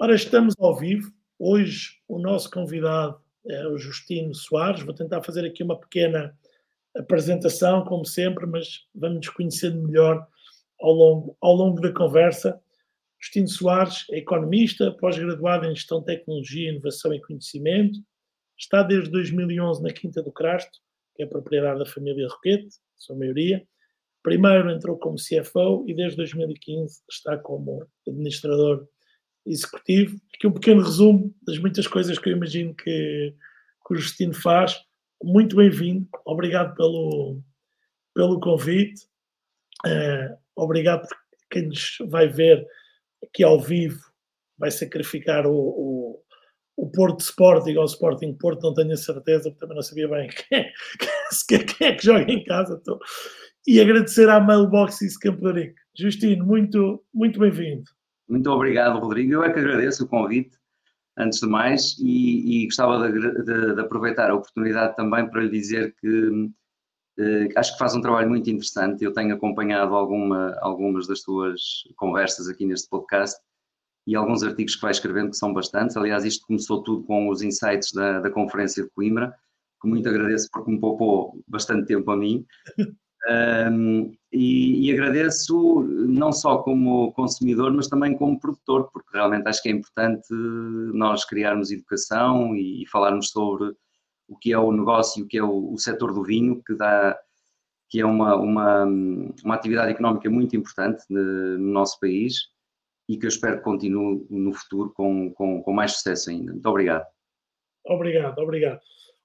[0.00, 1.12] Ora, estamos ao vivo.
[1.40, 4.84] Hoje o nosso convidado é o Justino Soares.
[4.84, 6.38] Vou tentar fazer aqui uma pequena
[6.96, 10.24] apresentação, como sempre, mas vamos nos conhecendo melhor
[10.80, 12.60] ao longo, ao longo da conversa.
[13.18, 17.98] Justino Soares é economista, pós-graduado em Gestão Tecnologia, Inovação e Conhecimento.
[18.56, 20.78] Está desde 2011 na Quinta do Crasto,
[21.16, 23.66] que é propriedade da família Roquete, sua maioria.
[24.22, 28.86] Primeiro entrou como CFO e desde 2015 está como administrador
[29.48, 30.20] executivo.
[30.34, 33.34] Aqui um pequeno resumo das muitas coisas que eu imagino que,
[33.86, 34.78] que o Justino faz.
[35.22, 37.42] Muito bem-vindo, obrigado pelo,
[38.14, 39.04] pelo convite,
[39.84, 41.16] uh, obrigado por
[41.50, 42.64] quem nos vai ver
[43.24, 44.00] aqui ao vivo,
[44.56, 46.22] vai sacrificar o, o,
[46.76, 50.06] o Porto Sporting ou o Sporting Porto, não tenho a certeza, porque também não sabia
[50.06, 52.80] bem quem é, quem é que joga em casa.
[53.66, 55.42] E agradecer à Mailbox e Campo
[55.96, 57.90] Justino, muito, muito bem-vindo.
[58.28, 59.32] Muito obrigado, Rodrigo.
[59.32, 60.58] Eu é que agradeço o convite,
[61.16, 65.50] antes de mais, e, e gostava de, de, de, aproveitar a oportunidade também para lhe
[65.50, 66.50] dizer que
[67.18, 69.02] eh, acho que faz um trabalho muito interessante.
[69.02, 71.60] Eu tenho acompanhado alguma, algumas das suas
[71.96, 73.40] conversas aqui neste podcast
[74.06, 75.96] e alguns artigos que vai escrevendo, que são bastantes.
[75.96, 79.34] Aliás, isto começou tudo com os insights da, da Conferência de Coimbra,
[79.82, 82.46] que muito agradeço porque me poupou bastante tempo a mim.
[83.26, 89.62] Um, e, e, agradeço não só como consumidor, mas também como produtor, porque realmente acho
[89.62, 90.28] que é importante
[90.94, 93.74] nós criarmos educação e, e falarmos sobre
[94.28, 97.18] o que é o negócio, o que é o, o setor do vinho, que dá
[97.88, 102.34] que é uma, uma, uma atividade económica muito importante no nosso país
[103.08, 106.52] e que eu espero que continue no futuro com, com, com mais sucesso ainda.
[106.52, 107.06] Muito obrigado.
[107.86, 108.80] Obrigado, obrigado.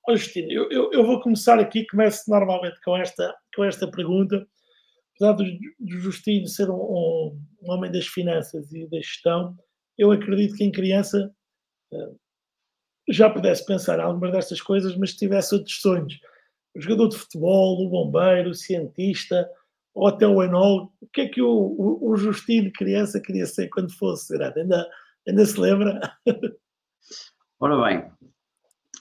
[0.05, 4.45] Olha, Justino, eu, eu, eu, vou começar aqui, começo normalmente com esta, com esta pergunta.
[5.15, 5.43] Apesar do,
[5.79, 9.57] do Justino ser um, um, um, homem das finanças e da gestão,
[9.97, 11.33] eu acredito que em criança
[11.93, 12.19] uh,
[13.09, 16.19] já pudesse pensar algumas destas coisas, mas tivesse outros sonhos.
[16.75, 19.49] O jogador de futebol, o bombeiro, o cientista,
[19.93, 20.93] ou até o enólogo.
[20.99, 24.33] O que é que o, o, o Justino, criança, queria ser quando fosse?
[24.35, 24.89] Ainda,
[25.27, 26.01] ainda se lembra?
[27.59, 28.11] Ora bem,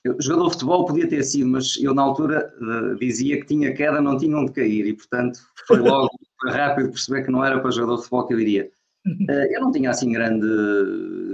[0.04, 3.72] eu, jogador de futebol podia ter sido, mas eu na altura uh, dizia que tinha
[3.72, 6.10] queda, não tinha onde cair, e portanto foi logo
[6.46, 8.70] rápido perceber que não era para jogador de futebol que eu iria.
[9.06, 10.46] Uh, eu não tinha assim grande.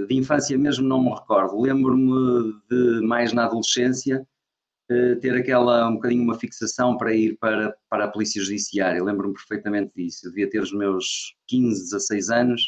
[0.06, 1.60] De infância mesmo, não me recordo.
[1.60, 4.26] Lembro-me de mais na adolescência
[4.90, 9.02] uh, ter aquela, um bocadinho uma fixação para ir para, para a Polícia Judiciária.
[9.02, 10.26] Lembro-me perfeitamente disso.
[10.26, 12.62] Eu devia ter os meus 15, 16 anos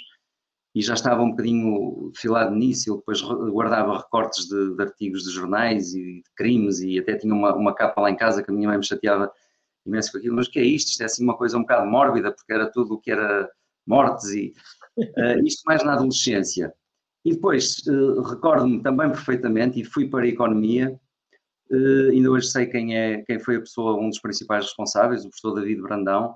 [0.74, 2.90] e já estava um bocadinho filado nisso.
[2.90, 7.34] Eu depois guardava recortes de, de, artigos de jornais e de crimes e até tinha
[7.34, 9.30] uma, uma capa lá em casa que a minha mãe me chateava
[9.84, 10.36] imenso com aquilo.
[10.36, 10.90] Mas o que é isto?
[10.90, 13.50] Isto é assim uma coisa um bocado mórbida, porque era tudo o que era
[13.86, 14.52] mortes e
[14.96, 16.72] uh, isto mais na adolescência.
[17.24, 20.98] E depois uh, recordo-me também perfeitamente e fui para a economia.
[21.70, 25.30] Uh, ainda hoje sei quem é quem foi a pessoa, um dos principais responsáveis, o
[25.30, 26.34] professor David Brandão,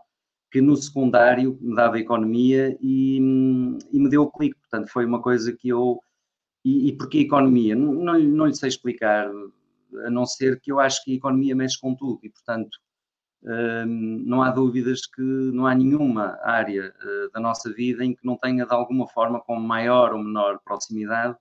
[0.54, 4.54] que no secundário me dava economia e, e me deu o clique.
[4.60, 6.00] Portanto, foi uma coisa que eu.
[6.64, 7.74] E, e porque economia?
[7.74, 9.28] Não, não, não lhe sei explicar,
[10.06, 12.78] a não ser que eu acho que a economia mexe com tudo e, portanto,
[13.42, 18.24] hum, não há dúvidas que não há nenhuma área uh, da nossa vida em que
[18.24, 21.36] não tenha, de alguma forma, com maior ou menor proximidade,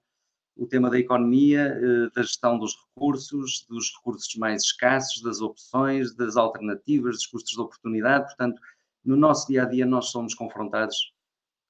[0.58, 6.16] o tema da economia, uh, da gestão dos recursos, dos recursos mais escassos, das opções,
[6.16, 8.26] das alternativas, dos custos de oportunidade.
[8.26, 8.60] Portanto,
[9.04, 11.14] no nosso dia a dia nós somos confrontados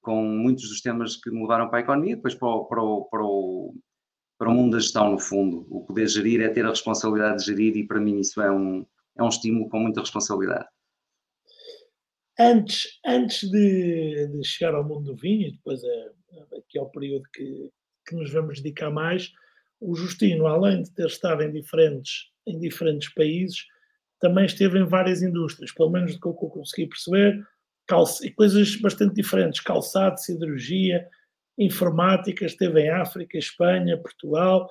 [0.02, 3.24] com muitos dos temas que mudaram para a economia, depois para o, para o, para
[3.24, 3.76] o,
[4.38, 5.66] para o mundo da gestão, no fundo.
[5.70, 8.86] O poder gerir é ter a responsabilidade de gerir e para mim isso é um,
[9.18, 10.68] é um estímulo com muita responsabilidade.
[12.38, 16.12] Antes, antes de, de chegar ao mundo do vinho, e depois é,
[16.58, 17.70] aqui é o período que,
[18.08, 19.32] que nos vamos dedicar mais,
[19.80, 23.66] o Justino, além de ter estado em diferentes, em diferentes países,
[24.24, 27.46] também esteve em várias indústrias, pelo menos do que eu consegui perceber,
[28.24, 31.06] e coisas bastante diferentes, calçado, siderurgia,
[31.58, 34.70] informática, esteve em África, Espanha, Portugal.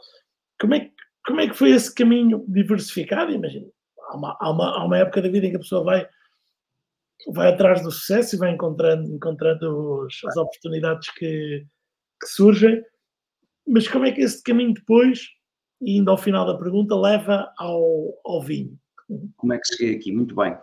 [0.58, 0.92] Como é que,
[1.26, 3.30] como é que foi esse caminho diversificado?
[3.30, 3.66] Imagina,
[4.08, 6.08] há uma, há, uma, há uma época da vida em que a pessoa vai,
[7.28, 11.66] vai atrás do sucesso e vai encontrando, encontrando os, as oportunidades que,
[12.22, 12.82] que surgem,
[13.68, 15.28] mas como é que esse caminho depois,
[15.82, 18.80] e indo ao final da pergunta, leva ao, ao vinho?
[19.36, 20.12] Como é que cheguei aqui?
[20.12, 20.56] Muito bem.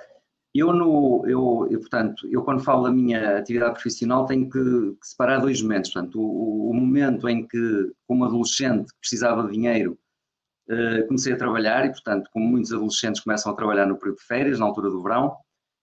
[0.54, 5.08] Eu, no, eu, eu, portanto, eu quando falo da minha atividade profissional tenho que, que
[5.08, 5.92] separar dois momentos.
[5.92, 9.98] Portanto, o, o, momento em que, como adolescente, precisava de dinheiro,
[10.70, 14.26] uh, comecei a trabalhar e, portanto, como muitos adolescentes começam a trabalhar no período de
[14.26, 15.38] férias, na altura do verão,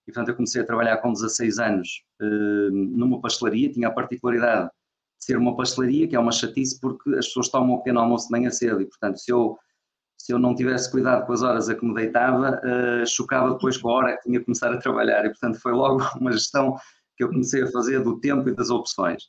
[0.07, 4.69] e, portanto, eu comecei a trabalhar com 16 anos uh, numa pastelaria, tinha a particularidade
[5.19, 8.27] de ser uma pastelaria, que é uma chatice porque as pessoas tomam o pequeno almoço
[8.27, 9.57] de manhã cedo e, portanto, se eu,
[10.27, 13.77] se eu não tivesse cuidado com as horas a que me deitava, uh, chocava depois
[13.77, 16.75] com a hora que tinha que começar a trabalhar e, portanto, foi logo uma gestão
[17.17, 19.23] que eu comecei a fazer do tempo e das opções.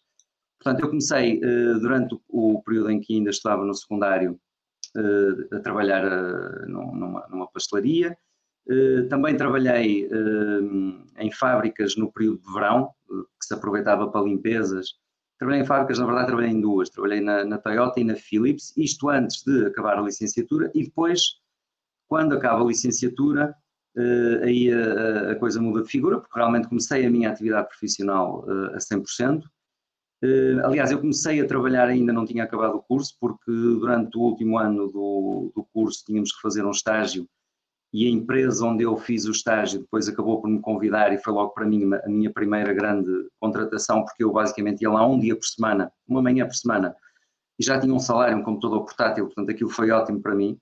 [0.59, 4.39] Portanto, eu comecei uh, durante o, período em que ainda estava no secundário
[4.95, 6.03] uh, a trabalhar
[6.67, 8.17] numa, numa pastelaria,
[9.09, 10.09] também trabalhei
[11.17, 14.87] em fábricas no período de verão, que se aproveitava para limpezas
[15.37, 18.73] Trabalhei em fábricas, na verdade trabalhei em duas, trabalhei na, na, Toyota e na Philips,
[18.75, 21.21] isto antes de acabar a licenciatura e depois,
[22.07, 23.55] quando acaba a licenciatura,
[23.95, 28.45] uh, aí a, a, coisa muda de figura, porque realmente comecei a minha atividade profissional
[28.47, 29.43] uh, a 100%.
[30.23, 34.21] Uh, aliás, eu comecei a trabalhar ainda não tinha acabado o curso, porque durante o
[34.21, 37.29] último ano do, do curso tínhamos que fazer um estágio
[37.97, 41.33] e a empresa onde eu fiz o estágio depois acabou por me convidar e foi
[41.33, 43.09] logo para mim a minha primeira grande
[43.39, 46.95] contratação, porque eu basicamente ia lá um dia por semana, uma manhã por semana,
[47.59, 50.59] e já tinha um salário, um computador portátil, portanto aquilo foi ótimo para mim.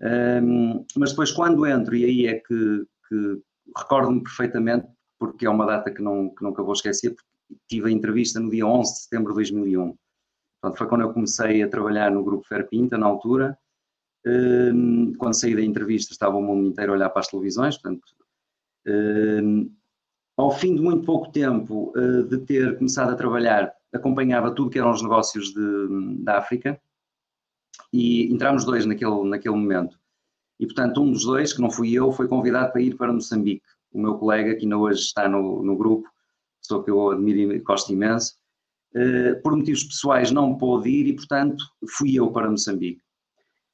[0.00, 3.42] Um, mas depois quando entro, e aí é que, que
[3.76, 4.86] recordo-me perfeitamente,
[5.18, 8.48] porque é uma data que, não, que nunca vou esquecer, porque tive a entrevista no
[8.48, 9.94] dia 11 de setembro de 2001.
[10.62, 13.58] Portanto, foi quando eu comecei a trabalhar no Grupo Ferpinta, na altura,
[15.18, 18.02] quando saí da entrevista estava o mundo inteiro a olhar para as televisões, portanto,
[18.86, 19.70] hum,
[20.36, 24.78] ao fim de muito pouco tempo eh, de ter começado a trabalhar, acompanhava tudo que
[24.78, 26.80] eram os negócios de, da África
[27.92, 29.98] e entramos dois naquele, naquele momento.
[30.58, 33.62] E, portanto, um dos dois, que não fui eu, foi convidado para ir para Moçambique.
[33.92, 36.08] O meu colega, que ainda hoje está no, no grupo,
[36.60, 38.34] pessoa que eu admiro e gosto imenso,
[38.94, 41.64] eh, por motivos pessoais não pôde ir e, portanto,
[41.96, 43.02] fui eu para Moçambique.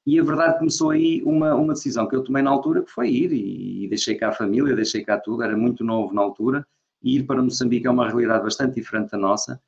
[0.06, 3.10] E a verdade começou aí uma, uma decisão que eu tomei na altura, que foi
[3.10, 6.64] ir e, e deixei cá a família, deixei cá tudo, era muito novo na altura,
[7.02, 9.60] e ir para Moçambique é uma realidade bastante diferente da nossa.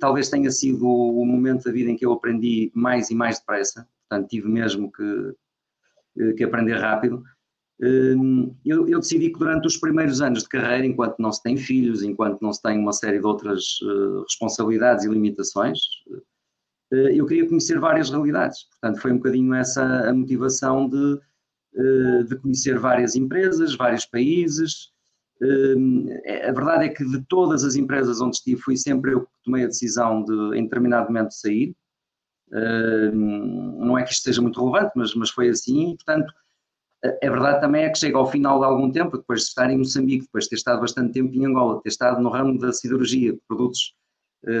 [0.00, 3.86] Talvez tenha sido o momento da vida em que eu aprendi mais e mais depressa,
[4.08, 5.34] portanto tive mesmo que,
[6.18, 7.22] eh, que aprender rápido.
[7.80, 11.56] Hum, eu, eu, decidi que durante os primeiros anos de carreira, enquanto não se tem
[11.56, 15.78] filhos, enquanto não se tem uma série de outras eh, responsabilidades e limitações,
[16.10, 16.20] eh,
[16.90, 18.64] eu queria conhecer várias realidades.
[18.70, 21.20] Portanto, foi um bocadinho essa a motivação de,
[21.74, 24.90] eh, de conhecer várias empresas, vários países.
[25.42, 29.32] Eh, a verdade é que de todas as empresas onde estive, fui sempre eu que
[29.44, 31.74] tomei a decisão de, em determinado momento, sair.
[33.12, 35.94] Não é que isto seja muito relevante, mas, mas foi assim.
[35.96, 36.32] Portanto,
[37.04, 39.78] a verdade também é que chega ao final de algum tempo, depois de estar em
[39.78, 43.38] Moçambique, depois de ter estado bastante tempo em Angola, ter estado no ramo da siderurgia,
[43.46, 44.07] produtos uh,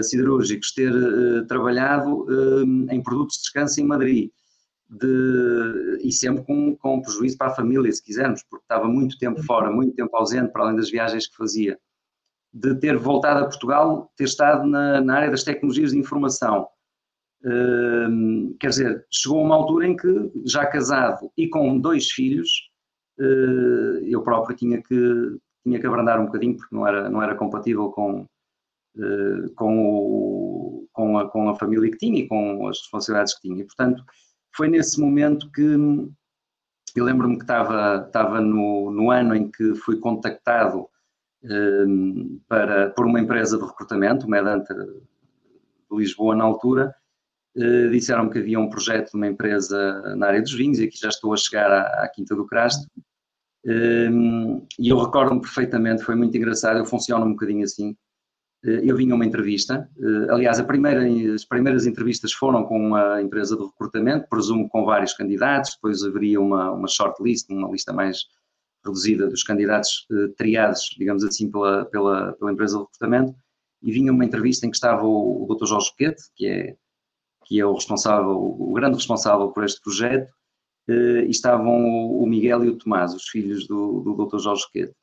[0.02, 4.30] siderúrgicos ter uh, trabalhado uh, em produtos de descanso em Madrid.
[4.90, 9.42] De, e sempre com, com prejuízo para a família, se quisermos, porque estava muito tempo
[9.42, 11.78] fora, muito tempo ausente, para além das viagens que fazia.
[12.52, 16.66] De ter voltado a Portugal, ter estado na, na área das tecnologias de informação.
[18.58, 22.48] Quer dizer, chegou uma altura em que, já casado e com dois filhos,
[23.18, 27.34] uh, eu próprio tinha que, tinha que abrandar um bocadinho, porque não era, não era
[27.34, 28.26] compatível com, eh,
[29.56, 33.60] com, o, com, a, com a família que tinha e com as responsabilidades que tinha.
[33.60, 34.04] E, portanto,
[34.54, 35.76] foi nesse momento que
[36.96, 40.88] eu lembro-me que estava, estava no, no ano em que fui contactado
[41.44, 46.94] um, eh, para, por uma empresa de recrutamento, uma Medanta de Lisboa na altura,
[47.56, 50.98] uh, disseram-me que havia um projeto de uma empresa na área dos vinhos e aqui
[50.98, 52.86] já estou a chegar à, à Quinta do Crasto.
[53.64, 58.07] Um, e eu recordo-me perfeitamente, foi muito engraçado, eu funciono um bocadinho assim, eh,
[58.62, 63.56] eu vim a uma entrevista, eh, aliás, primeira, as primeiras entrevistas foram com uma empresa
[63.56, 68.24] de recrutamento, presumo com vários candidatos, depois haveria uma, uma shortlist, uma lista mais
[68.84, 73.34] reduzida dos candidatos eh, triados, digamos assim, pela, pela, pela empresa de recrutamento,
[73.80, 75.66] e vinha uma entrevista em que estava o, o Dr.
[75.66, 76.76] Jorge Quete, que é,
[77.46, 80.32] que é o responsável, o grande responsável por este projeto,
[80.88, 84.38] e estavam o Miguel e o Tomás, os filhos do, do Dr.
[84.38, 84.94] Jorge Quete.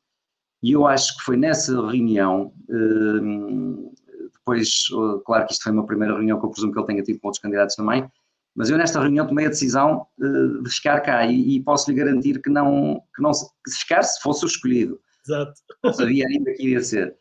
[0.66, 3.92] E eu acho que foi nessa reunião, hum,
[4.34, 4.88] depois,
[5.24, 7.28] claro que isto foi uma primeira reunião que eu presumo que ele tenha tido com
[7.28, 8.04] outros candidatos também,
[8.52, 12.42] mas eu nesta reunião tomei a decisão eh, de ficar cá e, posso lhe garantir
[12.42, 13.46] que não, que não se
[13.78, 14.98] ficar se fosse o escolhido.
[15.24, 15.52] Exato.
[15.84, 17.16] Não sabia ainda que iria ser.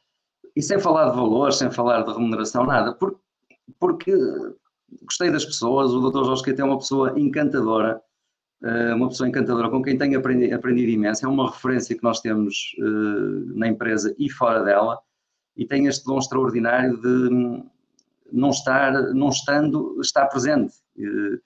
[0.56, 3.20] E sem falar de valores, sem falar de remuneração, nada, porque,
[3.80, 4.12] porque
[5.04, 6.26] gostei das pessoas, o Dr.
[6.26, 8.05] Jorge Queite é uma pessoa encantadora, eh,
[8.96, 12.76] uma pessoa encantadora com quem tenho aprendido, aprendido imenso, é uma referência que nós temos
[12.80, 14.98] uh, na empresa e fora dela,
[15.56, 17.64] e tem este dom extraordinário de
[18.32, 20.74] não estar, não estando, estar presente.
[20.98, 21.40] Uh,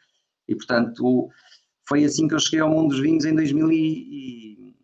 [0.47, 1.29] e, portanto,
[1.87, 4.75] foi assim que eu cheguei ao mundo dos vinhos em, 2000 e,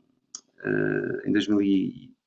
[1.25, 1.62] em 2000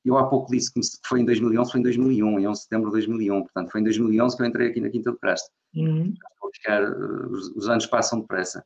[0.05, 2.87] eu há pouco disse que foi em 2011, foi em 2001, em 11 de setembro
[2.87, 5.49] de 2001, portanto foi em 2011 que eu entrei aqui na Quinta do Crasto.
[5.75, 6.13] Uhum.
[6.41, 8.63] Vou ficar, os, os, anos passam depressa.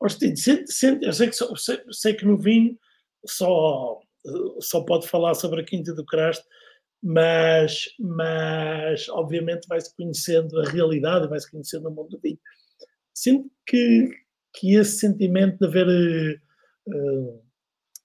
[0.00, 2.78] Austin, sente, sente, eu sei que, sei, sei que no vinho
[3.26, 3.98] só,
[4.60, 6.44] só pode falar sobre a Quinta do Crasto,
[7.02, 12.38] mas, mas obviamente vai-se conhecendo a realidade, vai-se conhecendo o mundo do vinho.
[13.14, 14.10] Sinto que,
[14.54, 16.40] que esse sentimento de haver
[16.88, 17.42] uh,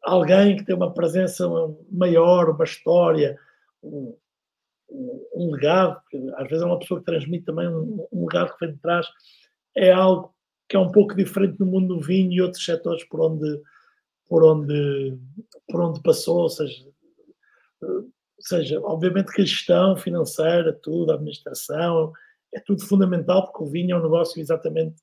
[0.04, 1.48] alguém que tem uma presença
[1.92, 3.38] maior, uma história,
[3.84, 4.16] um,
[5.36, 6.00] um, legado,
[6.36, 9.08] às vezes é uma pessoa que transmite também um, um, legado que vem de trás,
[9.76, 10.34] é algo
[10.72, 13.62] que é um pouco diferente no mundo do vinho e outros setores por onde,
[14.26, 15.20] por onde,
[15.68, 16.86] por onde passou, ou seja,
[18.40, 22.14] seja, obviamente que a gestão financeira, tudo, a administração,
[22.56, 24.96] é tudo fundamental porque o vinho é um negócio exatamente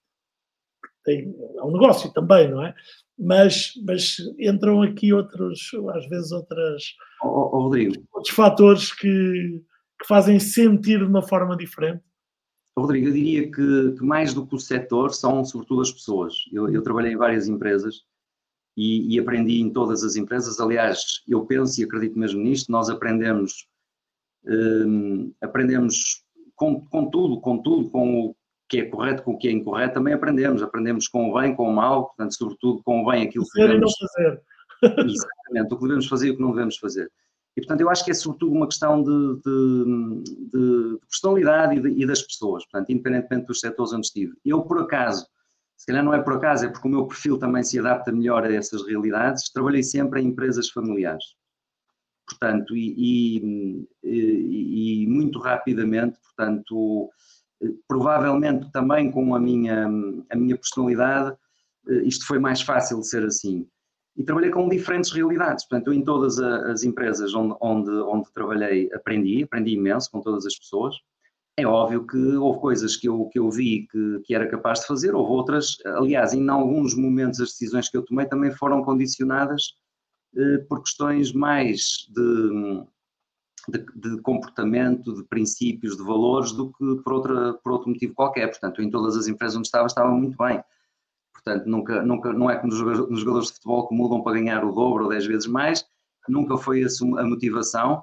[1.04, 2.74] tem, é um negócio também, não é?
[3.18, 8.02] Mas, mas entram aqui outros, às vezes outras oh, oh, Rodrigo.
[8.10, 9.62] outros fatores que,
[10.00, 12.02] que fazem sentir de uma forma diferente.
[12.80, 16.34] Rodrigo, eu diria que, que mais do que o setor são sobretudo as pessoas.
[16.52, 18.04] Eu, eu trabalhei em várias empresas
[18.76, 20.60] e, e, aprendi em todas as empresas.
[20.60, 23.66] Aliás, eu penso e acredito mesmo nisto, nós aprendemos,
[24.46, 28.36] hum, aprendemos com, com, tudo, com tudo, com o
[28.68, 30.62] que é correto, com o que é incorreto, também aprendemos.
[30.62, 33.92] Aprendemos com o bem, com o mal, portanto, sobretudo com o bem aquilo que devemos
[33.98, 34.42] fazer.
[34.82, 37.10] Exatamente, o que devemos fazer e o que não devemos fazer.
[37.58, 40.22] E, portanto, eu acho que é sobretudo uma questão de, de,
[40.52, 44.32] de personalidade e, de, e, das pessoas, portanto, independentemente dos setores onde estive.
[44.44, 45.26] Eu, por acaso,
[45.76, 48.44] se calhar não é por acaso, é porque o meu perfil também se adapta melhor
[48.44, 49.50] a essas realidades.
[49.50, 51.24] Trabalhei sempre em empresas familiares.
[52.28, 57.10] Portanto, e, e, e muito rapidamente, portanto,
[57.88, 59.88] provavelmente também com a minha,
[60.30, 61.36] a minha personalidade,
[62.04, 63.66] isto foi mais fácil de ser assim.
[64.18, 65.66] E trabalhei com diferentes realidades.
[65.66, 70.58] Portanto, em todas as empresas onde, onde, onde trabalhei aprendi, aprendi imenso com todas as
[70.58, 70.94] pessoas
[71.58, 74.86] é óbvio que houve coisas que eu, que eu vi que, que era capaz de
[74.86, 79.74] fazer, houve outras, aliás, em alguns momentos as decisões que eu tomei também foram condicionadas
[80.36, 82.84] eh, por questões mais de,
[83.70, 88.46] de, de, comportamento, de princípios, de valores, do que por, outra, por outro motivo qualquer.
[88.46, 90.62] Portanto, em todas as empresas onde estava, estava muito bem.
[91.42, 94.72] Portanto, nunca, nunca, não é como nos jogadores de futebol que mudam para ganhar o
[94.72, 95.84] dobro ou dez vezes mais,
[96.28, 98.02] nunca foi essa a motivação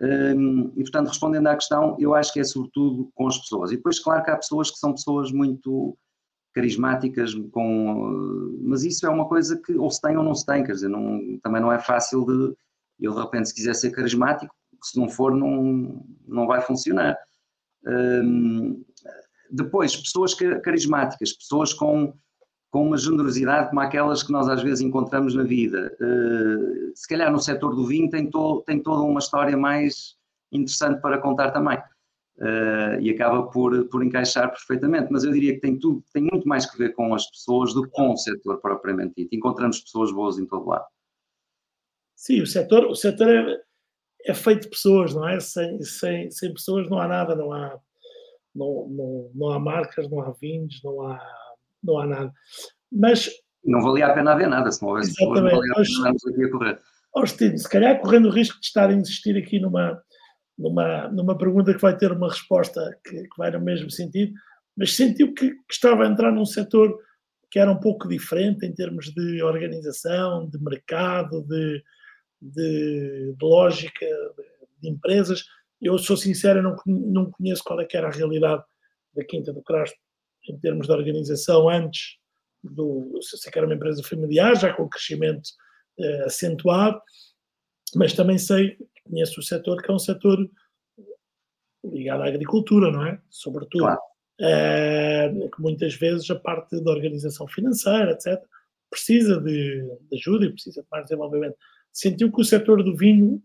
[0.00, 3.70] um, e, portanto, respondendo à questão, eu acho que é sobretudo com as pessoas.
[3.70, 5.96] E depois, claro que há pessoas que são pessoas muito
[6.54, 10.64] carismáticas, com, mas isso é uma coisa que ou se tem ou não se tem,
[10.64, 12.56] quer dizer, não, também não é fácil de.
[12.98, 17.16] Eu, de repente, se quiser ser carismático, se não for, não, não vai funcionar.
[17.86, 18.82] Um,
[19.50, 22.14] depois, pessoas carismáticas, pessoas com
[22.70, 25.94] com uma generosidade como aquelas que nós às vezes encontramos na vida.
[26.00, 30.16] Uh, se calhar no setor do vinho tem, to, tem toda uma história mais
[30.52, 31.78] interessante para contar também.
[32.38, 36.48] Uh, e acaba por, por encaixar perfeitamente, mas eu diria que tem tudo, tem muito
[36.48, 39.34] mais que ver com as pessoas do que com o setor propriamente dito.
[39.34, 40.86] Encontramos pessoas boas em todo lado.
[42.16, 43.62] Sim, o setor, o setor é,
[44.26, 45.38] é feito de pessoas, não é?
[45.40, 47.78] Sem, sem, sem pessoas não há nada, não há,
[48.54, 51.20] não, não, não há marcas, não há vinhos, não há
[51.82, 52.32] não há nada.
[52.90, 53.30] Mas.
[53.64, 56.44] Não valia a pena haver nada, se não houvesse pessoas, não valia a pena aqui
[56.44, 56.80] a correr.
[57.14, 60.00] Austin, se calhar correndo o risco de estar a insistir aqui numa,
[60.56, 64.32] numa, numa pergunta que vai ter uma resposta que, que vai no mesmo sentido,
[64.76, 66.96] mas sentiu que, que, estava a entrar num setor
[67.50, 71.82] que era um pouco diferente em termos de organização, de mercado, de,
[72.40, 75.44] de, de lógica de, de, empresas.
[75.82, 78.62] Eu sou sincero, não, não conheço qual é que era a realidade
[79.14, 79.98] da Quinta do Crasto
[80.48, 82.18] em termos de organização antes
[82.62, 85.48] do sei que era uma empresa familiar, já com crescimento
[85.98, 87.00] eh, acentuado,
[87.94, 90.38] mas também sei, conheço o setor que é um setor
[91.84, 93.20] ligado à agricultura, não é?
[93.30, 93.84] Sobretudo.
[93.84, 94.00] Claro.
[94.42, 98.42] Eh, que muitas vezes a parte da organização financeira, etc.,
[98.90, 101.56] precisa de, de ajuda e precisa de mais desenvolvimento.
[101.92, 103.42] Sentiu que o setor do vinho,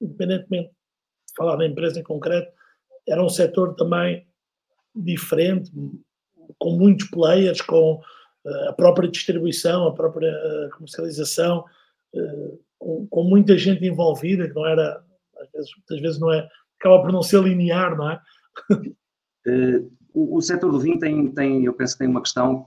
[0.00, 2.52] independentemente de falar da empresa em concreto,
[3.08, 4.26] era um setor também
[4.94, 5.70] diferente,
[6.58, 11.64] com muitos players, com uh, a própria distribuição, a própria uh, comercialização,
[12.14, 15.02] uh, com, muita gente envolvida, que não era,
[15.40, 18.20] às vezes, muitas vezes não é, acaba por não ser linear, não é?
[20.14, 22.66] o, o setor do vinho tem, tem, eu penso que tem uma questão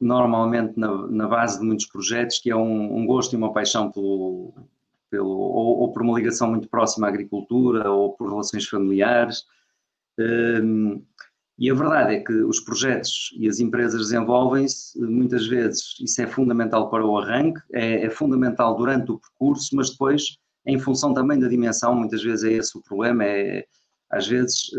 [0.00, 3.90] normalmente na, na base de muitos projetos, que é um, um gosto e uma paixão
[3.92, 4.54] pelo,
[5.10, 9.44] pelo ou, ou, por uma ligação muito próxima à agricultura, ou por relações familiares.
[11.60, 16.26] E a verdade é que os projetos e as empresas desenvolvem-se, muitas vezes isso é
[16.26, 21.38] fundamental para o arranque, é, é, fundamental durante o percurso, mas depois em função também
[21.38, 23.66] da dimensão, muitas vezes é esse o problema, é,
[24.10, 24.70] às vezes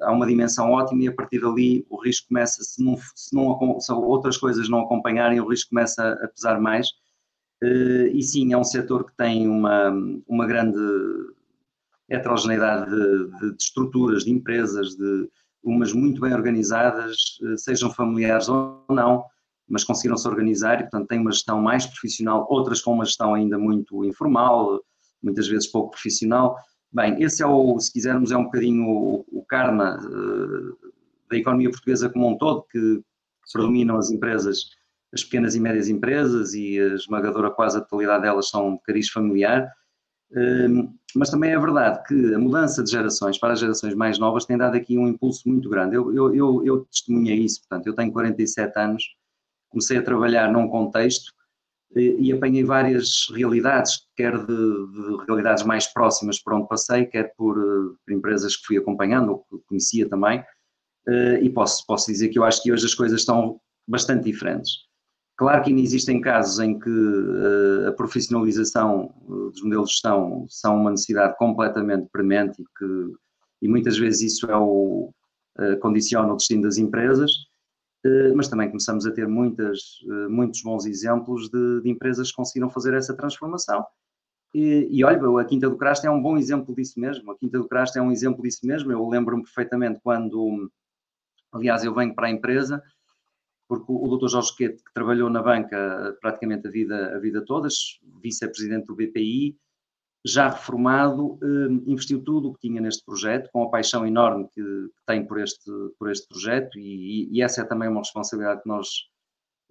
[0.00, 3.80] há uma dimensão ótima e a partir dali o risco começa, se, não, se, não,
[3.80, 6.86] se outras coisas não acompanharem, o risco começa a pesar mais.
[8.14, 9.90] E sim, é um setor que tem uma,
[10.26, 10.80] uma grande
[12.08, 15.28] heterogeneidade de, de, de estruturas, de empresas, de
[15.62, 17.16] umas muito bem organizadas,
[17.56, 19.24] sejam familiares ou não,
[19.68, 23.34] mas conseguiram se organizar e, portanto, têm uma gestão mais profissional, outras com uma gestão
[23.34, 24.80] ainda muito informal,
[25.22, 26.56] muitas vezes pouco profissional.
[26.92, 30.76] Bem, esse é o, se quisermos, é um bocadinho o, o karma uh,
[31.30, 33.02] da economia portuguesa como um todo, que
[33.50, 34.66] predominam as empresas,
[35.12, 39.08] as pequenas e médias empresas e a esmagadora quase a totalidade delas são de cariz
[39.08, 39.70] familiar.
[41.14, 44.56] Mas também é verdade que a mudança de gerações para as gerações mais novas tem
[44.56, 45.94] dado aqui um impulso muito grande.
[45.94, 49.04] Eu, eu, eu, eu testemunhei isso, portanto, eu tenho 47 anos,
[49.68, 51.32] comecei a trabalhar num contexto
[51.94, 57.58] e apanhei várias realidades, quer de, de, realidades mais próximas por onde passei, quer por,
[57.58, 60.42] eh, por empresas que fui acompanhando, ou que conhecia também,
[61.06, 64.70] eh, e posso, posso dizer que eu acho que hoje as coisas estão bastante diferentes.
[65.42, 70.76] Claro que ainda existem casos em que eh, a profissionalização dos modelos de gestão são
[70.76, 73.12] uma necessidade completamente premente e que
[73.60, 75.12] e muitas vezes isso é o,
[75.80, 77.32] condiciona o destino das empresas,
[78.04, 82.36] eh, mas também começamos a ter muitas, eh, muitos bons exemplos de, de, empresas que
[82.36, 83.84] conseguiram fazer essa transformação.
[84.54, 87.32] E, e olha, a Quinta do Crasto é um bom exemplo disso mesmo.
[87.32, 88.92] A Quinta do Crasto é um exemplo disso mesmo.
[88.92, 90.70] Eu lembro-me perfeitamente quando,
[91.52, 92.80] aliás, eu venho para a empresa,
[93.72, 94.28] porque o Dr.
[94.28, 97.68] Jorge Quete, que trabalhou na banca praticamente a vida, a vida toda,
[98.22, 99.56] vice-presidente do BPI,
[100.22, 104.62] já reformado, hum, investiu tudo o que tinha neste projeto, com a paixão enorme que,
[105.06, 108.88] tem por este, por este projeto, e, e, essa é também uma responsabilidade que nós,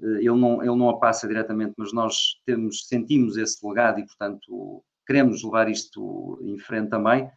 [0.01, 4.05] eh, ele não, ele não a passa diretamente, mas nós temos, sentimos esse legado e,
[4.08, 7.29] portanto, queremos levar isto em frente também.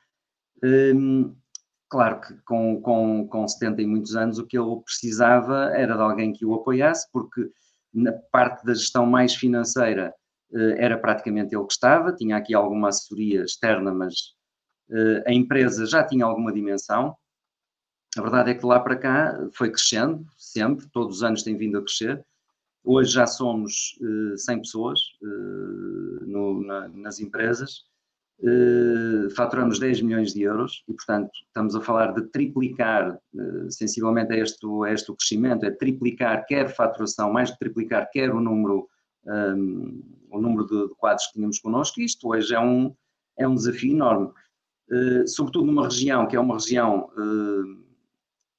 [0.64, 1.36] Hum,
[1.94, 6.02] claro que com, com, com 70 e muitos anos o que ele precisava era de
[6.02, 7.48] alguém que o apoiasse, porque
[7.92, 10.12] na parte da gestão mais financeira
[10.52, 14.34] eh, era praticamente ele que estava, tinha aqui alguma assessoria externa, mas
[14.90, 17.14] eh, a empresa já tinha alguma dimensão.
[18.18, 21.78] A verdade é que lá para cá foi crescendo, sempre, todos os anos tem vindo
[21.78, 22.26] a crescer.
[22.82, 23.96] Hoje já somos
[24.36, 24.98] 100 eh, pessoas
[26.92, 27.84] nas empresas,
[29.36, 33.18] faturamos 10 milhões de euros e, portanto, estamos a falar de triplicar
[33.70, 38.40] sensivelmente a este, a este crescimento, é triplicar quer faturação, mais de triplicar quer o
[38.40, 38.88] número
[39.26, 42.94] um, o número de, quadros que tínhamos connosco, isto hoje é um,
[43.38, 44.30] é um desafio enorme.
[44.90, 47.08] Uh, sobretudo numa região que é uma região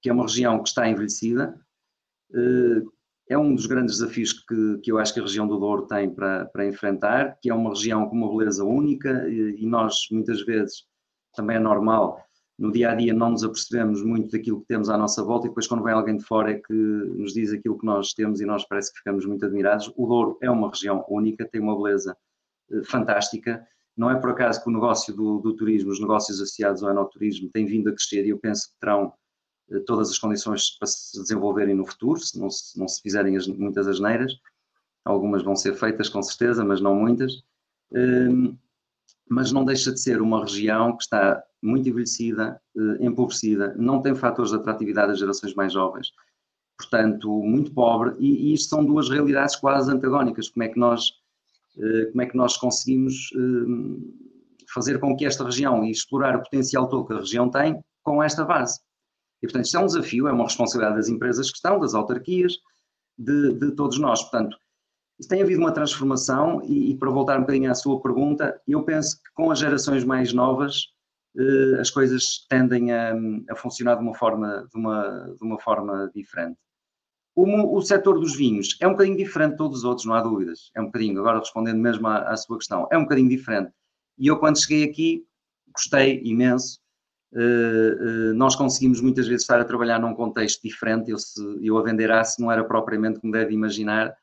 [0.02, 1.60] que é uma região que está envelhecida,
[3.30, 6.10] é um dos grandes desafios que, que eu acho que a região do Douro tem
[6.10, 10.42] para, para enfrentar, que é uma região com uma beleza única e, e nós muitas
[10.44, 10.84] vezes
[11.36, 12.26] também é normal
[12.58, 15.50] no dia a dia não nos apercebemos muito daquilo que temos à nossa volta e
[15.50, 18.46] depois quando vem alguém de fora é que nos diz aquilo que nós temos e
[18.46, 19.92] nós parece que ficamos muito admirados.
[19.98, 22.16] O Douro é uma região única, tem uma beleza
[22.72, 23.66] eh, fantástica.
[23.98, 27.50] Não é por acaso que o negócio do, do turismo, os negócios associados ao enoturismo
[27.52, 29.14] têm vindo a crescer e eu penso que terão
[29.86, 33.48] todas as condições para se desenvolverem no futuro, se não se, não se fizerem as,
[33.48, 34.34] muitas asneiras.
[35.04, 37.44] Algumas vão ser feitas com certeza, mas não muitas.
[37.92, 38.58] Hum,
[39.30, 44.14] mas não deixa de ser uma região que está muito envelhecida, eh, empobrecida, não tem
[44.16, 46.12] fatores de atratividade das gerações mais jovens,
[46.78, 50.50] portanto, muito pobre, e, e isto são duas realidades quase antagónicas.
[50.50, 51.12] Como é que nós,
[51.78, 56.44] eh, como é que nós conseguimos eh, fazer com que esta região e explorar o
[56.44, 58.80] potencial todo que a região tem com esta base?
[59.46, 62.54] E, portanto, isto é um desafio, é uma responsabilidade das empresas que estão, das autarquias,
[63.18, 64.22] de, de todos nós.
[64.22, 64.58] Portanto,
[65.30, 69.18] tem havido uma transformação e, e, para voltar um bocadinho à sua pergunta, eu penso
[69.18, 70.94] que com as gerações mais novas
[71.38, 73.14] eh, as coisas tendem a,
[73.50, 76.58] a, funcionar de uma forma, de uma, de uma forma diferente.
[77.36, 80.22] O, o setor dos vinhos é um bocadinho diferente de todos os outros, não há
[80.22, 80.72] dúvidas.
[80.76, 83.72] É um bocadinho, agora respondendo mesmo à, à sua questão, é um bocadinho diferente.
[84.18, 85.26] E eu quando cheguei aqui
[85.76, 86.80] gostei imenso.
[87.36, 91.12] Uh, uh, nós conseguimos muitas vezes estar a trabalhar num contexto diferente.
[91.12, 94.16] Eu, se, eu a vender aço não era propriamente como deve imaginar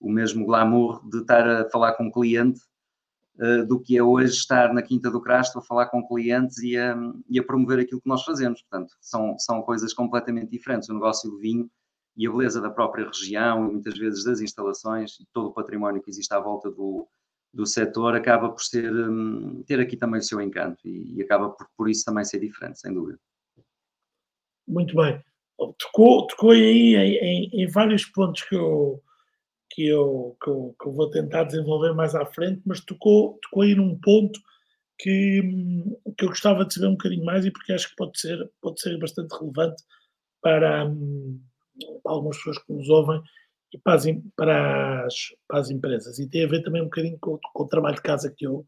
[0.00, 2.60] o mesmo glamour de estar a falar com um cliente
[3.38, 6.74] uh, do que é hoje estar na Quinta do Crasto a falar com clientes e
[6.78, 6.96] a,
[7.28, 8.62] e a promover aquilo que nós fazemos.
[8.62, 10.88] Portanto, são, são coisas completamente diferentes.
[10.88, 11.70] O negócio do vinho
[12.16, 16.00] e a beleza da própria região e muitas vezes das instalações e todo o património
[16.00, 17.06] que existe à volta do,
[17.54, 21.50] do setor acaba por ser, um, ter aqui também o seu encanto e, e acaba
[21.50, 23.18] por, por isso também ser diferente, sem dúvida.
[24.66, 25.22] Muito bem.
[25.78, 29.00] Tocou, tocou aí em, em, em vários pontos que eu,
[29.70, 33.62] que eu, que eu, que eu vou tentar desenvolver mais à frente, mas tocou, tocou
[33.62, 34.40] aí num ponto
[34.98, 35.40] que,
[36.18, 38.80] que eu gostava de saber um bocadinho mais e porque acho que pode ser, pode
[38.80, 39.80] ser bastante relevante
[40.42, 40.86] para,
[42.02, 43.22] para algumas pessoas que nos ouvem
[43.74, 44.04] e para as,
[44.36, 45.14] para as,
[45.48, 46.18] para as empresas.
[46.20, 48.64] E tem a ver também um bocadinho com, com o trabalho de casa que eu,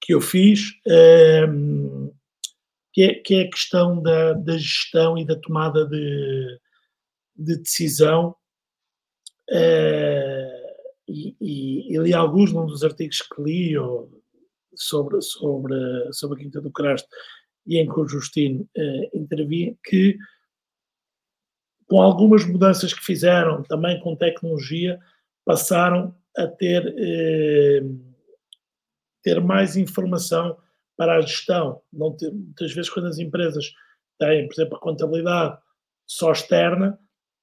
[0.00, 2.10] que eu fiz, um, ehm,
[2.92, 6.60] que, é, que é a questão da, da gestão e da tomada de,
[7.36, 8.36] de decisão.
[9.50, 10.70] Uh,
[11.08, 14.08] e, e, e, li alguns num dos artigos que li ou,
[14.76, 15.74] sobre, sobre,
[16.12, 17.08] sobre a Quinta do Crasto
[17.66, 20.16] e em que o Justino uh, que
[21.90, 25.00] com algumas mudanças que fizeram, também com tecnologia,
[25.44, 27.82] passaram a ter, eh,
[29.24, 30.56] ter mais informação
[30.96, 31.82] para a gestão.
[31.92, 33.72] Não ter, muitas vezes, quando as empresas
[34.20, 35.58] têm, por exemplo, a contabilidade
[36.06, 36.96] só externa,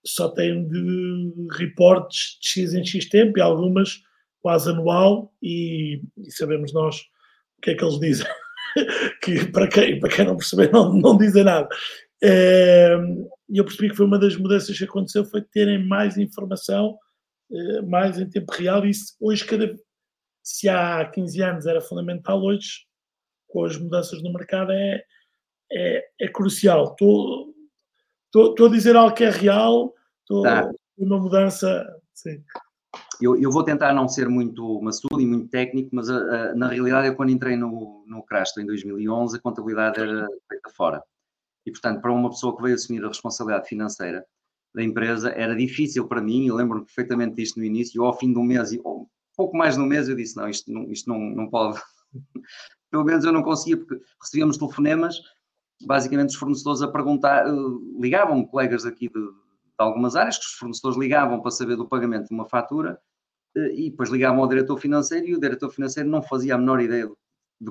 [0.05, 4.01] só têm de reportes de X em X tempo e algumas
[4.39, 7.01] quase anual, e, e sabemos nós
[7.57, 8.27] o que é que eles dizem.
[9.21, 11.67] que para quem, para quem não perceber, não, não dizem nada.
[12.23, 16.97] Ehm, e eu percebi que foi uma das mudanças que aconteceu, foi terem mais informação,
[17.51, 19.73] eh, mais em tempo real, e hoje, cada,
[20.43, 22.86] se há 15 anos era fundamental, hoje,
[23.47, 25.03] com as mudanças no mercado, é,
[25.71, 26.91] é, é crucial.
[26.91, 27.53] Estou,
[28.25, 30.69] estou, estou a dizer algo que é real, estou tá.
[30.97, 31.86] uma mudança.
[32.13, 32.43] Sim.
[33.21, 37.07] Eu, eu, vou tentar não ser muito maçudo e muito técnico, mas a, na realidade,
[37.07, 41.01] eu quando entrei no, no Crasto em 2011, a contabilidade era feita fora.
[41.67, 44.25] E, portanto, para uma pessoa que veio assumir a responsabilidade financeira
[44.73, 48.39] da empresa, era difícil para mim, eu lembro-me perfeitamente disto no início, ao fim de
[48.39, 51.19] um mês, ou pouco mais de um mês, eu disse, não, isto não, isto não,
[51.19, 51.77] não pode...
[52.89, 55.19] Pelo menos eu não conseguia, porque recebíamos telefonemas,
[55.86, 57.51] basicamente os fornecedores a perguntar, eh,
[57.99, 59.30] ligavam colegas aqui de, de
[59.77, 62.97] algumas áreas, que os fornecedores ligavam para saber do pagamento de uma fatura,
[63.58, 66.80] eh, e depois ligavam ao diretor financeiro e o diretor financeiro não fazia a menor
[66.80, 67.17] ideia do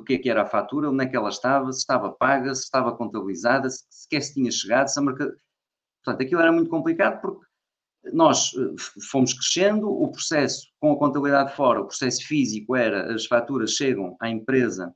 [0.02, 2.64] que é que era a fatura, onde é que ela estava, se estava paga, se
[2.64, 5.02] estava contabilizada, se sequer se tinha chegado, se a.
[5.02, 7.46] Portanto, aquilo era muito complicado porque
[8.12, 8.74] nós eh,
[9.10, 14.16] fomos crescendo, o processo com a contabilidade fora, o processo físico era as faturas chegam
[14.20, 14.94] à empresa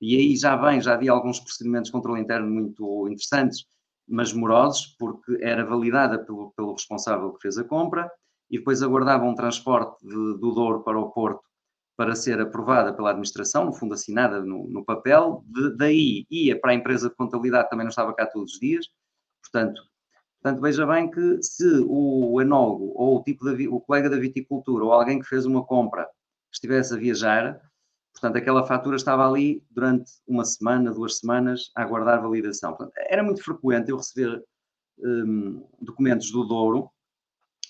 [0.00, 3.64] e aí já vem, já havia alguns procedimentos de controle interno muito interessantes,
[4.08, 8.10] mas morosos, porque era validada pelo, pelo responsável que fez a compra
[8.50, 11.42] e depois aguardava um transporte de, do Douro para o Porto
[11.96, 16.72] para ser aprovada pela administração, no fundo assinada no, no papel, de, daí ia para
[16.72, 18.86] a empresa de contabilidade, também não estava cá todos os dias,
[19.42, 19.80] portanto,
[20.42, 24.84] portanto veja bem que se o enólogo ou o, tipo de, o colega da viticultura
[24.84, 26.08] ou alguém que fez uma compra
[26.52, 27.60] estivesse a viajar,
[28.12, 32.74] portanto aquela fatura estava ali durante uma semana, duas semanas, a aguardar validação.
[32.74, 34.42] Portanto, era muito frequente eu receber
[34.98, 36.90] um, documentos do Douro,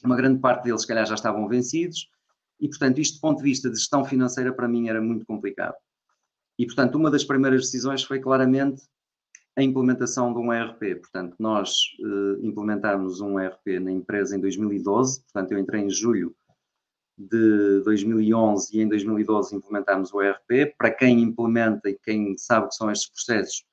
[0.04, 2.08] uma grande parte deles, se calhar, já estavam vencidos,
[2.62, 5.74] e, portanto, isto do ponto de vista de gestão financeira para mim era muito complicado.
[6.56, 8.82] E, portanto, uma das primeiras decisões foi claramente
[9.56, 11.00] a implementação de um ERP.
[11.00, 16.36] Portanto, nós uh, implementámos um ERP na empresa em 2012, portanto, eu entrei em julho
[17.18, 20.76] de 2011 e em 2012 implementámos o ERP.
[20.78, 23.64] Para quem implementa e quem sabe o que são estes processos,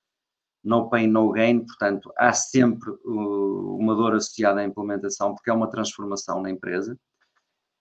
[0.64, 5.54] no pain, no gain, portanto, há sempre uh, uma dor associada à implementação, porque é
[5.54, 6.98] uma transformação na empresa.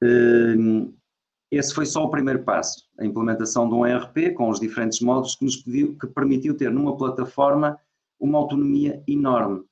[0.03, 0.93] Uh,
[1.51, 5.35] esse foi só o primeiro passo, a implementação de um ERP com os diferentes módulos
[5.35, 7.79] que nos pediu, que permitiu ter numa plataforma
[8.21, 9.65] uma autonomia enorme.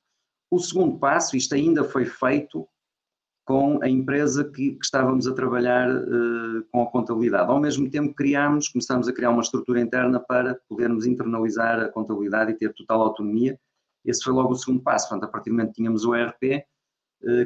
[0.49, 2.67] O segundo passo, isto ainda foi feito
[3.45, 7.49] com a empresa que, que estávamos a trabalhar uh, com a contabilidade.
[7.49, 12.51] Ao mesmo tempo criámos, começámos a criar uma estrutura interna para podermos internalizar a contabilidade
[12.51, 13.57] e ter total autonomia.
[14.03, 15.07] Esse foi logo o segundo passo.
[15.07, 16.65] Portanto, a partir do momento que tínhamos o ERP, eh,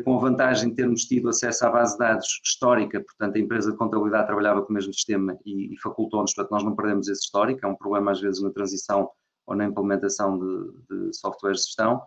[0.04, 3.72] com a vantagem de termos tido acesso à base de dados histórica, portanto a empresa
[3.72, 7.22] de contabilidade trabalhava com o mesmo sistema e, e facultou-nos, portanto nós não perdemos esse
[7.22, 9.10] histórico, é um problema às vezes na transição
[9.48, 12.02] ou na implementação de, de softwares de gestão.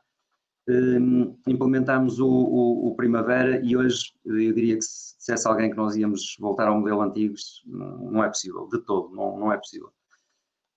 [0.66, 5.77] Um, implementámos o, o, o, Primavera e hoje eu diria que se dissesse alguém que
[5.77, 7.35] nós íamos voltar ao modelo antigo,
[7.66, 9.92] não, não é possível, de todo, não, não é possível.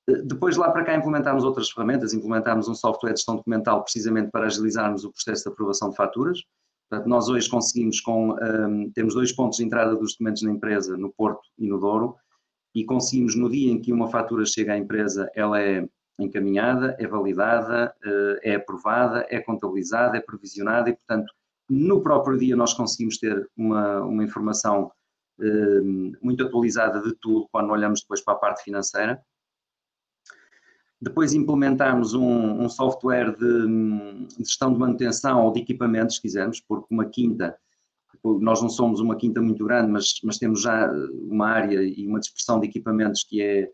[0.09, 4.29] Eh, depois lá para cá implementámos outras ferramentas, implementámos um software de gestão documental precisamente
[4.29, 6.41] para agilizarmos o processo de aprovação de faturas,
[6.89, 10.97] Portanto, nós hoje conseguimos, com, um, temos dois pontos de entrada dos documentos na empresa,
[10.97, 12.15] no Porto e no Douro,
[12.73, 15.87] e conseguimos, no dia em que uma fatura chega à empresa, ela é
[16.19, 21.31] encaminhada, é validada, uh, é aprovada, é contabilizada, é previsionada e, portanto,
[21.69, 24.91] no próprio dia nós conseguimos ter uma, uma informação
[25.39, 25.83] uh,
[26.21, 29.21] muito atualizada de tudo quando olhamos depois para a parte financeira.
[30.99, 36.59] Depois implementámos um, um software de, de, gestão de manutenção ou de equipamentos, se quisermos,
[36.59, 37.55] porque uma quinta,
[38.23, 40.91] nós não somos uma quinta muito grande, mas, mas temos já
[41.29, 43.69] uma área e uma dispersão de equipamentos que é,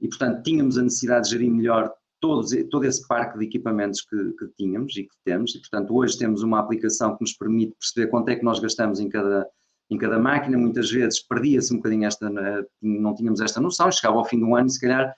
[0.00, 4.32] e, portanto, tínhamos a necessidade de gerir melhor todos, todo esse parque de equipamentos que,
[4.38, 8.08] que, tínhamos e que temos, e, portanto, hoje temos uma aplicação que nos permite perceber
[8.08, 9.48] quanto é que nós gastamos em cada,
[9.90, 12.30] em cada máquina, muitas vezes perdia-se um bocadinho esta,
[12.80, 15.14] não tínhamos esta noção, chegava ao fim do ano e se calhar eh,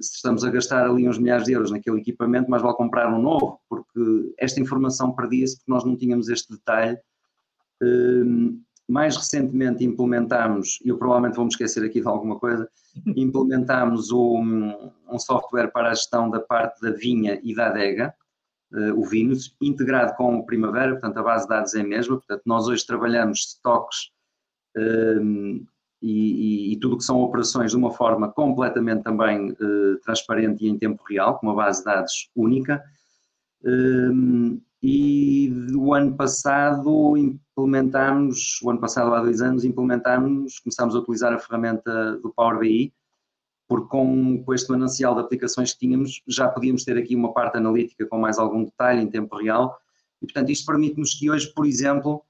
[0.00, 3.20] se estamos a gastar ali uns milhares de euros naquele equipamento, mais vale comprar um
[3.20, 6.98] novo, porque esta informação perdia-se porque nós não tínhamos este detalhe.
[7.82, 12.68] Ehm, mais recentemente implementámos, e eu provavelmente vou me esquecer aqui de alguma coisa,
[13.16, 18.14] implementámos um, um software para a gestão da parte da vinha e da adega,
[18.72, 22.16] eh, o Vinus, integrado com o Primavera, portanto a base de dados é a mesma,
[22.16, 24.10] portanto nós hoje trabalhamos stocks
[24.76, 25.66] ehm,
[26.00, 30.68] e, e, e, tudo que são operações de uma forma completamente também uh, transparente e
[30.68, 32.82] em tempo real, com uma base de dados única.
[33.64, 41.00] Um, e o ano passado implementámos, o ano passado há dois anos implementámos, começámos a
[41.00, 42.92] utilizar a ferramenta do Power BI,
[43.66, 47.58] porque com, com este manancial de aplicações que tínhamos já podíamos ter aqui uma parte
[47.58, 49.76] analítica com mais algum detalhe em tempo real
[50.22, 52.22] e portanto isto permite-nos que hoje, por exemplo,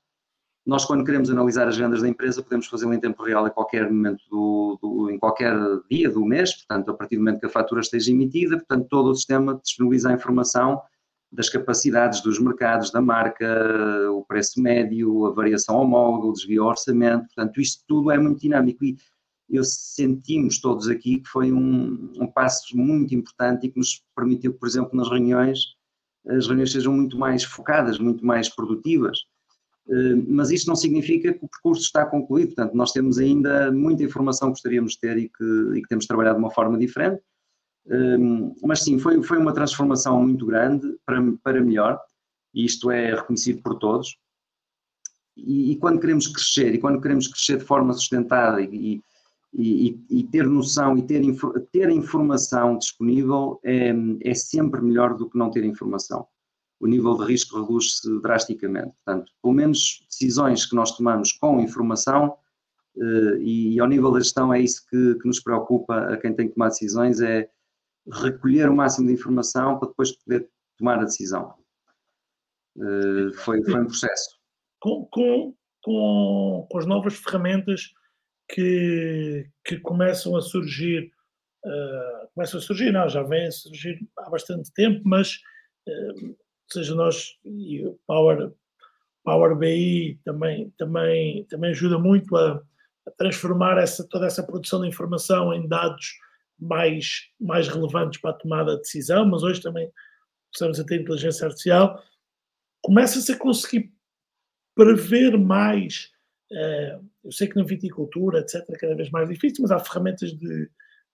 [0.69, 3.91] nós, quando queremos analisar as vendas da empresa, podemos fazê-lo em tempo real a qualquer
[3.91, 5.55] momento, do, do, em qualquer
[5.91, 9.09] dia do mês, portanto, a partir do momento que a fatura esteja emitida, portanto, todo
[9.09, 10.83] o sistema disponibiliza a informação
[11.33, 13.47] das capacidades dos mercados, da marca,
[14.13, 18.39] o preço médio, a variação homóloga, o desvio ao orçamento, portanto, isto tudo é muito
[18.39, 18.85] dinâmico.
[18.85, 18.99] E
[19.49, 24.53] eu sentimos todos aqui que foi um, um passo muito importante e que nos permitiu
[24.53, 25.61] por exemplo, nas reuniões,
[26.27, 29.19] as reuniões sejam muito mais focadas, muito mais produtivas,
[30.27, 34.49] mas isto não significa que o percurso está concluído, portanto, nós temos ainda muita informação
[34.49, 35.45] que gostaríamos de ter e que,
[35.77, 37.23] e que temos trabalhado de uma forma diferente,
[37.89, 38.19] eh,
[38.63, 41.99] mas sim, foi, foi uma transformação muito grande para, para melhor,
[42.55, 44.19] e isto é reconhecido por todos,
[45.37, 49.01] e, e quando queremos crescer, e quando queremos crescer de forma sustentada e,
[49.55, 51.23] e, e, ter noção e ter,
[51.73, 56.27] ter informação disponível é, é sempre melhor do que não ter informação
[56.81, 58.93] o nível de risco reduz-se drasticamente.
[59.05, 62.37] Portanto, pelo menos decisões que nós tomamos com informação
[62.97, 66.49] eh, e ao nível da gestão é isso que, que nos preocupa a quem tem
[66.49, 67.49] que tomar decisões, é
[68.11, 71.55] recolher o máximo de informação para depois poder tomar a decisão.
[72.79, 74.39] Eh, foi, foi um processo.
[74.81, 77.93] Com, com, com, com as novas ferramentas
[78.49, 81.11] que, que começam a surgir,
[81.65, 85.35] uh, começam a surgir, não, já vêm a surgir há bastante tempo, mas
[85.89, 86.37] uh,
[86.73, 88.53] seja, nós e o Power,
[89.25, 92.63] Power BI também, também, também ajuda muito a,
[93.07, 96.15] a, transformar essa, toda essa produção de informação em dados
[96.59, 99.91] mais, mais relevantes para a tomada de decisão, mas hoje também
[100.51, 102.03] precisamos ter inteligência artificial,
[102.83, 103.93] começa-se a conseguir
[104.75, 106.11] prever mais.
[106.51, 110.33] Uh, eu sei que na viticultura, etc., é cada vez mais difícil, mas há ferramentas
[110.33, 110.71] de,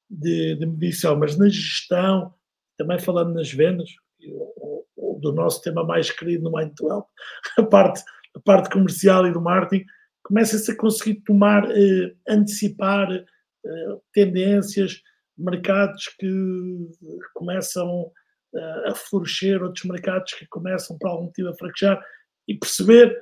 [0.09, 2.33] de, de medição, mas na gestão,
[2.77, 3.91] também falando nas vendas,
[5.25, 7.05] do nosso tema mais querido no Mind 12,
[7.59, 8.03] a parte,
[8.35, 9.85] a parte comercial e do marketing,
[10.23, 15.03] começa-se a conseguir tomar, eh, antecipar eh, tendências,
[15.37, 16.31] mercados que
[17.35, 18.11] começam
[18.55, 22.03] eh, a florescer, outros mercados que começam por algum motivo a fraquejar
[22.49, 23.17] e perceber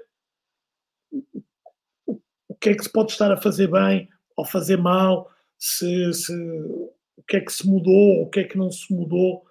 [2.49, 6.33] o que é que se pode estar a fazer bem ou fazer mal, se, se,
[7.17, 9.45] o que é que se mudou, o que é que não se mudou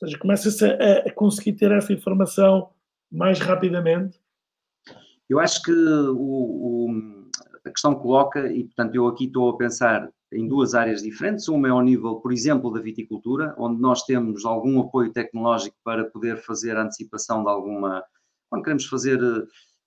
[0.00, 2.70] ou seja, começa-se a, a, conseguir ter essa informação
[3.10, 4.20] mais rapidamente?
[5.28, 7.28] Eu acho que o, o,
[7.64, 11.48] a questão coloca, e portanto eu aqui estou a pensar em duas áreas diferentes.
[11.48, 16.04] Uma é ao nível, por exemplo, da viticultura, onde nós temos algum apoio tecnológico para
[16.04, 18.04] poder fazer a antecipação de alguma.
[18.48, 19.18] Quando queremos fazer.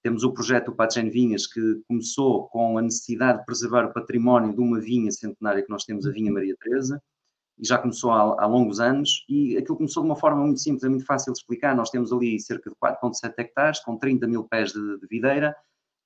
[0.02, 4.62] Temos o projeto Patchen Vinhas, que começou com a necessidade de preservar o património de
[4.62, 7.04] uma vinha centenária que nós temos, a Vinha Maria Teresa,
[7.60, 10.84] e já começou há, há, longos anos, e aquilo começou de uma forma muito simples,
[10.84, 11.76] é muito fácil de explicar.
[11.76, 15.56] Nós temos ali cerca de 4,7 hectares, com 30 mil pés de, de, videira,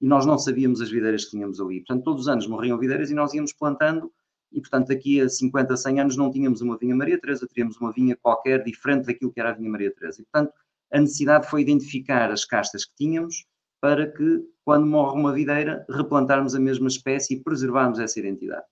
[0.01, 1.79] e nós não sabíamos as videiras que tínhamos ali.
[1.81, 4.11] Portanto, todos os anos morriam videiras e nós íamos plantando,
[4.51, 7.91] e portanto, daqui a 50, 100 anos não tínhamos uma vinha Maria Teresa, teríamos uma
[7.91, 10.21] vinha qualquer diferente daquilo que era a vinha Maria Teresa.
[10.21, 10.53] E portanto,
[10.91, 13.45] a necessidade foi identificar as castas que tínhamos
[13.81, 18.65] para que, quando morre uma videira, replantarmos a mesma espécie e preservarmos essa identidade.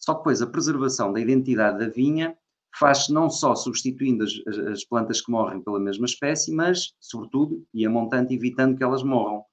[0.00, 2.36] Só que depois a preservação da identidade da vinha
[2.74, 4.32] faz-se não só substituindo as,
[4.72, 9.02] as, plantas que morrem pela mesma espécie, mas, sobretudo, e a montante, evitando que elas
[9.02, 9.44] morram.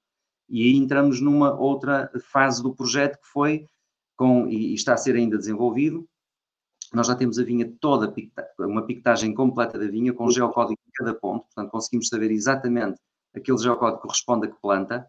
[0.49, 3.65] E aí entramos numa outra fase do projeto que foi,
[4.15, 6.07] com, e, está a ser ainda desenvolvido,
[6.93, 8.13] nós já temos a vinha toda,
[8.59, 12.97] uma pictagem completa da vinha, com geocódigo em cada ponto, portanto conseguimos saber exatamente
[13.35, 15.07] aquele geocódigo que corresponde a que planta,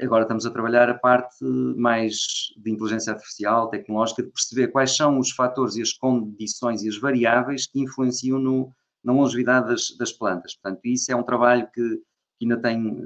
[0.00, 2.16] agora estamos a trabalhar a parte mais
[2.56, 6.98] de inteligência artificial, tecnológica, de perceber quais são os fatores e as condições e as
[6.98, 10.54] variáveis que influenciam no, na longevidade das, das plantas.
[10.54, 12.00] Portanto, isso é um trabalho que,
[12.40, 13.02] ainda, tem,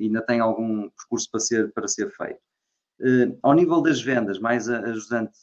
[0.00, 2.40] ainda tem algum percurso para ser, para ser feito.
[3.42, 5.38] Ao nível das vendas, mais ajudante,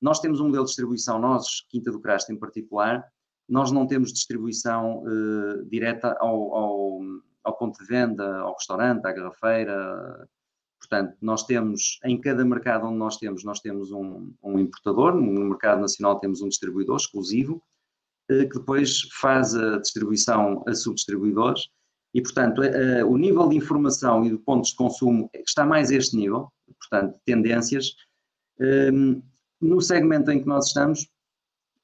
[0.00, 3.04] nós temos um modelo de distribuição, nós, Quinta do Crasto em particular,
[3.48, 5.02] nós não temos distribuição
[5.68, 7.02] direta ao,
[7.50, 10.28] ao, ponto de venda, ao restaurante, à garrafeira.
[10.78, 15.44] Portanto, nós temos, em cada mercado onde nós temos, nós temos um, um importador, no
[15.48, 17.62] mercado nacional temos um distribuidor exclusivo,
[18.30, 21.68] uh, que depois faz a distribuição a subdistribuidores,
[22.14, 25.96] e, portanto, uh, o nível de informação e de pontos de consumo está mais a
[25.96, 27.94] este nível, portanto, tendências.
[28.58, 29.22] Um,
[29.60, 31.06] no segmento em que nós estamos,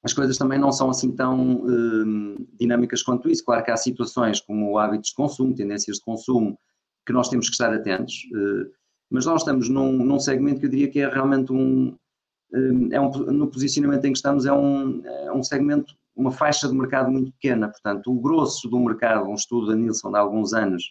[0.07, 3.43] as coisas também não são assim tão uh, dinâmicas quanto isso.
[3.43, 6.57] Claro que há situações como hábitos de consumo, tendências de consumo,
[7.05, 8.71] que nós temos que estar atentos, uh,
[9.11, 13.01] mas nós estamos num, num, segmento que eu diria que é realmente um, uh, é
[13.01, 17.11] um, no posicionamento em que estamos, é um, é um segmento, uma faixa de mercado
[17.11, 20.85] muito pequena, portanto, o grosso do mercado, um estudo da Nielsen de há alguns anos,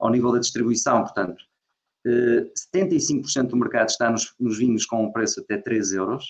[0.00, 1.44] ao nível da distribuição, portanto,
[2.06, 6.24] 75% do mercado está nos, nos, vinhos com um preço até 3 euros.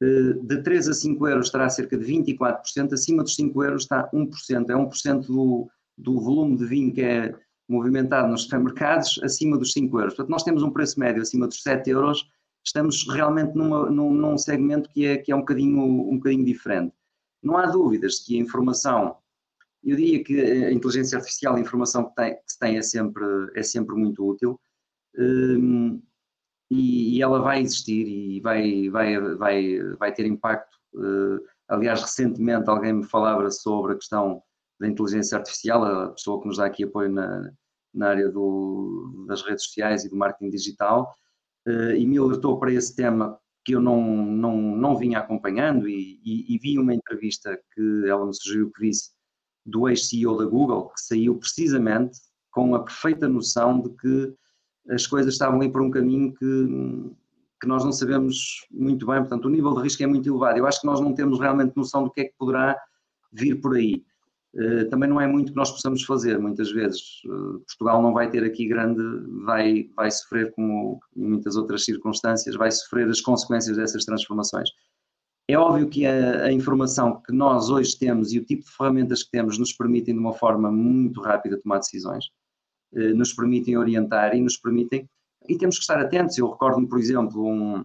[0.00, 4.70] De 3 a 5 euros estará cerca de 24%, acima dos 5 euros está 1%.
[4.70, 7.34] É 1% do, do volume de vinho que é
[7.68, 10.14] movimentado nos supermercados acima dos 5 euros.
[10.14, 12.28] Portanto, nós temos um preço médio acima dos 7 euros,
[12.64, 16.94] estamos realmente numa, num, num, segmento que é, que é um, bocadinho, um bocadinho diferente.
[17.42, 19.16] Não há dúvidas que a informação
[19.84, 23.24] eu diria que a inteligência artificial, a informação que, tem, que se tem é sempre,
[23.54, 24.58] é sempre muito útil
[25.18, 26.02] um,
[26.70, 30.76] e, e, ela vai existir e vai, vai, vai, vai ter impacto.
[30.94, 34.42] Uh, aliás, recentemente alguém me falava sobre a questão
[34.80, 37.50] da inteligência artificial, a pessoa que nos dá aqui apoio na,
[37.92, 41.14] na área do, das redes sociais e do marketing digital,
[41.68, 46.20] uh, e me alertou para esse tema que eu não, não, não vinha acompanhando e,
[46.24, 49.10] e, e vi uma entrevista que ela me sugeriu que visse
[49.64, 52.18] do ex-CEO da Google, que saiu precisamente
[52.50, 54.34] com a perfeita noção de que
[54.88, 57.14] as coisas estavam aí por um caminho que,
[57.60, 60.58] que nós não sabemos muito bem, portanto, o nível de risco é muito elevado.
[60.58, 62.76] Eu acho que nós não temos realmente noção do que é que poderá
[63.32, 64.04] vir por aí.
[64.54, 67.24] Uh, também não é muito que nós possamos fazer, muitas vezes.
[67.24, 69.02] Uh, Portugal não vai ter aqui grande,
[69.44, 74.70] vai, vai sofrer, como em muitas outras circunstâncias, vai sofrer as consequências dessas transformações.
[75.46, 79.22] É óbvio que a, a, informação que nós hoje temos e o tipo de ferramentas
[79.22, 82.43] que temos nos permitem de uma forma muito rápida tomar decisões, eh,
[83.14, 85.08] nos permitem orientar e nos permitem,
[85.48, 86.38] e temos que estar atentos.
[86.38, 87.84] Eu recordo-me, por exemplo, um,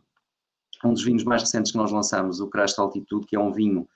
[0.85, 3.87] um dos vinhos mais recentes que nós lançamos, o Crash Altitude, que é um vinho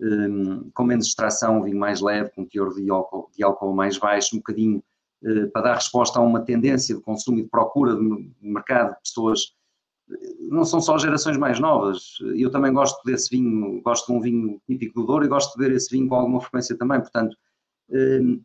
[0.00, 3.98] um, com menos extração, um vinho mais leve, com teor de álcool, de álcool mais
[3.98, 4.82] baixo, um bocadinho
[5.22, 9.00] uh, para dar resposta a uma tendência de consumo e de procura de mercado de
[9.02, 9.54] pessoas
[10.40, 12.18] não são só gerações mais novas.
[12.34, 15.64] Eu também gosto desse vinho, gosto de um vinho típico do Douro e gosto de
[15.64, 17.00] ver esse vinho com alguma frequência também.
[17.00, 17.36] Portanto,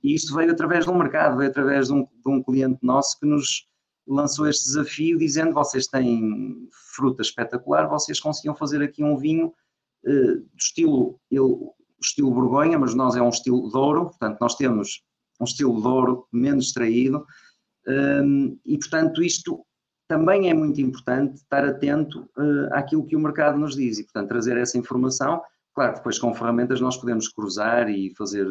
[0.04, 3.28] e isto veio através um mercado, veio através de um, de um cliente nosso que
[3.28, 3.68] nos
[4.08, 9.54] lançou este desafio dizendo vocês têm fruta espetacular, vocês conseguiam fazer aqui um vinho
[10.06, 11.20] uh, do estilo,
[12.02, 15.04] estilo Borgonha, mas nós é um estilo Douro, portanto nós temos
[15.40, 17.26] um estilo Douro menos extraído
[17.88, 19.66] um, e portanto isto
[20.08, 24.30] também é muito importante estar atento uh, àquilo que o mercado nos diz e, portanto,
[24.30, 25.42] trazer essa informação.
[25.74, 28.48] Claro, depois com ferramentas nós podemos cruzar e fazer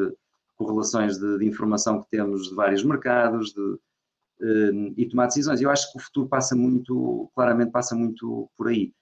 [0.57, 5.61] correlações de, de informação que temos de vários mercados de, uh, e tomar decisões.
[5.61, 8.93] Eu acho que o futuro passa muito, claramente passa muito por aí.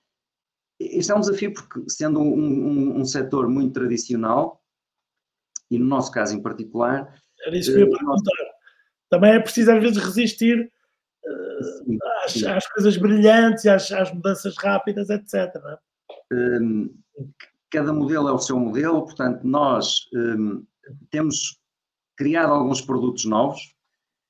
[0.81, 4.61] Este é um desafio porque, sendo um, um, um setor muito tradicional,
[5.71, 7.15] e no nosso caso em particular...
[7.47, 8.53] Era isso que eu ia eh, perguntar.
[9.09, 10.71] Também é preciso às vezes resistir
[12.25, 15.55] às, às, coisas brilhantes, às, às mudanças rápidas, etc.
[16.33, 16.95] Um,
[17.71, 20.65] cada modelo é o seu modelo, portanto, nós um,
[21.11, 21.59] temos
[22.17, 23.75] criado alguns produtos novos,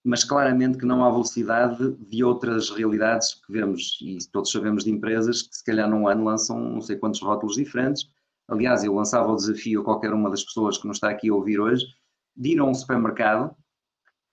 [0.05, 4.90] mas claramente que não à velocidade de outras realidades que vemos, e todos sabemos de
[4.90, 8.04] empresas que se calhar num ano lançam não sei quantos rótulos diferentes.
[8.48, 11.35] Aliás, eu lançava o desafio a qualquer uma das pessoas que nos está aqui a
[11.35, 11.87] ouvir hoje,
[12.37, 13.54] de ir a um supermercado,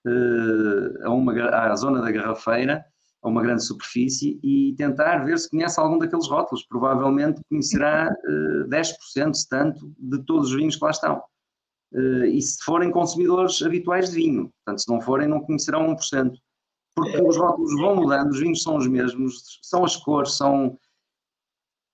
[0.06, 2.84] uh, a, uma, à zona da garrafeira,
[3.22, 6.64] a uma grande superfície e tentar ver se conhece algum daqueles rótulos.
[6.66, 11.22] Provavelmente conhecerá uh, 10%, se tanto, de todos os vinhos que lá estão.
[11.92, 16.32] Uh, e se forem consumidores habituais de vinho, portanto, se não forem, não conhecerão 1%.
[16.94, 20.78] Porque os rótulos vão mudando, os vinhos são os mesmos, são as cores, são.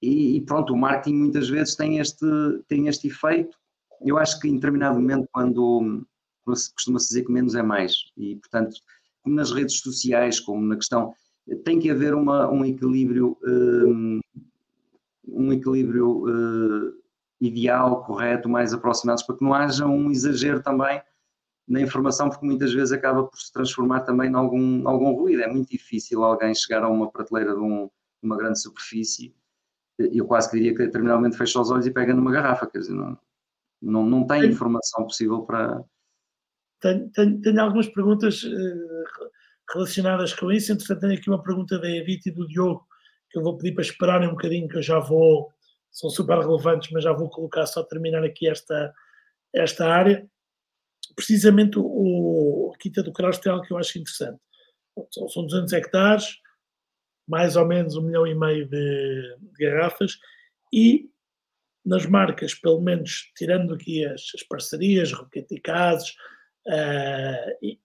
[0.02, 2.26] E, e pronto, o marketing muitas vezes tem este,
[2.68, 3.56] tem este efeito.
[4.02, 6.04] Eu acho que em determinado momento, quando
[6.44, 8.76] costuma-se dizer que menos é mais, e portanto
[9.26, 11.12] nas redes sociais, como na questão,
[11.64, 14.20] tem que haver uma, um equilíbrio, um,
[15.28, 16.94] um equilíbrio uh,
[17.40, 21.02] ideal, correto, mais aproximados, para que não haja um exagero também
[21.68, 25.42] na informação, porque muitas vezes acaba por se transformar também em algum, algum ruído.
[25.42, 27.90] É muito difícil alguém chegar a uma prateleira de, um,
[28.22, 29.34] uma grande superfície,
[29.98, 32.92] eu quase que diria que determinadamente fecha os olhos e pega numa garrafa, quer dizer,
[32.92, 33.18] não,
[33.80, 35.82] não, não tem informação possível para.
[36.80, 39.30] Tenho, tenho, tenho algumas perguntas uh,
[39.72, 40.72] relacionadas com isso.
[40.72, 42.86] Entretanto, tenho aqui uma pergunta da Edith e do Diogo,
[43.30, 45.50] que eu vou pedir para esperarem um bocadinho, que eu já vou.
[45.96, 48.92] São super relevantes, mas já vou colocar só terminar aqui esta,
[49.54, 50.28] esta área.
[51.14, 54.38] Precisamente o, a Quinta do Craus tem algo que eu acho interessante.
[55.10, 56.36] São 200 hectares,
[57.26, 60.18] mais ou menos um milhão e meio de, de garrafas,
[60.70, 61.10] e
[61.82, 66.10] nas marcas, pelo menos tirando aqui as, as parcerias, Roquete e Cases,
[66.66, 67.78] uh,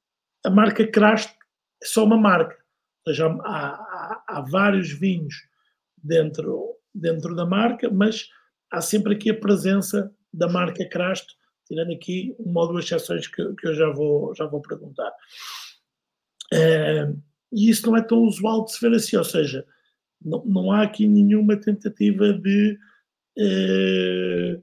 [0.43, 1.33] a marca Crasto
[1.81, 2.57] é só uma marca.
[3.05, 5.35] Ou seja, há, há, há, vários vinhos
[5.95, 8.27] dentro, dentro da marca, mas
[8.71, 11.33] há sempre aqui a presença da marca Crasto,
[11.67, 15.11] tirando aqui uma ou duas exceções que, que eu já vou, já vou perguntar.
[16.53, 17.21] Uh,
[17.51, 19.65] e isso não é tão usual de se ver assim, ou seja,
[20.21, 22.77] não, não há aqui nenhuma tentativa de
[23.37, 24.61] Uh,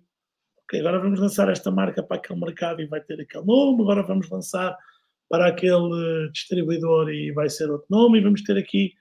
[0.65, 4.03] ok, agora vamos lançar esta marca para aquele mercado e vai ter aquele nome, agora
[4.03, 4.77] vamos lançar
[5.29, 8.93] para aquele distribuidor e vai ser outro nome, e vamos ter aqui,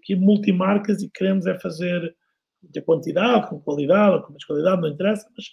[0.00, 2.14] aqui multimarcas e queremos é fazer
[2.62, 5.46] de quantidade, com qualidade, com mais qualidade, não interessa, mas,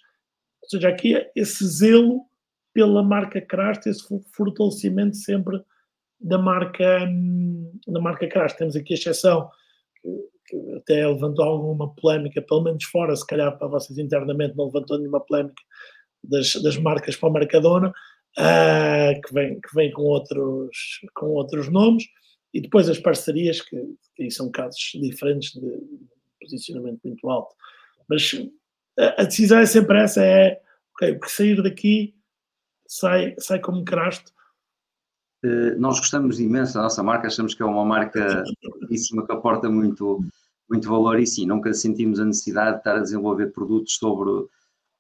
[0.64, 2.26] ou seja, aqui esse zelo
[2.74, 4.04] pela marca Craft, esse
[4.36, 5.62] fortalecimento sempre
[6.20, 7.08] da marca,
[7.88, 8.58] da marca Craft.
[8.58, 9.50] Temos aqui a exceção
[10.46, 14.98] que até levantou alguma polémica, pelo menos fora, se calhar para vocês internamente não levantou
[14.98, 15.62] nenhuma polémica
[16.24, 21.70] das, das marcas para a Mercadona, uh, que, vem, que vem com outros, com outros
[21.70, 22.06] nomes,
[22.58, 25.80] e depois as parcerias, que, que são casos diferentes de
[26.42, 27.56] posicionamento muito alto.
[28.10, 28.34] Mas
[28.98, 30.60] a, a decisão é sempre essa, é,
[30.96, 32.16] ok, porque sair daqui
[32.88, 34.34] sai, sai como crasto,
[35.44, 38.44] eh, nós gostamos imenso da nossa marca, achamos que é uma marca
[38.90, 40.20] que aporta muito,
[40.68, 44.50] muito valor e sim, nunca sentimos a necessidade de estar a desenvolver produtos sobre uh,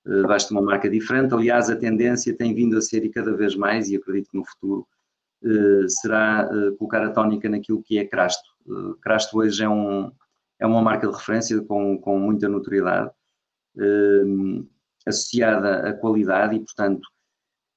[0.05, 1.33] debaixo de uma marca diferente.
[1.33, 4.45] Aliás, a tendência tem vindo a ser e cada vez mais, e acredito que no
[4.45, 4.87] futuro
[5.87, 8.49] será uh, colocar a tónica naquilo que é Crasto.
[8.65, 10.11] Uh, Crasto hoje é, um,
[10.59, 13.11] é uma marca de referência com, com muita notoriedade,
[15.05, 17.07] associada à qualidade e, portanto,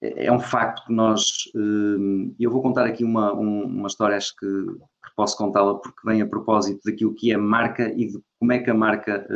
[0.02, 1.30] é, é um facto que nós.
[1.54, 6.22] Hum, eu vou contar aqui uma, uma história, acho que, que posso contá-la, porque vem
[6.22, 9.26] a propósito daquilo que é marca e de como é que a marca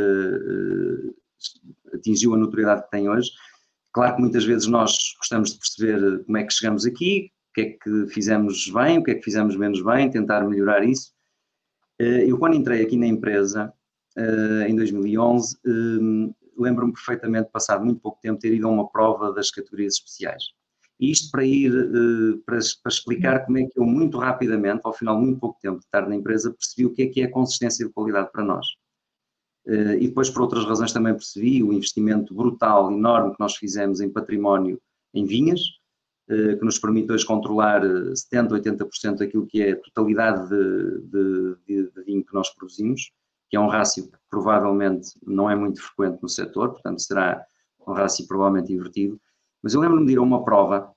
[1.92, 3.30] atingiu a notoriedade que tem hoje.
[3.92, 7.64] Claro que muitas vezes nós gostamos de perceber como é que chegamos aqui, que é
[7.70, 11.12] que fizemos bem, o que é que fizemos menos bem, tentar melhorar isso.
[12.00, 13.72] Uh, eu, quando entrei aqui na empresa,
[14.68, 15.58] em 2011,
[16.56, 20.44] lembro-me perfeitamente, passado muito pouco tempo, ter ido a uma prova das categorias especiais.
[21.00, 21.72] E isto para ir,
[22.46, 25.80] para, para, explicar como é que eu, muito rapidamente, ao final de muito pouco tempo
[25.80, 28.44] de estar na empresa, percebi o que é que é a consistência de qualidade para
[28.44, 28.64] nós.
[29.66, 34.08] E depois, por outras razões, também percebi o investimento brutal, enorme que nós fizemos em
[34.08, 34.80] património
[35.12, 35.60] em vinhas,
[36.26, 41.90] que nos permite hoje controlar 70%, 80% daquilo que é a totalidade de, de, de,
[41.90, 43.12] de vinho que nós produzimos
[43.54, 47.40] que é um rácio que provavelmente não é muito frequente no setor, portanto será
[47.86, 49.20] um rácio provavelmente invertido.
[49.62, 50.92] Mas eu lembro-me de ir a uma prova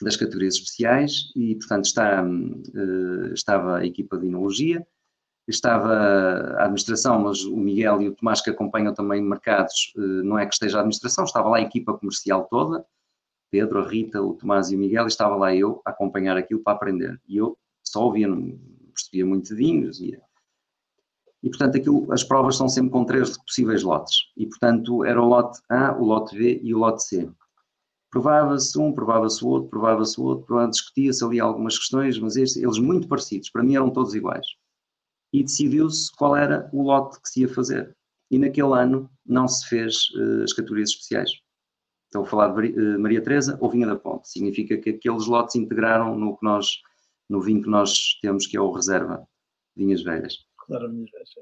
[0.00, 4.84] das categorias especiais e, portanto, está, uh, estava a equipa de inologia,
[5.46, 10.46] estava a administração, mas o Miguel e o Tomás que acompanham também mercados, não é
[10.46, 12.84] que esteja a administração, estava lá a equipa comercial toda,
[13.52, 16.60] Pedro, a Rita, o Tomás e o Miguel, e estava lá eu a acompanhar aquilo
[16.60, 17.20] para aprender.
[17.28, 18.58] E eu só ouvia, não
[18.92, 20.22] percebia muito de ia
[21.42, 24.16] e, portanto, aquilo, as provas são sempre com três possíveis lotes.
[24.36, 27.28] E, portanto, era o lote A, o lote B e o lote C.
[28.10, 32.78] Provava-se um, provava-se o outro, provava-se o outro, discutia-se ali algumas questões, mas este, eles
[32.78, 34.46] muito parecidos, para mim eram todos iguais.
[35.32, 37.96] E decidiu-se qual era o lote que se ia fazer.
[38.30, 41.30] E naquele ano não se fez uh, as categorias especiais.
[42.12, 44.28] Estou a falar de uh, Maria Teresa ou Vinha da Ponte.
[44.28, 46.82] Significa que aqueles lotes integraram no, que nós,
[47.26, 49.26] no vinho que nós temos, que é o reserva,
[49.74, 50.34] vinhas velhas.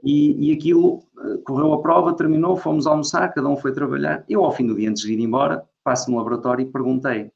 [0.04, 4.24] E, e aquilo eh, correu a prova, terminou, fomos almoçar, cada um foi trabalhar.
[4.28, 7.32] Eu, ao fim do dia, antes de ir embora, passo no laboratório e perguntei,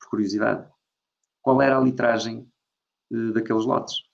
[0.00, 0.66] por curiosidade,
[1.42, 2.50] qual era a litragem
[3.12, 4.09] uh, daqueles lotes.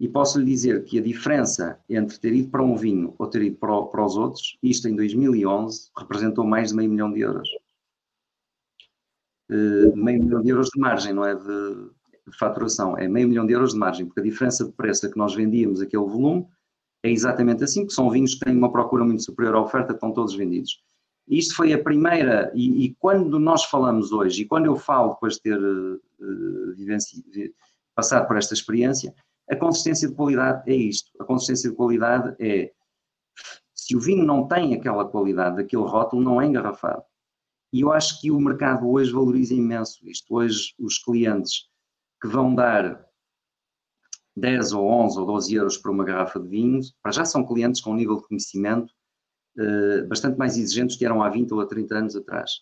[0.00, 3.42] E posso lhe dizer que a diferença entre ter ido para um vinho ou ter
[3.42, 7.48] ido para, para os outros, isto em 2011, representou mais de meio milhão de euros.
[9.50, 11.34] Uh, meio milhão de euros de margem, não é?
[11.34, 11.90] De,
[12.26, 15.10] de faturação, é meio milhão de euros de margem, porque a diferença de preço a
[15.10, 16.46] que nós vendíamos aquele volume
[17.02, 20.12] é exatamente assim, porque são vinhos que têm uma procura muito superior à oferta, estão
[20.12, 20.82] todos vendidos.
[21.28, 25.34] Isto foi a primeira, e, e quando nós falamos hoje, e quando eu falo depois
[25.34, 27.54] de ter uh,
[27.94, 29.14] passado por esta experiência,
[29.50, 31.10] a consistência de qualidade é isto.
[31.20, 32.72] A consistência de qualidade é,
[33.74, 37.02] se o vinho não tem aquela qualidade, daquele rótulo, não é engarrafado.
[37.72, 40.34] E eu acho que o mercado hoje valoriza imenso isto.
[40.34, 41.68] Hoje os clientes
[42.22, 43.04] que vão dar
[44.36, 47.80] 10 ou 11 ou 12 euros por uma garrafa de vinho, para já são clientes
[47.80, 48.92] com um nível de conhecimento
[49.58, 52.52] uh, bastante mais exigentes que eram há 20 ou há 30 anos atrás.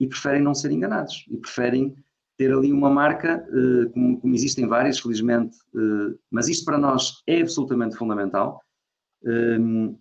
[0.00, 1.24] E preferem não ser enganados.
[1.28, 1.96] E preferem
[2.36, 7.40] ter ali uma marca, uh, como, existem várias, felizmente, uh, mas isto para nós é
[7.40, 8.60] absolutamente fundamental.
[9.24, 9.98] Um,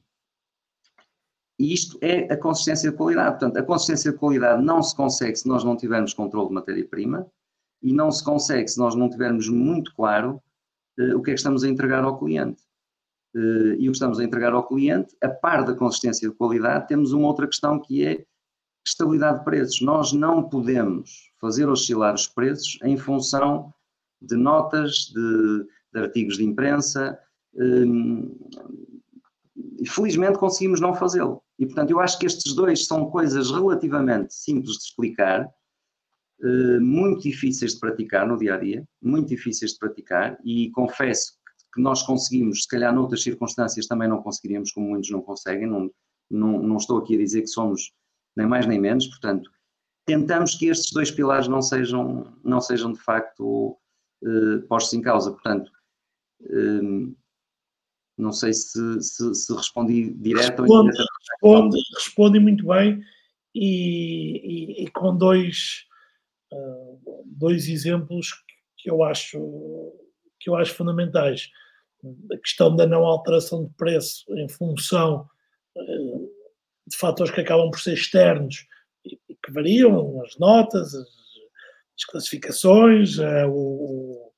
[1.57, 3.39] e isto é a consistência de qualidade.
[3.39, 7.25] Portanto, a consistência de qualidade não se consegue se nós não tivermos controle de matéria-prima
[7.81, 10.41] e não se consegue se nós não tivermos muito claro
[10.99, 12.61] uh, o que é que estamos a entregar ao cliente.
[13.77, 17.11] E o que estamos a entregar ao cliente, a par da consistência de qualidade, temos
[17.11, 18.25] uma outra questão que é
[18.85, 19.81] estabilidade de preços.
[19.81, 23.73] Nós não podemos fazer oscilar os preços em função
[24.21, 27.17] de notas, de, de artigos de imprensa.
[27.55, 28.35] Um,
[29.79, 31.41] e felizmente conseguimos não fazê-lo.
[31.57, 35.49] E, portanto, eu acho que estes dois são coisas relativamente simples de explicar,
[36.43, 41.33] eh, muito difíceis de praticar no dia a dia, muito difíceis de praticar, e confesso
[41.73, 45.89] que nós conseguimos, se calhar noutras circunstâncias também não conseguiríamos, como muitos não conseguem, não,
[46.29, 47.91] não, não estou aqui a dizer que somos
[48.35, 49.49] nem mais nem menos, portanto,
[50.05, 53.77] tentamos que estes dois pilares não sejam, não sejam de facto
[54.23, 55.71] eh, postos em causa, portanto,
[56.41, 57.13] eh,
[58.17, 60.97] não sei se, se, se respondi direto responde,
[61.41, 63.03] ou responde, responde muito bem
[63.53, 65.85] e, e, e com dois,
[66.51, 68.29] uh, dois exemplos
[68.77, 69.39] que eu acho
[70.39, 71.49] que eu acho fundamentais.
[72.31, 75.27] A questão da não alteração de preço em função
[75.75, 76.04] uh,
[76.87, 78.65] de fatores que acabam por ser externos
[79.05, 81.07] e, que variam, as notas, as,
[81.97, 84.31] as classificações, uh, o,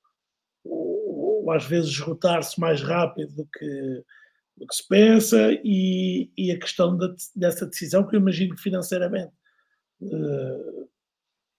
[1.47, 4.03] ou às vezes esgotar-se mais rápido do que,
[4.57, 8.61] do que se pensa, e, e a questão de, dessa decisão, que eu imagino que
[8.61, 9.31] financeiramente
[10.01, 10.89] uh,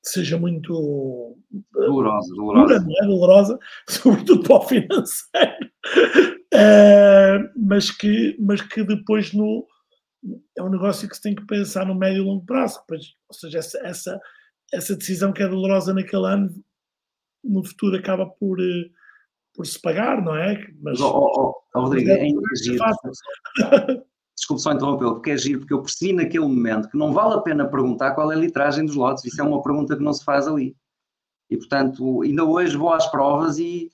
[0.03, 1.39] seja muito
[1.73, 2.81] dolorosa, dolorosa.
[2.81, 3.07] Dura, é?
[3.07, 3.59] dolorosa,
[3.89, 5.71] sobretudo para o financeiro,
[6.55, 9.67] uh, mas, que, mas que depois no,
[10.57, 13.35] é um negócio que se tem que pensar no médio e longo prazo, pois, ou
[13.35, 14.21] seja, essa, essa,
[14.73, 16.65] essa decisão que é dolorosa naquele ano,
[17.43, 18.91] no futuro acaba por, uh,
[19.55, 20.67] por se pagar, não é?
[20.81, 22.85] Mas, oh, oh, oh, Rodrigo, é, é giro.
[24.37, 27.41] Desculpe só interrompê-lo, porque é giro, porque eu percebi naquele momento que não vale a
[27.41, 30.25] pena perguntar qual é a litragem dos lotes, isso é uma pergunta que não se
[30.25, 30.77] faz ali.
[31.51, 33.91] E, portanto, ainda hoje vou às provas e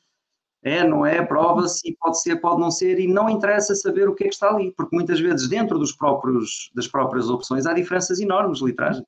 [0.64, 4.24] é, não é, prova-se, pode ser, pode não ser, e não interessa saber o que
[4.24, 8.18] é que está ali, porque muitas vezes dentro dos próprios, das próprias opções há diferenças
[8.18, 9.04] enormes litragem.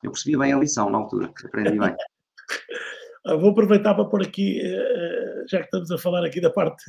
[0.00, 1.94] Eu percebi bem a lição na altura, aprendi bem.
[3.24, 6.50] Ah, vou aproveitar para pôr aqui, eh, eh, já que estamos a falar aqui da
[6.50, 6.82] parte,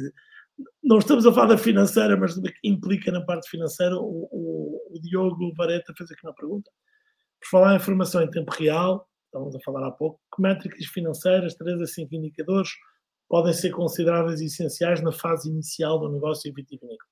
[0.83, 4.95] não estamos a falar da financeira, mas do que implica na parte financeira, o, o,
[4.95, 6.71] o Diogo Vareta fez aqui uma pergunta.
[7.39, 11.53] Por falar em informação em tempo real, estamos a falar há pouco, que métricas financeiras,
[11.53, 12.71] 3 a 5 indicadores,
[13.29, 17.09] podem ser consideradas essenciais na fase inicial do negócio vitivinícola?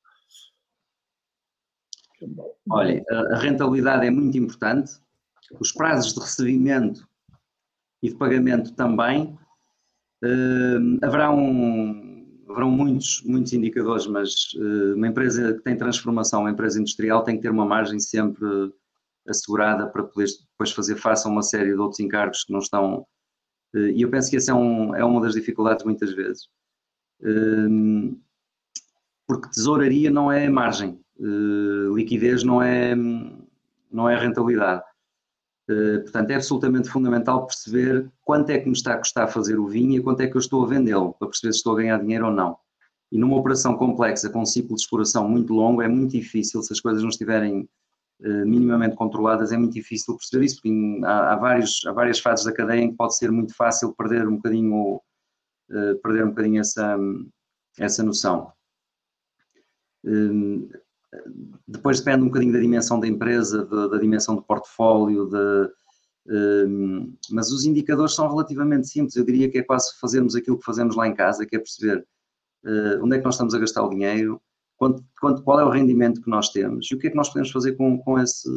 [2.69, 4.91] Olha, a rentabilidade é muito importante,
[5.59, 7.07] os prazos de recebimento
[8.01, 9.37] e de pagamento também.
[10.23, 11.29] Uh, haverá
[12.51, 17.37] haverão muitos, muitos indicadores, mas uh, uma empresa que tem transformação, uma empresa industrial, tem
[17.37, 18.45] que ter uma margem sempre
[19.27, 23.05] assegurada para poder depois fazer face a uma série de outros encargos que não estão.
[23.73, 26.49] Uh, e eu penso que essa é, um, é uma das dificuldades muitas vezes.
[29.27, 30.99] porque tesouraria não é margem,
[31.95, 32.95] liquidez não é,
[33.91, 34.83] não é rentabilidade.
[35.71, 39.67] Eh, portanto, é absolutamente fundamental perceber quanto é que me está a custar fazer o
[39.67, 41.97] vinho e quanto é que eu estou a vendê-lo, para perceber se estou a ganhar
[41.99, 42.57] dinheiro ou não.
[43.11, 46.73] E numa operação complexa, com um ciclo de exploração muito longo, é muito difícil, se
[46.73, 47.69] as coisas não estiverem
[48.45, 52.53] minimamente controladas, é muito difícil perceber isso, porque há, há, vários, há várias fases da
[52.53, 55.01] cadeia em que pode ser muito fácil perder um bocadinho,
[55.71, 56.97] uh, perder um bocadinho essa,
[57.79, 58.51] essa noção.
[60.05, 60.69] Uh,
[61.67, 65.71] depois depende um bocadinho da dimensão da empresa, de, da dimensão do portfólio, de,
[66.27, 69.15] um, mas os indicadores são relativamente simples.
[69.15, 72.05] Eu diria que é quase fazermos aquilo que fazemos lá em casa, que é perceber
[72.65, 74.41] uh, onde é que nós estamos a gastar o dinheiro,
[74.81, 77.27] quanto, quanto, qual é o rendimento que nós temos e o que é que nós
[77.27, 78.49] podemos fazer com, com esse.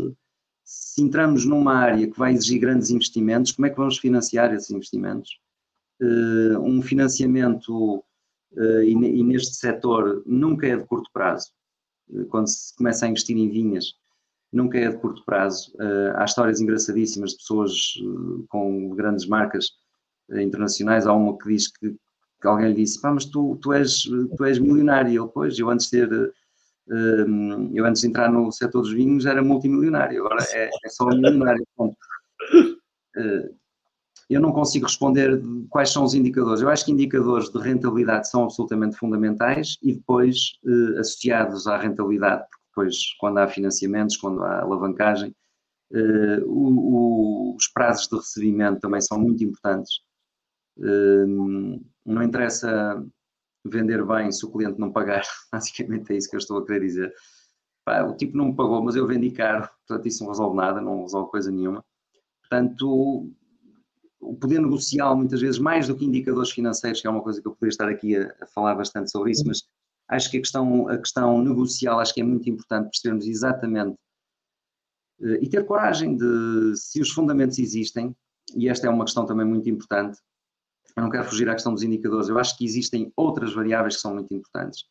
[0.65, 4.71] Se entramos numa área que vai exigir grandes investimentos, como é que vamos financiar esses
[4.71, 5.39] investimentos?
[6.61, 8.03] um financiamento
[8.57, 11.53] e neste setor nunca é de curto prazo.
[12.31, 13.95] Quando se começa a investir em vinhas,
[14.53, 15.73] nunca é de curto prazo.
[16.17, 17.73] Há histórias engraçadíssimas de pessoas
[18.49, 19.67] com grandes marcas
[20.31, 21.07] internacionais.
[21.07, 21.95] Há uma que diz que,
[22.45, 24.03] que alguém lhe disse: Pá, mas tu, tu, és,
[24.37, 25.11] tu és milionário.
[25.11, 26.35] E ele, pois, eu antes de ser
[27.73, 31.65] eu antes de entrar no setor dos vinhos era multimilionário, agora é, é só milionário.
[33.17, 33.51] Eh,
[34.29, 35.41] eu não consigo responder
[35.71, 36.61] quais são os indicadores.
[36.61, 42.43] Eu acho que indicadores de rentabilidade são absolutamente fundamentais e depois eh, associados à rentabilidade,
[42.51, 45.35] porque depois quando há financiamentos, quando há alavancagem,
[45.95, 50.01] eh, os prazos de recebimento também são muito importantes.
[52.05, 53.05] Não interessa
[53.65, 55.23] vender bem se o cliente não pagar.
[55.53, 57.15] Basicamente é isso que eu estou a querer dizer.
[57.85, 60.81] Pá, o tipo não me pagou, mas eu vendi caro, portanto isso não resolve nada,
[60.81, 61.85] não resolve coisa nenhuma.
[62.41, 63.31] Portanto,
[64.21, 67.47] o poder negocial, muitas vezes, mais do que indicadores financeiros, que é uma coisa que
[67.47, 69.63] eu poderia estar aqui a, a falar bastante sobre isso, mas
[70.09, 73.97] acho que a questão, a questão negocial acho que é muito importante percebermos exatamente
[75.21, 78.15] eh, e ter coragem de, se os fundamentos existem,
[78.57, 80.19] e esta é uma questão também muito importante,
[80.97, 84.03] eu não quero fugir à questão dos indicadores, eu acho que existem outras variáveis que
[84.03, 84.85] são muito importantes.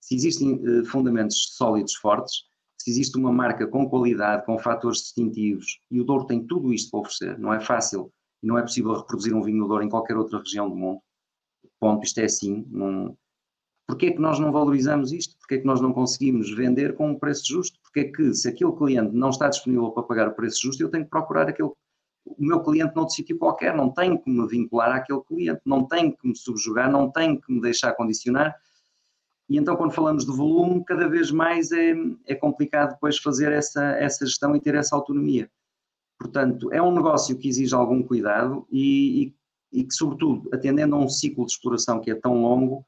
[0.00, 2.44] Se existem uh, fundamentos sólidos, fortes,
[2.80, 6.90] se existe uma marca com qualidade, com fatores distintivos, e o Douro tem tudo isto
[6.90, 8.10] para oferecer, não é fácil
[8.42, 11.00] e não é possível reproduzir um vinho do Douro em qualquer outra região do mundo.
[11.78, 12.66] Ponto, isto é assim.
[12.70, 13.16] Não...
[13.86, 15.36] Porquê é que nós não valorizamos isto?
[15.38, 17.78] Porquê é que nós não conseguimos vender com um preço justo?
[17.82, 20.90] Porquê é que, se aquele cliente não está disponível para pagar o preço justo, eu
[20.90, 21.70] tenho que procurar aquele
[22.24, 26.16] o meu cliente noutro sítio qualquer, não tenho que me vincular àquele cliente, não tenho
[26.16, 28.54] que me subjugar, não tenho que me deixar condicionar.
[29.48, 31.94] E então, quando falamos de volume, cada vez mais é,
[32.26, 35.50] é complicado depois fazer essa, essa gestão e ter essa autonomia.
[36.18, 39.34] Portanto, é um negócio que exige algum cuidado e,
[39.72, 42.84] e, e que, sobretudo, atendendo a um ciclo de exploração que é tão longo,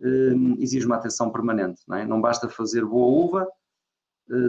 [0.00, 1.82] eh, exige uma atenção permanente.
[1.86, 2.06] Não, é?
[2.06, 3.48] não basta fazer boa uva,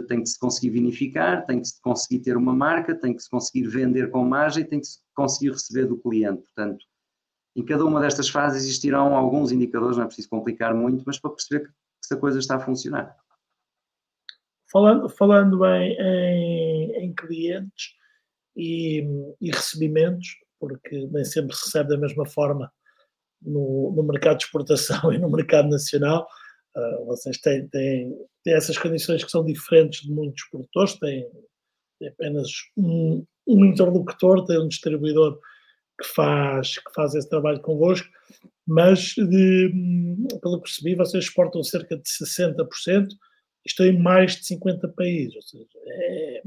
[0.08, 3.30] tem que se conseguir vinificar, tem que se conseguir ter uma marca, tem que se
[3.30, 6.42] conseguir vender com margem, tem que se conseguir receber do cliente.
[6.42, 6.84] Portanto,
[7.54, 11.30] em cada uma destas fases existirão alguns indicadores, não é preciso complicar muito, mas para
[11.30, 11.72] perceber que,
[12.04, 13.14] se a coisa está a funcionar.
[14.70, 17.94] Falando, falando em, em, em clientes
[18.56, 19.02] e,
[19.40, 20.28] e, recebimentos,
[20.60, 22.70] porque nem sempre se recebe da mesma forma
[23.40, 26.28] no, no mercado de exportação e no mercado nacional,
[26.76, 31.26] Uh, vocês têm, têm, têm, essas condições que são diferentes de muitos produtores, têm,
[31.98, 35.38] têm apenas um, um, interlocutor, tem um distribuidor
[36.00, 38.08] que faz, que faz esse trabalho convosco,
[38.66, 39.72] mas de,
[40.40, 43.08] pelo que percebi, vocês exportam cerca de 60%,
[43.64, 46.42] isto em mais de 50 países, ou seja, é,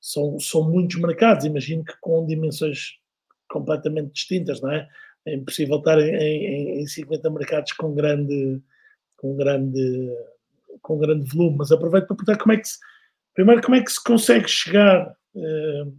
[0.00, 2.98] são, são muitos mercados, imagino que com dimensões
[3.48, 4.88] completamente distintas, não é?
[5.26, 8.60] É impossível estar em, em, em 50 mercados com grande
[9.20, 10.16] com grande,
[10.80, 12.78] com grande volume, mas aproveito para perguntar como é que se,
[13.34, 15.98] primeiro, como é que se consegue chegar uh,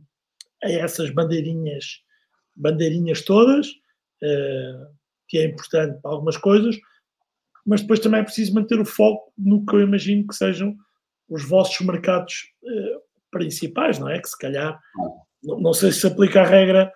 [0.64, 2.02] a essas bandeirinhas,
[2.56, 4.88] bandeirinhas todas, uh,
[5.28, 6.76] que é importante para algumas coisas,
[7.64, 10.76] mas depois também é preciso manter o foco no que eu imagino que sejam
[11.30, 14.20] os vossos mercados uh, principais, não é?
[14.20, 14.80] Que se calhar,
[15.44, 16.92] não, não, sei se se aplica a regra,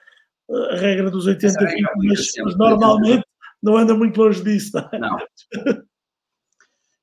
[0.71, 3.23] a regra dos 80 20, mas, mas normalmente
[3.61, 4.99] não anda muito longe disso, não é?
[4.99, 5.17] Não.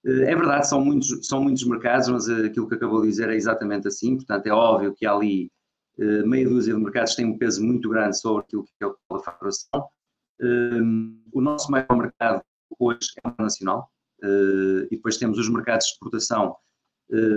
[0.05, 3.29] Eh, é verdade, são muitos, são muitos mercados, mas eh, aquilo que acabou de dizer
[3.29, 5.51] é exatamente assim, portanto é óbvio que ali
[5.99, 9.19] eh, meia dúzia de mercados têm um peso muito grande sobre aquilo que é a
[9.21, 9.89] faturação.
[11.33, 12.43] O nosso maior mercado
[12.79, 13.89] hoje é o nacional,
[14.25, 16.57] e depois temos os mercados de exportação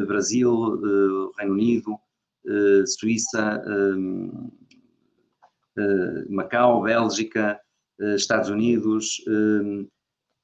[0.07, 0.81] Brasil,
[1.37, 1.99] Reino Unido,
[2.87, 3.61] Suíça,
[6.29, 7.59] Macau, Bélgica,
[8.15, 9.23] Estados Unidos,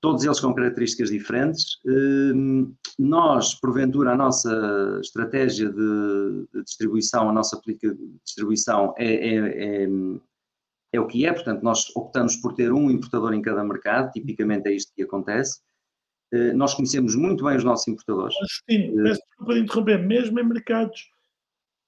[0.02, 1.78] todos eles com características diferentes.
[1.86, 9.84] Hum, nós, porventura, a nossa estratégia de, distribuição, a nossa política de distribuição é, é,
[9.84, 9.88] é,
[10.94, 14.68] é, o que é, portanto, nós optamos por ter um importador em cada mercado, tipicamente
[14.68, 15.62] é isto que acontece.
[16.34, 18.36] Eh, nós conhecemos muito bem os nossos importadores.
[18.40, 21.10] Justino, peço desculpa de interromper, mesmo em mercados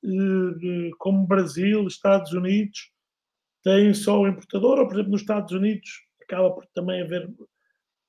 [0.04, 2.92] eh, como Brasil, Estados Unidos,
[3.64, 5.90] têm só o importador, ou por exemplo nos Estados Unidos
[6.22, 7.30] acaba por também haver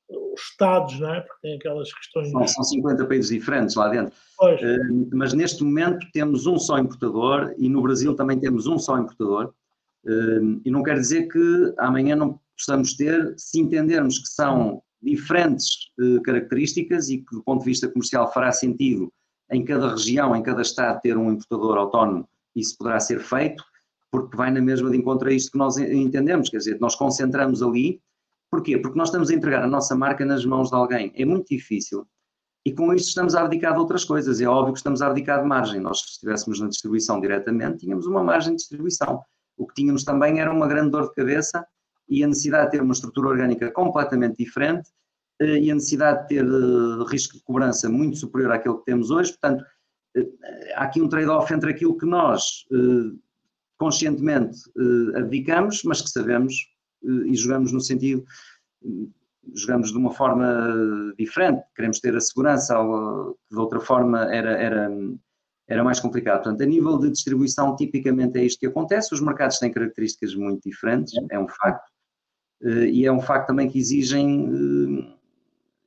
[0.08, 1.20] os Estados, não é?
[1.20, 2.30] Porque tem aquelas questões.
[2.30, 4.14] São, são 50 países diferentes lá dentro.
[4.40, 8.98] Uh, mas neste momento temos um só importador e no Brasil também temos um só
[8.98, 9.52] importador.
[10.04, 15.68] Uh, e não quer dizer que amanhã não possamos ter, se entendermos que são diferentes
[16.00, 19.12] uh, características e que do ponto de vista comercial fará sentido
[19.50, 23.62] em cada região, em cada estado ter um importador autónomo, isso poderá ser feito
[24.14, 27.60] porque vai na mesma de encontro a isto que nós entendemos, quer dizer, nós concentramos
[27.60, 28.00] ali,
[28.50, 28.78] porquê?
[28.78, 32.06] Porque nós estamos a entregar a nossa marca nas mãos de alguém, é muito difícil,
[32.66, 35.42] e com isto estamos a abdicar de outras coisas, é óbvio que estamos a abdicar
[35.42, 39.22] de margem, nós se estivéssemos na distribuição diretamente, tínhamos uma margem de distribuição,
[39.56, 41.66] o que tínhamos também era uma grande dor de cabeça
[42.08, 44.90] e a necessidade de ter uma estrutura orgânica completamente diferente
[45.40, 49.10] eh, e a necessidade de ter eh, risco de cobrança muito superior àquele que temos
[49.10, 49.64] hoje, portanto,
[50.16, 52.66] eh, há aqui um trade-off entre aquilo que nós
[53.76, 54.56] conscientemente
[55.16, 56.54] abdicamos, mas que sabemos
[57.26, 58.24] e jogamos no sentido,
[59.54, 62.74] jogamos de uma forma diferente, queremos ter a segurança,
[63.48, 64.90] que de outra forma era, era,
[65.68, 66.42] era mais complicado.
[66.42, 70.68] Portanto, a nível de distribuição, tipicamente é isto que acontece, os mercados têm características muito
[70.68, 71.90] diferentes, é um facto,
[72.62, 75.14] e é um facto também que exigem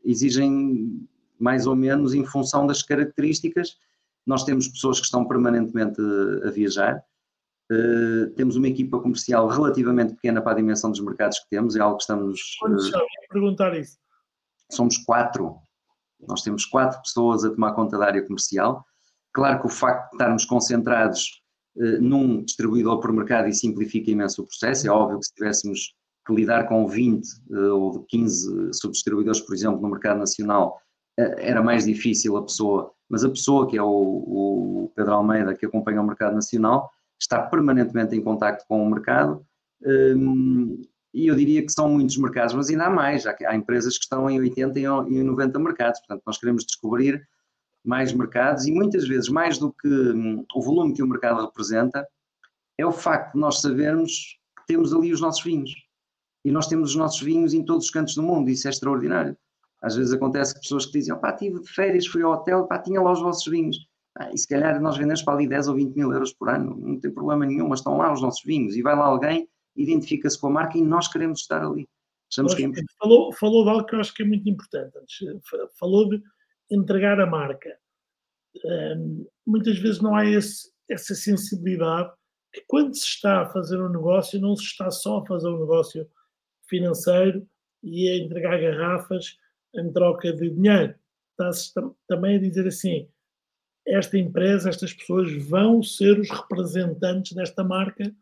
[0.08, 1.06] exigem
[1.38, 3.76] mais ou menos em função das características.
[4.26, 6.02] Nós temos pessoas que estão permanentemente
[6.46, 7.04] a viajar,
[7.72, 11.80] uh, temos uma equipa comercial relativamente pequena para a dimensão dos mercados que temos, é
[11.80, 12.58] algo que estamos.
[12.90, 13.06] São?
[13.30, 13.98] perguntar isso.
[14.72, 15.56] Somos quatro.
[16.28, 18.86] Nós temos quatro pessoas a tomar conta da área comercial.
[19.34, 21.42] Claro que o facto de estarmos concentrados
[21.76, 24.88] uh, num distribuidor por mercado e simplifica imenso o processo.
[24.88, 25.94] É óbvio que se tivéssemos
[26.26, 30.80] que lidar com 20 uh, ou 15 subdistribuidores, por exemplo, no mercado nacional,
[31.20, 35.56] uh, era mais difícil a pessoa, mas a pessoa que é o, o, Pedro Almeida,
[35.56, 39.46] que acompanha o mercado nacional, está permanentemente em contacto com o mercado
[39.84, 40.82] um, ehm,
[41.14, 44.30] e eu diria que são muitos mercados, mas ainda há mais, há, empresas que estão
[44.30, 47.28] em 80 e em 90 mercados, portanto nós queremos descobrir
[47.84, 52.08] mais mercados e muitas vezes mais do que um, o volume que o mercado representa,
[52.78, 55.72] é o facto de nós sabermos que temos ali os nossos vinhos
[56.46, 59.36] e nós temos os nossos vinhos em todos os cantos do mundo, isso é extraordinário.
[59.82, 62.80] Às vezes acontece que pessoas que dizem, pá, estive de férias, fui ao hotel, pá,
[62.80, 63.78] tinha lá os vossos vinhos.
[64.20, 66.76] Ah, e se calhar nós vendemos para ali 10 ou 20 mil euros por ano,
[66.76, 68.76] não tem problema nenhum, mas estão lá os nossos vinhos.
[68.76, 71.88] E vai lá alguém, identifica-se com a marca e nós queremos estar ali.
[72.32, 74.92] Achamos que é falou, falou de algo que eu acho que é muito importante.
[75.80, 76.22] Falou de
[76.70, 77.78] entregar a marca.
[78.66, 82.12] Um, muitas vezes não há esse, essa sensibilidade
[82.52, 85.60] que quando se está a fazer um negócio, não se está só a fazer um
[85.60, 86.10] negócio
[86.68, 87.48] financeiro
[87.84, 89.38] e a entregar garrafas
[89.76, 90.96] em troca de dinheiro.
[91.32, 91.72] Está-se
[92.08, 93.08] também a dizer assim:
[93.88, 98.14] esta empresa, estas pessoas vão ser os representantes desta marca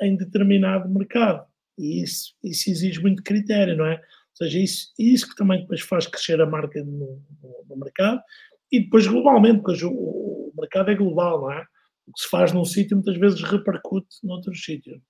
[0.00, 1.44] em determinado mercado.
[1.76, 3.94] E isso, isso exige muito critério, não é?
[3.94, 8.22] Ou seja, isso, isso que também depois faz crescer a marca no, no, no mercado
[8.70, 11.64] e depois globalmente, porque o, o, mercado é global, não é?
[12.06, 15.00] O que se faz num sítio muitas vezes repercute noutros sítios.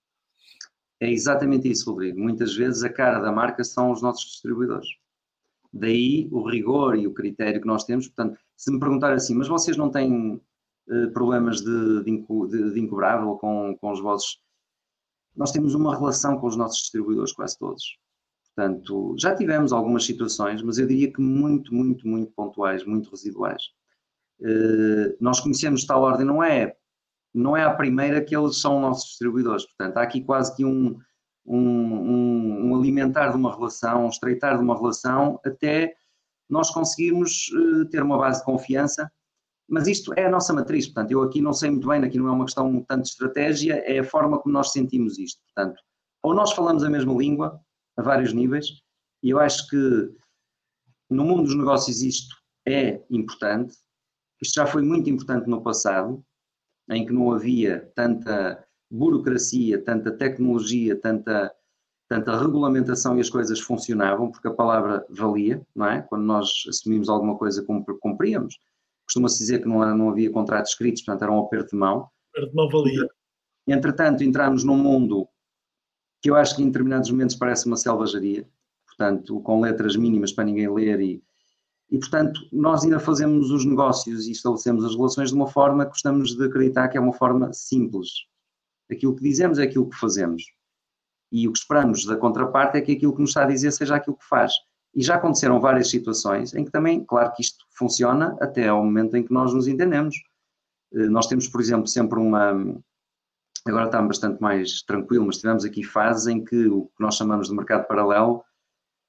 [1.01, 2.20] É exatamente isso, Rodrigo.
[2.20, 4.88] Muitas vezes a cara da marca são os nossos distribuidores.
[5.72, 8.09] Daí o rigor e o critério que nós temos.
[8.09, 13.74] Portanto, se me perguntar assim, mas vocês não têm uh, problemas de, de, incobrável com,
[13.80, 14.38] com os vossos.
[15.34, 17.82] Nós temos uma relação com os nossos distribuidores, quase todos.
[18.54, 23.62] Portanto, já tivemos algumas situações, mas eu diria que muito, muito, muito pontuais, muito residuais.
[24.40, 26.76] Uh, nós conhecemos tal ordem, não é
[27.32, 29.64] não é a primeira que eles são nossos distribuidores.
[29.64, 30.98] Portanto, há aqui quase que um,
[31.46, 35.94] um, um, um alimentar de uma relação, um estreitar de uma relação, até
[36.51, 39.11] nós conseguirmos uh, ter uma base de confiança.
[39.68, 42.28] Mas isto é a nossa matriz, portanto, eu aqui não sei muito bem, aqui não
[42.28, 45.40] é uma questão tanto de estratégia, é a forma como nós sentimos isto.
[45.55, 45.80] Portanto,
[46.22, 47.61] ou nós falamos a mesma língua,
[47.96, 48.66] a vários níveis,
[49.22, 50.12] e eu acho que
[51.09, 52.34] no mundo dos negócios isto
[52.66, 53.74] é importante,
[54.42, 56.24] isto já foi muito importante no passado,
[56.90, 61.53] em que não havia tanta burocracia, tanta tecnologia, tanta,
[62.11, 66.02] tanta regulamentação e as coisas funcionavam, porque a palavra valia, não é?
[66.02, 67.64] Quando nós assumimos alguma coisa,
[68.00, 68.58] cumpríamos.
[69.04, 72.08] Costuma-se dizer que não, não havia contratos escritos, portanto era um aperto de mão.
[72.32, 73.08] Aperto de mão valia.
[73.64, 75.28] Entretanto, entramos num mundo
[76.20, 78.44] que eu acho que em determinados momentos parece uma selvageria,
[78.88, 81.22] portanto, com letras mínimas para ninguém ler e,
[81.92, 85.92] e, portanto, nós ainda fazemos os negócios e estabelecemos as relações de uma forma que
[85.92, 88.08] gostamos de acreditar que é uma forma simples.
[88.90, 90.42] Aquilo que dizemos é aquilo que fazemos.
[91.33, 93.97] E o que esperamos da contraparte é que aquilo que nos está a dizer seja
[93.97, 94.53] aquilo que faz.
[94.95, 99.16] E já aconteceram várias situações em que também, claro que isto funciona até ao momento
[99.16, 100.16] em que nós nos entendemos.
[100.93, 102.53] Eh, nós temos, por exemplo, sempre uma.
[103.66, 107.49] Agora está bastante mais tranquilo, mas tivemos aqui fases em que o que nós chamamos
[107.49, 108.43] de mercado paralelo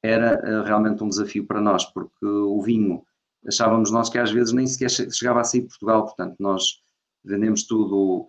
[0.04, 3.04] era uh, realmente um desafio para nós, porque o vinho,
[3.48, 6.82] achávamos nós que às vezes nem sequer chegava a sair de Portugal, portanto, nós
[7.24, 8.28] vendemos tudo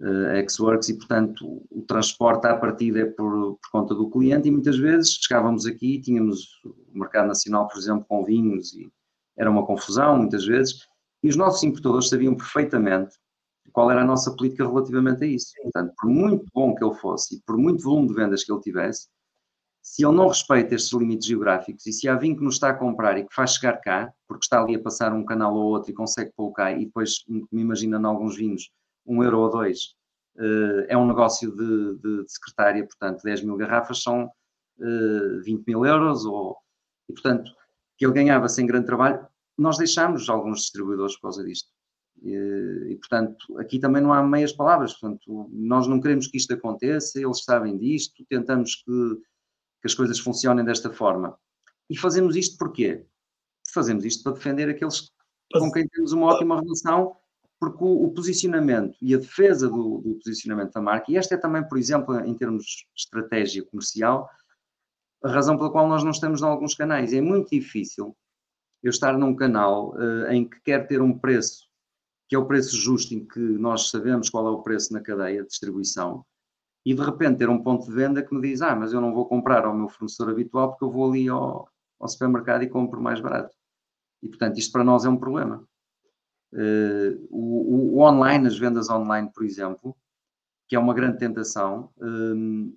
[0.00, 4.50] uh, ex-works e, portanto, o, transporte à partida é por, por, conta do cliente e
[4.50, 8.90] muitas vezes chegávamos aqui e tínhamos o mercado nacional, por exemplo, com vinhos e
[9.36, 10.86] era uma confusão muitas vezes
[11.22, 13.16] e os nossos importadores sabiam perfeitamente
[13.72, 15.52] qual era a nossa política relativamente a isso.
[15.62, 18.60] Portanto, por muito bom que ele fosse e por muito volume de vendas que ele
[18.60, 19.08] tivesse,
[19.82, 22.74] se ele não respeita estes limites geográficos e se há vinho que nos está a
[22.74, 25.90] comprar e que faz chegar cá, porque está ali a passar um canal ou outro
[25.90, 28.70] e consegue pôr cá e depois, me imagina em alguns vinhos,
[29.06, 29.94] um euro ou dois,
[30.38, 34.30] eh, é um negócio de, de, de secretária, portanto, 10 mil garrafas são
[34.78, 36.56] 20 eh, mil euros, ou,
[37.08, 37.50] e portanto,
[37.96, 39.26] que ele ganhava sem grande trabalho,
[39.56, 41.70] nós deixámos alguns distribuidores por causa disto.
[42.22, 44.94] E, e, portanto, aqui também não há meias palavras.
[44.94, 49.22] Portanto, nós não queremos que isto aconteça, eles sabem disto, tentamos que
[49.80, 51.38] que as coisas funcionem desta forma.
[51.88, 53.06] E fazemos isto porquê?
[53.72, 55.10] Fazemos isto para defender aqueles
[55.52, 57.16] com quem temos uma ótima relação,
[57.58, 61.38] porque o, o posicionamento e a defesa do, do, posicionamento da marca, e esta é
[61.38, 64.28] também, por exemplo, em termos de estratégia comercial,
[65.24, 67.12] a razão pela qual nós não estamos em alguns canais.
[67.12, 68.16] É muito difícil
[68.82, 71.66] eu estar num canal uh, em que quer ter um preço
[72.28, 75.42] que é o preço justo, em que nós sabemos qual é o preço na cadeia
[75.42, 76.24] de distribuição,
[76.84, 79.14] e de repente ter um ponto de venda que me diz: Ah, mas eu não
[79.14, 83.00] vou comprar ao meu fornecedor habitual porque eu vou ali ao, ao supermercado e compro
[83.00, 83.54] mais barato.
[84.22, 85.66] E portanto, isto para nós é um problema.
[86.52, 89.96] Uh, o, o, online, as vendas online, por exemplo,
[90.68, 92.76] que é uma grande tentação, uh,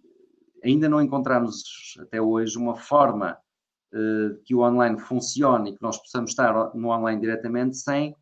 [0.63, 3.37] ainda não encontramos até hoje uma forma
[3.93, 8.15] uh, que o online funcione e que nós possamos estar no online diretamente sem,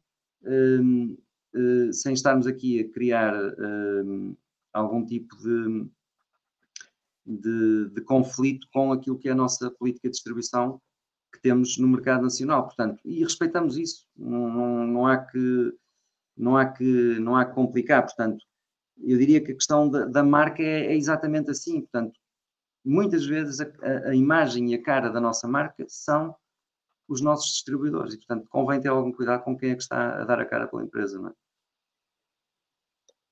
[1.91, 3.33] sem estarmos aqui a criar
[4.71, 5.89] algum tipo de,
[7.25, 10.79] de, de, conflito com aquilo que é a nossa política de distribuição
[11.37, 12.65] que temos no mercado nacional.
[12.65, 15.73] Portanto, e respeitamos isso, não, não, não há que
[16.35, 18.03] não há que não há que complicar.
[18.03, 18.43] Portanto,
[19.03, 21.81] eu diria que a questão da, da marca é, é, exatamente assim.
[21.81, 22.19] Portanto,
[22.83, 26.35] muitas vezes a, a, imagem e a cara da nossa marca são
[27.07, 30.25] os nossos distribuidores e, portanto, convém ter algum cuidado com quem é que está a
[30.25, 31.33] dar a cara pela empresa, não é?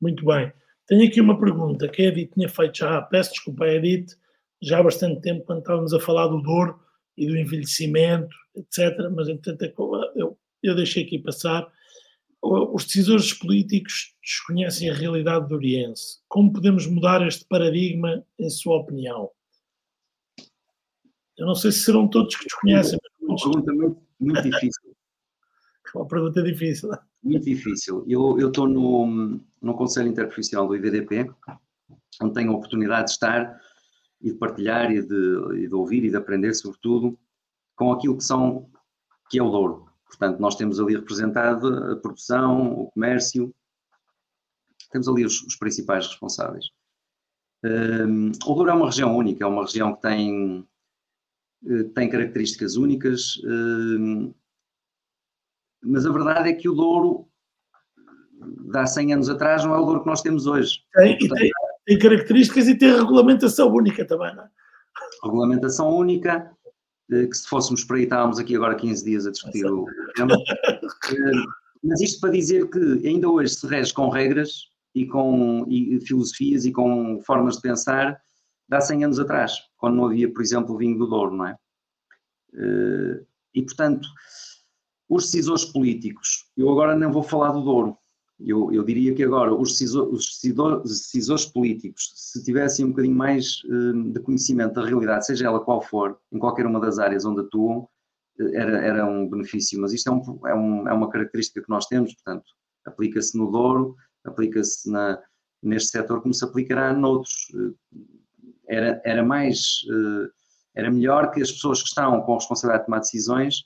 [0.02, 0.54] Muito bem.
[0.88, 4.16] Tenho aqui uma pergunta que a Edith tinha feito já, peço desculpa a Edith,
[4.62, 6.80] já há bastante tempo, quando estávamos a falar do dor
[7.18, 9.10] e do envelhecimento, etc.
[9.16, 11.68] Mas, entretanto, é eu, eu deixei aqui passar.
[12.42, 16.20] Os decisores políticos desconhecem a realidade do Oriense.
[16.28, 19.32] Como podemos mudar este paradigma, em sua opinião?
[21.38, 23.00] Eu não sei se serão todos que desconhecem.
[23.22, 24.96] Uma pergunta muito, muito difícil.
[25.96, 26.90] Uma pergunta difícil.
[27.24, 28.06] Muito difícil.
[28.08, 31.32] Eu estou no, no Conselho Interprofissional do IVDP,
[32.22, 33.60] onde tenho a oportunidade de estar
[34.26, 37.18] e de partilhar e de, e de ouvir e de aprender, sobretudo,
[37.76, 38.68] com aquilo que são
[39.30, 39.86] que é o Douro.
[40.08, 43.54] Portanto, nós temos ali representado a produção, o comércio,
[44.92, 46.70] temos ali os, os principais responsáveis.
[47.64, 50.68] Um, o Douro é uma região única, é uma região que tem,
[51.68, 54.34] eh, tem características únicas, um,
[55.84, 57.28] mas a verdade é que o Douro,
[58.72, 60.84] de há 100 anos atrás, não é o Douro que nós temos hoje.
[60.94, 61.42] Tem, Portanto,
[61.86, 64.50] tem, características e tem regulamentação única também, não é?
[65.24, 66.52] Regulamentação única,
[67.12, 70.36] eh, que se fôssemos para aí estávamos aqui agora 15 dias a discutir o tema.
[71.12, 71.44] Eh,
[71.84, 76.66] mas isto para dizer que ainda hoje se rege com regras e com e filosofias
[76.66, 78.20] e com formas de pensar
[78.68, 81.46] de há 100 anos atrás, quando não havia, por exemplo, o vinho do Douro, não
[81.46, 81.56] é?
[82.56, 83.22] Eh,
[83.54, 84.08] e, portanto,
[85.08, 87.98] os decisores políticos, eu agora não vou falar do Douro,
[88.40, 92.90] eu, eu diria que agora os, decisor, os, decisor, os, decisores políticos, se tivessem um
[92.90, 97.00] bocadinho mais um, de conhecimento da realidade, seja ela qual for, em qualquer uma das
[97.00, 97.88] áreas onde atuam,
[98.40, 99.80] eh, era, era um benefício.
[99.80, 102.46] Mas isto é, um, é, um, é uma característica que nós temos, portanto,
[102.86, 104.92] aplica-se no Douro, aplica-se
[105.64, 107.48] neste setor como se aplicará noutros.
[107.56, 107.96] Eh,
[108.68, 110.30] era, era mais, eh,
[110.76, 113.64] era melhor que as pessoas que estão com a responsabilidade de tomar decisões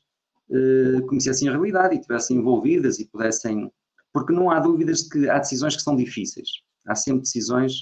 [1.07, 3.71] conhecessem a realidade e estivessem envolvidas e pudessem.
[4.13, 6.49] Porque não há dúvidas de que há decisões que são difíceis.
[6.87, 7.73] Há sempre decisões.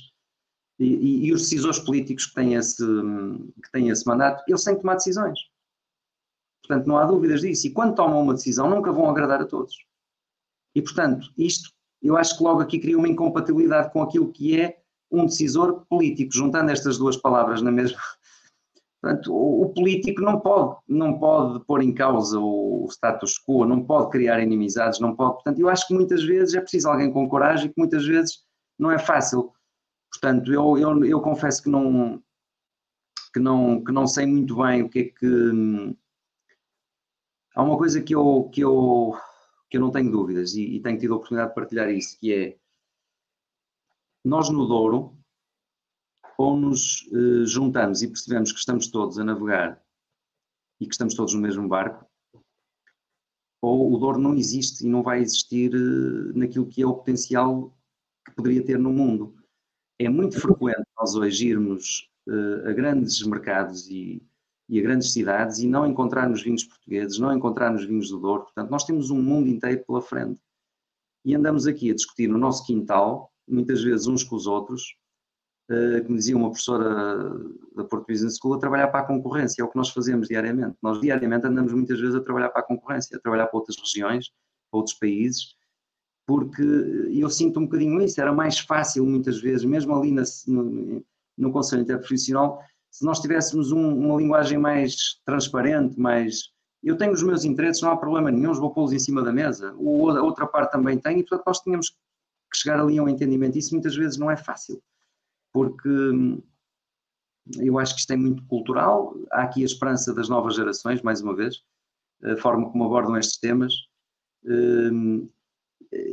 [0.79, 2.85] E, e, e os decisores políticos que têm, esse,
[3.63, 5.39] que têm esse mandato, eles têm que tomar decisões.
[6.61, 7.67] Portanto, não há dúvidas disso.
[7.67, 9.73] E quando tomam uma decisão, nunca vão agradar a todos.
[10.75, 11.71] E, portanto, isto,
[12.01, 16.33] eu acho que logo aqui cria uma incompatibilidade com aquilo que é um decisor político,
[16.33, 17.97] juntando estas duas palavras na mesma,
[19.07, 23.85] Portanto, o, político não pode, não pode pôr em causa o, o, status quo, não
[23.85, 25.35] pode criar inimizades, não pode.
[25.35, 28.43] Portanto, eu acho que muitas vezes é preciso alguém com coragem, que muitas vezes
[28.77, 29.53] não é fácil.
[30.11, 32.21] Portanto, eu, eu, eu confesso que não,
[33.33, 35.95] que, não, que não sei muito bem o que é que.
[37.55, 39.17] Há uma coisa que eu, que eu,
[39.69, 42.33] que eu não tenho dúvidas e, e tenho tido a oportunidade de partilhar isso, que
[42.33, 42.57] é
[44.25, 45.16] nós no Douro
[46.37, 49.81] ou nos eh, juntamos e percebemos que estamos todos a navegar
[50.79, 52.05] e que estamos todos no mesmo barco,
[53.61, 57.75] ou o Douro não existe e não vai existir eh, naquilo que é o potencial
[58.25, 59.35] que poderia ter no mundo.
[59.99, 64.21] É muito frequente nós hoje irmos uh, a grandes mercados e,
[64.69, 68.43] e, a grandes cidades e não encontrarmos vinhos portugueses, não encontrarmos vinhos do Douro.
[68.43, 70.39] Portanto, nós temos um mundo inteiro pela frente.
[71.25, 74.95] E andamos aqui a discutir no nosso quintal, muitas vezes uns com os outros,
[75.69, 77.29] uh, como dizia uma professora
[77.75, 79.61] da Porto Business School, a trabalhar para a concorrência.
[79.61, 80.77] É o que nós fazemos diariamente.
[80.81, 84.29] Nós diariamente andamos muitas vezes a trabalhar para a concorrência, a trabalhar para outras regiões,
[84.69, 85.55] para outros países,
[86.25, 91.01] porque eu sinto um bocadinho isso, era mais fácil muitas vezes, mesmo ali na, no,
[91.37, 92.61] no Conselho Interprofissional,
[92.91, 96.49] se nós tivéssemos um, uma linguagem mais transparente, mais...
[96.83, 99.73] Eu tenho os meus interesses, não há problema nenhum, vou pô-los em cima da mesa,
[99.77, 103.09] o, a outra parte também tem, e portanto nós tínhamos que chegar ali a um
[103.09, 103.57] entendimento.
[103.57, 104.81] Isso muitas vezes não é fácil,
[105.57, 106.39] porque hum,
[107.57, 111.19] eu acho que isto é muito cultural, há aqui a esperança das novas gerações, mais
[111.19, 111.63] uma vez,
[112.23, 113.73] a forma como abordam estes temas,
[114.45, 115.27] hum,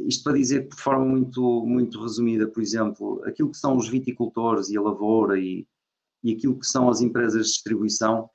[0.06, 4.70] isto para dizer de forma muito, muito resumida, por exemplo, aquilo que são os viticultores
[4.70, 5.66] e a lavoura e,
[6.22, 8.30] e aquilo que são as empresas de distribuição,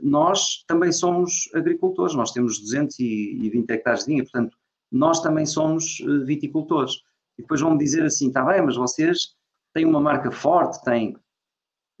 [0.00, 4.56] nós também somos agricultores, nós temos 220 hectares de vinha, portanto,
[4.92, 6.94] nós também somos eh, viticultores.
[7.38, 9.34] E depois vão-me dizer assim, está bem, mas vocês
[9.74, 11.16] têm uma marca forte, têm...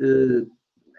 [0.00, 0.46] Eh,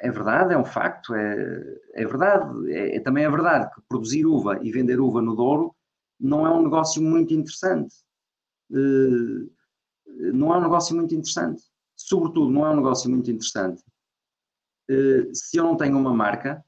[0.01, 2.71] é verdade, é um facto, é, é verdade.
[2.71, 5.73] É, é, também é verdade que produzir uva e vender uva no Douro
[6.19, 7.95] não é um negócio muito interessante.
[8.71, 9.49] Eh,
[10.34, 11.63] não é um negócio muito interessante.
[11.95, 13.82] Sobretudo, não é um negócio muito interessante
[14.89, 16.63] eh, se eu não tenho uma marca,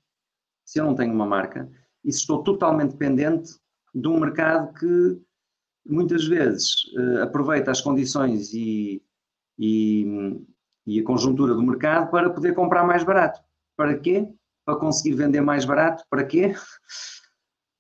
[0.66, 1.70] se eu não tenho uma marca,
[2.04, 3.52] e se estou totalmente dependente
[3.94, 5.22] de um mercado que
[5.86, 6.74] muitas vezes
[7.22, 9.02] aproveita as condições e,
[9.58, 10.40] e,
[10.86, 13.40] e a conjuntura do mercado para poder comprar mais barato.
[13.76, 14.28] Para quê?
[14.66, 16.04] Para conseguir vender mais barato.
[16.10, 16.54] Para quê?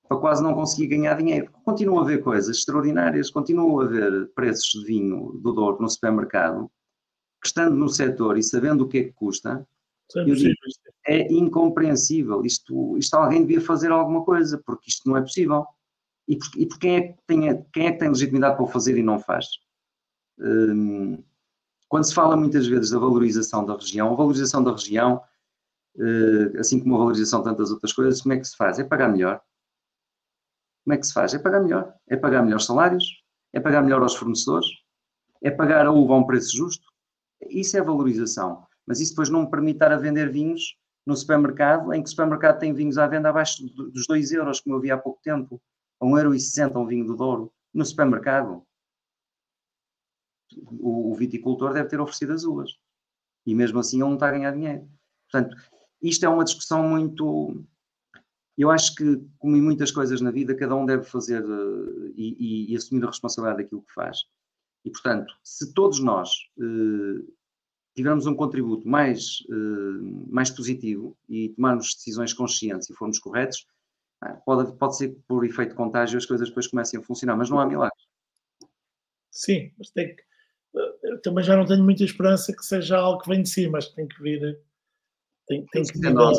[0.07, 1.51] para quase não conseguir ganhar dinheiro.
[1.65, 6.71] Continua a haver coisas extraordinárias, continua a haver preços de vinho do Douro no supermercado,
[7.41, 9.67] que estando no setor e sabendo o que é que custa,
[10.15, 10.55] é digo,
[11.05, 12.45] é incompreensível.
[12.45, 15.65] Isto, isto alguém devia fazer alguma coisa, porque isto não é possível.
[16.27, 18.67] E por, e por quem, é que tem, quem é que tem legitimidade para o
[18.67, 19.45] fazer e não faz?
[20.39, 21.21] Hum,
[21.89, 25.21] quando se fala muitas vezes da valorização da região, a valorização da região,
[25.95, 28.79] uh, assim como a valorização de tantas outras coisas, como é que se faz?
[28.79, 29.41] É pagar melhor
[30.87, 31.33] como é que se faz?
[31.33, 31.93] É pagar melhor.
[32.07, 33.03] É pagar melhores salários,
[33.51, 34.67] é pagar melhor aos fornecedores,
[35.43, 36.85] é pagar a uva a um preço justo.
[37.49, 38.65] Isso é valorização.
[38.85, 42.09] Mas isso depois não me permite estar a vender vinhos no supermercado, em que o
[42.09, 45.61] supermercado tem vinhos à venda abaixo dos 2 euros, como eu vi há pouco tempo,
[45.99, 48.63] a 1,60€ um vinho do Douro, no supermercado.
[50.79, 52.71] O, o, viticultor deve ter oferecido as uvas.
[53.45, 54.87] E mesmo assim ele não está a ganhar dinheiro.
[55.29, 55.55] Portanto,
[56.01, 57.63] isto é uma discussão muito,
[58.57, 62.71] eu acho que, como em muitas coisas na vida, cada um deve fazer uh, e,
[62.71, 64.19] e, assumir a responsabilidade daquilo que faz.
[64.83, 67.33] E, portanto, se todos nós uh,
[67.95, 73.65] tivermos um contributo mais, uh, mais positivo e tomarmos decisões conscientes e formos corretos,
[74.45, 77.59] pode, pode ser que por efeito contágio as coisas depois comecem a funcionar, mas não
[77.59, 78.07] há milagres.
[79.31, 80.23] Sim, mas tem que.
[81.03, 83.89] Eu também já não tenho muita esperança que seja algo que vem de cima, mas
[83.89, 84.59] tem que vir.
[85.47, 86.37] Tem, tem, que, que ser nós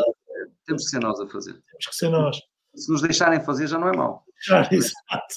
[0.68, 1.52] temos que ser nós a fazer.
[1.52, 2.40] Temos que ser nós.
[2.76, 4.22] Se nos deixarem fazer, já não é mau.
[4.46, 5.34] Já, exato.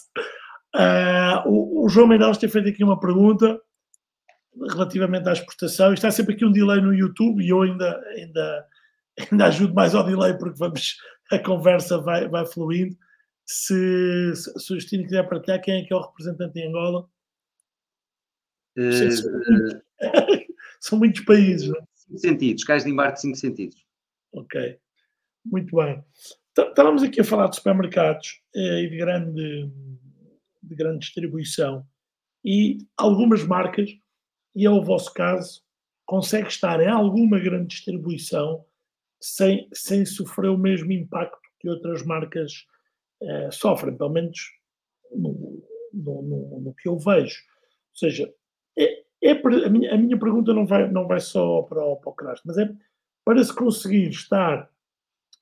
[0.75, 3.59] Uh, o, o, João Meireles tem feito aqui uma pergunta
[4.69, 5.93] relativamente à exportação.
[5.93, 8.67] Está sempre aqui um delay no YouTube e eu ainda, ainda,
[9.31, 10.97] ainda ajudo mais ao delay porque vamos,
[11.31, 12.95] a conversa vai, vai fluindo.
[13.45, 17.07] Se, se, se o Justino quiser partilhar, quem é que é o representante em Angola?
[18.77, 19.81] Uh, são, muitos,
[20.79, 21.69] são, muitos, países.
[21.69, 21.83] É?
[21.95, 23.85] Cinco sentidos, cais de embarque de cinco sentidos.
[24.33, 24.79] Ok.
[25.45, 26.03] Muito bem.
[26.57, 29.71] Estávamos aqui a falar de supermercados eh, e de grande,
[30.61, 31.85] de grande distribuição
[32.43, 33.89] e algumas marcas,
[34.55, 35.61] e é o vosso caso,
[36.05, 38.65] consegue estar em alguma grande distribuição
[39.19, 42.65] sem, sem sofrer o mesmo impacto que outras marcas
[43.21, 44.39] eh, sofrem, pelo menos
[45.11, 45.63] no,
[45.93, 47.39] no, no, no, que eu vejo.
[47.91, 48.33] Ou seja,
[49.23, 52.13] é, a, minha, a minha pergunta não vai, não vai só para o, para o
[52.13, 52.71] Crash, mas é
[53.23, 54.67] para se conseguir estar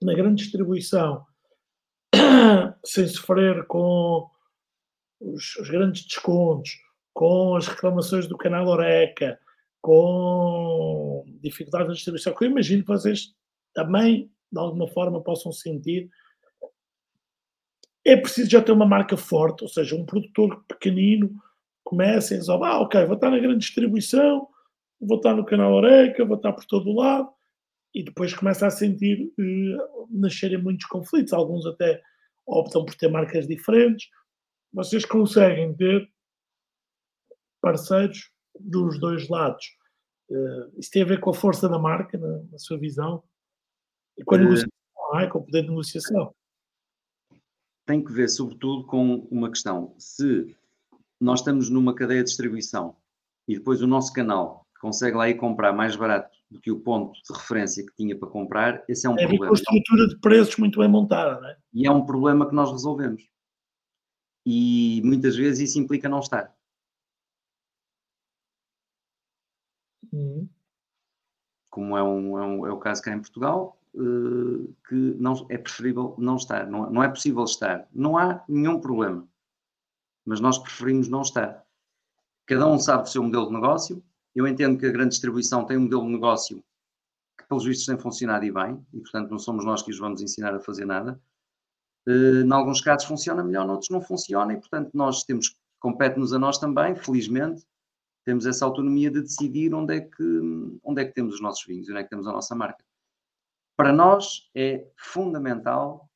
[0.02, 1.26] na grande distribuição,
[2.84, 4.30] sem sofrer com
[5.20, 6.78] os, os, grandes descontos,
[7.14, 9.40] com as reclamações do canal Oreca,
[9.82, 13.34] com dificuldades na distribuição, que eu imagino que vocês
[13.74, 16.10] também, de alguma forma, possam sentir.
[18.06, 21.42] É preciso já ter uma marca forte, ou seja, um produtor pequenino
[21.90, 24.48] começa e diz, ah, ok, vou estar na grande distribuição,
[25.02, 27.28] vou estar no canal Oreca, vou estar por todo o lado,
[27.96, 31.34] e depois começa a sentir uh, nascerem muitos conflitos.
[31.34, 32.00] Alguns até
[32.46, 34.08] optam por ter marcas diferentes.
[34.72, 36.08] Vocês conseguem ter
[37.60, 39.66] parceiros dos dois lados.
[40.30, 43.24] Uh, isso tem a ver com a força da marca, na, na sua visão?
[44.16, 44.70] E com a negociação,
[45.20, 45.28] é?
[45.28, 46.36] com o poder de negociação?
[47.88, 49.96] Tem que ver, sobretudo, com uma questão.
[49.98, 50.56] Se
[51.20, 52.96] nós estamos numa cadeia de distribuição
[53.48, 57.14] e depois o nosso canal consegue lá ir comprar mais barato do que o ponto
[57.14, 59.46] de referência que tinha para comprar, esse é um é problema.
[59.46, 61.58] É uma estrutura de preços muito bem montada, não é?
[61.74, 63.28] E é um problema que nós resolvemos.
[64.46, 66.56] E muitas vezes isso implica não estar.
[70.12, 70.50] Uhum.
[71.70, 75.58] Como é, um, é, um, é, o caso cá em Portugal, uh, que não, é
[75.58, 77.88] preferível não estar, não, não é possível estar.
[77.94, 79.28] Não há nenhum problema,
[80.30, 81.66] mas nós preferimos não estar.
[82.46, 84.04] Cada um sabe o seu modelo de negócio.
[84.36, 86.64] Eu entendo que a grande distribuição tem um modelo de negócio
[87.36, 90.22] que, pelos vistos, tem funcionado e bem, e portanto não somos nós que os vamos
[90.22, 91.20] ensinar a fazer nada.
[92.08, 96.38] Uh, em alguns casos funciona melhor, noutros não funciona, e portanto nós temos, compete-nos a
[96.38, 97.66] nós também, felizmente,
[98.24, 101.90] temos essa autonomia de decidir onde é que, onde é que temos os nossos vinhos,
[101.90, 102.86] onde é que temos a nossa marca.
[103.76, 106.08] Para nós é fundamental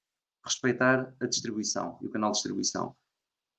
[0.46, 2.96] respeitar a distribuição e o canal de distribuição,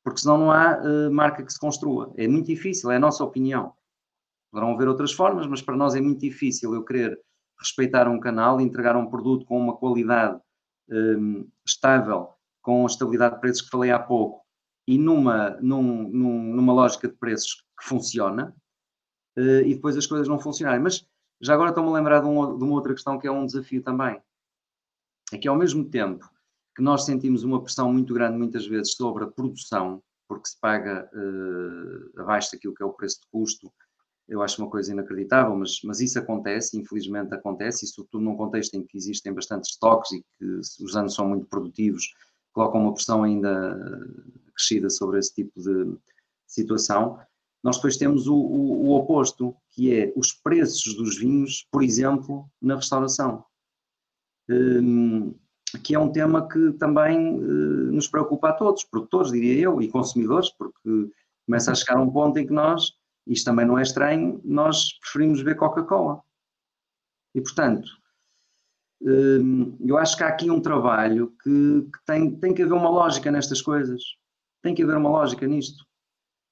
[0.05, 2.13] porque senão não há uh, marca que se construa.
[2.17, 3.73] É muito difícil, é a nossa opinião.
[4.53, 7.19] Poderão haver outras formas, mas para nós é muito difícil eu querer
[7.59, 10.39] respeitar um canal e entregar um produto com uma qualidade
[10.91, 14.45] um, eh, estável, com a estabilidade de preços que falei há pouco,
[14.87, 18.55] e numa, num, num, numa lógica de preços que funciona
[19.39, 20.83] uh, e depois as coisas não funcionarem.
[20.83, 21.07] Mas
[21.41, 23.83] já agora estou-me a lembrar de, um, de, uma outra questão que é um desafio
[23.83, 24.21] também.
[25.33, 26.29] É que ao mesmo tempo
[26.75, 31.09] que nós sentimos uma pressão muito grande muitas vezes sobre a produção, porque se paga
[31.13, 33.73] uh, abaixo daquilo que é o preço de custo,
[34.27, 38.75] eu acho uma coisa inacreditável, mas, mas isso acontece, infelizmente acontece, e sobretudo num contexto
[38.75, 40.45] em que existem bastantes estoques e que
[40.83, 42.15] os anos são muito produtivos,
[42.53, 43.79] colocam uma pressão ainda
[44.55, 45.99] crescida sobre esse tipo de
[46.47, 47.19] situação.
[47.63, 52.49] Nós depois temos o, o, o oposto, que é os preços dos vinhos, por exemplo,
[52.61, 53.45] na restauração.
[54.49, 55.35] Um,
[55.79, 59.89] que é um tema que também uh, nos preocupa a todos, produtores, diria eu, e
[59.89, 61.11] consumidores, porque
[61.47, 62.93] começa a chegar um ponto em que nós,
[63.27, 66.23] isto também não é estranho, nós preferimos beber Coca-Cola.
[67.35, 67.89] E, portanto,
[69.03, 72.89] um, eu acho que há aqui um trabalho que, que, tem, tem que haver uma
[72.89, 74.03] lógica nestas coisas.
[74.63, 75.85] Tem que haver uma lógica nisto.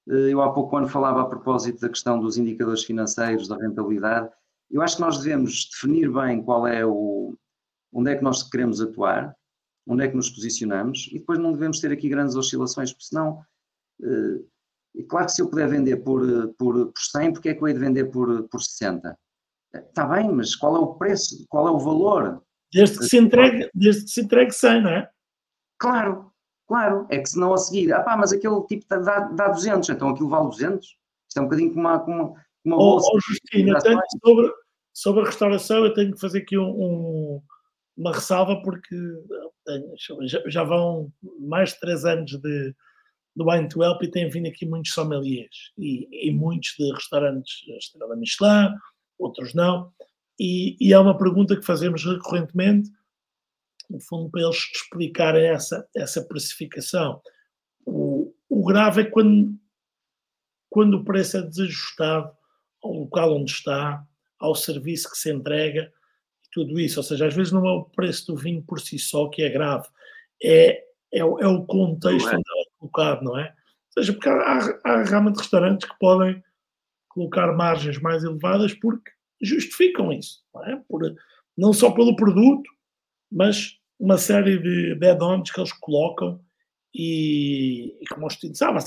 [0.09, 4.31] Eh, eu há pouco ano falava a propósito da questão dos indicadores financeiros, da rentabilidade.
[4.71, 7.35] Eu acho que nós devemos definir bem qual é o,
[7.93, 9.35] onde é que nós queremos atuar,
[9.87, 13.43] onde é que nos posicionamos e depois não devemos ter aqui grandes oscilações, porque senão,
[14.97, 16.21] é claro que se eu puder vender por,
[16.55, 19.19] por, por 100, porque é que eu hei de vender por, por 60?
[19.75, 22.43] Está bem, mas qual é o preço, qual é o valor?
[22.73, 25.11] Desde que se entregue, desde que se entregue 100, não é?
[25.79, 26.33] Claro,
[26.73, 29.91] Claro, é que se não a seguir, ah pá, mas aquele tipo dá, dá 200,
[29.91, 30.87] então aquilo vale 200?
[30.87, 33.09] Isto é um bocadinho como uma, como uma bolsa.
[33.13, 33.79] Oh, oh Justino,
[34.25, 34.55] sobre,
[34.95, 37.43] sobre a restauração, eu tenho que fazer aqui um, um,
[37.97, 38.97] uma ressalva, porque
[40.27, 42.75] já, já, vão mais de 3 anos de,
[43.37, 47.63] do Wine to Help e têm vindo aqui muitos sommeliers e, e muitos de restaurantes
[47.79, 48.75] Estrela Michelin,
[49.19, 49.93] outros não.
[50.41, 52.91] E, e é uma pergunta que fazemos recorrentemente
[53.93, 57.21] no fundo, para eles explicarem essa, essa precificação.
[57.85, 59.55] O, o grave é quando,
[60.71, 62.33] quando o preço é desajustado
[62.83, 64.05] ao local onde está,
[64.39, 65.93] ao serviço que se entrega
[66.53, 67.01] tudo isso.
[67.01, 69.49] Ou seja, às vezes não é o preço do vinho por si só que é
[69.49, 69.89] grave,
[70.43, 72.35] é, é, é o contexto é.
[72.35, 73.45] onde é colocado, não é?
[73.97, 76.43] Ou seja, porque há, há realmente restaurantes que podem
[77.09, 79.11] colocar margens mais elevadas porque
[79.41, 80.83] justificam isso, não, é?
[80.89, 81.15] Por,
[81.57, 82.69] não só pelo produto,
[83.31, 86.41] mas uma série de, add-ons que eles colocam
[86.95, 88.83] e, e como os tintos sabem,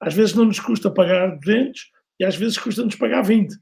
[0.00, 1.90] às vezes não nos custa pagar 200
[2.20, 3.54] e às vezes custa-nos pagar 20,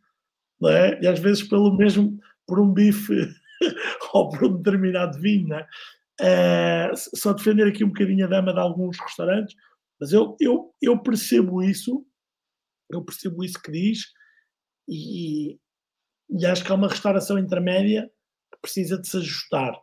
[0.61, 1.01] não é?
[1.01, 3.29] E às vezes pelo mesmo, por um bife
[4.12, 5.66] ou por um determinado vinho, não é?
[6.21, 9.57] Uh, só defender aqui um bocadinho a dama de alguns restaurantes,
[10.01, 12.07] mas eu, eu, eu percebo isso,
[12.91, 14.12] eu percebo isso que diz,
[14.89, 15.59] e,
[16.31, 18.09] e acho que há uma restauração intermédia
[18.53, 19.75] que precisa de se ajustar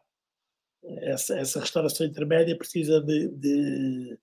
[0.83, 4.17] essa, essa restauração intermédia precisa de, de,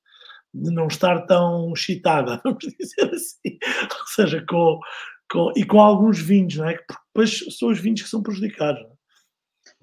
[0.54, 3.58] de, não estar tão chitada, vamos dizer assim.
[4.00, 4.80] Ou seja, com,
[5.30, 6.76] com, e com alguns vinhos, não é?
[6.76, 8.82] Porque depois são os vinhos que são prejudicados.
[8.82, 8.94] Não é?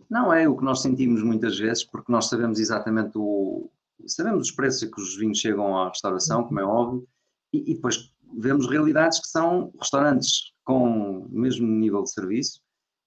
[0.10, 3.70] não é o que nós sentimos muitas vezes, porque nós sabemos exatamente o.
[4.08, 7.08] Sabemos os preços que os vinhos chegam à restauração, como é óbvio,
[7.54, 12.60] e, e depois vemos realidades que são restaurantes com o mesmo nível de serviço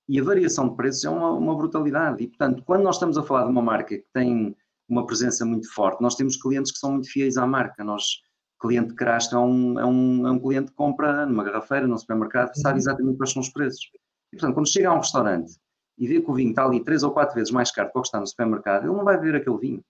[0.08, 2.24] e a variação de preços é uma, uma, brutalidade.
[2.24, 4.56] E, portanto, quando nós estamos a falar de uma marca que tem
[4.88, 7.84] uma presença muito forte, nós temos clientes que são muito fiéis à marca.
[7.84, 8.22] Nós
[8.58, 11.96] cliente de Crasto é um, é, um, é um cliente que compra numa garrafeira, num
[11.96, 12.78] supermercado, sabe uhum.
[12.78, 13.90] exatamente quais são os preços.
[14.32, 15.56] E, portanto, quando chega a um restaurante
[15.96, 18.08] e vê que o vinho está ali três ou quatro vezes mais caro do que
[18.08, 19.84] está no supermercado, ele não vai ver aquele vinho.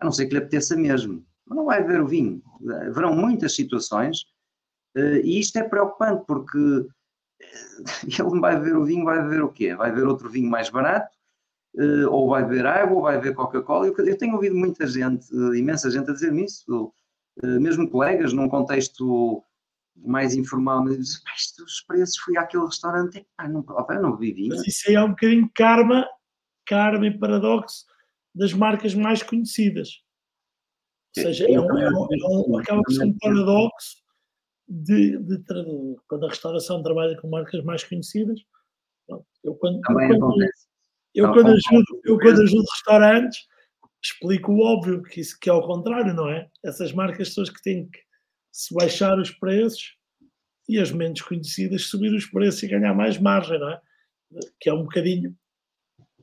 [0.00, 1.24] A não ser que lhe apeteça mesmo.
[1.46, 2.42] Mas não vai ver o vinho.
[2.88, 4.18] Haverão muitas situações
[4.96, 6.58] eh, e isto é preocupante porque
[8.04, 9.74] ele não vai ver o vinho, vai ver o quê?
[9.74, 11.16] Vai ver outro vinho mais barato,
[11.76, 13.86] eh, ou vai ver água, ou vai ver Coca-Cola.
[13.86, 16.92] Eu tenho ouvido muita gente, eh, imensa gente a dizer-me isso,
[17.42, 19.44] mesmo colegas, num contexto
[19.96, 21.20] mais informal, mas dizem,
[21.64, 24.48] os preços, fui àquele restaurante, ah, não, opa, não vinho.
[24.48, 26.06] Mas isso aí é um bocadinho karma,
[26.66, 27.84] karma e paradoxo
[28.34, 30.02] das marcas mais conhecidas.
[31.16, 33.96] Ou seja, é um, é um, é um, acaba por ser um paradoxo
[34.68, 38.40] de, de, de, quando a restauração trabalha com marcas mais conhecidas.
[39.42, 40.44] Eu quando, eu quando,
[41.14, 43.47] eu quando, ajudo, eu quando ajudo restaurantes,
[44.02, 46.48] explico o óbvio, que, isso, que é ao contrário, não é?
[46.64, 47.98] Essas marcas são as que têm que
[48.52, 49.96] se baixar os preços
[50.68, 53.80] e as menos conhecidas subir os preços e ganhar mais margem, não é?
[54.60, 55.34] Que é um bocadinho.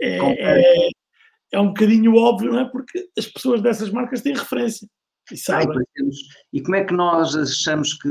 [0.01, 0.89] É, é,
[1.51, 2.65] é um bocadinho óbvio, não é?
[2.65, 4.87] Porque as pessoas dessas marcas têm referência.
[5.31, 5.79] E, sabem.
[6.53, 8.09] e como é que nós achamos que.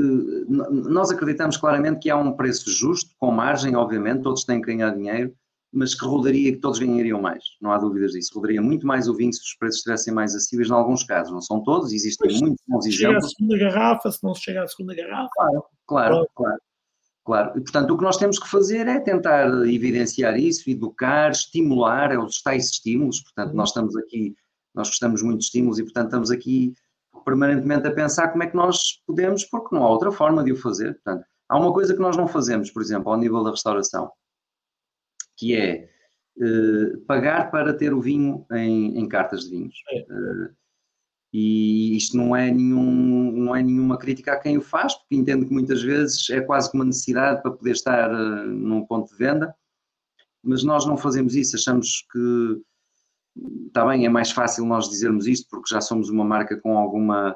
[0.49, 4.91] Nós acreditamos claramente que há um preço justo, com margem, obviamente, todos têm que ganhar
[4.91, 5.33] dinheiro,
[5.73, 8.33] mas que rodaria, que todos ganhariam mais, não há dúvidas disso.
[8.35, 11.41] Rodaria muito mais o vinho se os preços estivessem mais acessíveis, em alguns casos, não
[11.41, 12.95] são todos, existem pois, muitos bons exemplos.
[12.95, 15.29] Se chega à segunda garrafa, se não se chega à segunda garrafa.
[15.35, 16.57] Claro, claro, claro.
[17.25, 22.11] Claro, e portanto o que nós temos que fazer é tentar evidenciar isso, educar, estimular,
[22.11, 24.35] é os tais estímulos, portanto nós estamos aqui,
[24.75, 26.75] nós gostamos muito de estímulos e portanto estamos aqui
[27.25, 30.55] permanentemente a pensar como é que nós podemos, porque não há outra forma de o
[30.55, 30.93] fazer.
[30.93, 34.11] Portanto, há uma coisa que nós não fazemos, por exemplo, ao nível da restauração,
[35.37, 35.89] que é
[36.37, 39.75] uh, pagar para ter o vinho em, em cartas de vinhos.
[39.91, 40.01] É.
[40.01, 40.55] Uh,
[41.33, 45.45] e isto não é, nenhum, não é nenhuma crítica a quem o faz, porque entendo
[45.45, 49.17] que muitas vezes é quase que uma necessidade para poder estar uh, num ponto de
[49.17, 49.53] venda,
[50.41, 52.61] mas nós não fazemos isso, achamos que
[53.67, 57.35] está bem, é mais fácil nós dizermos isto porque já somos uma marca com alguma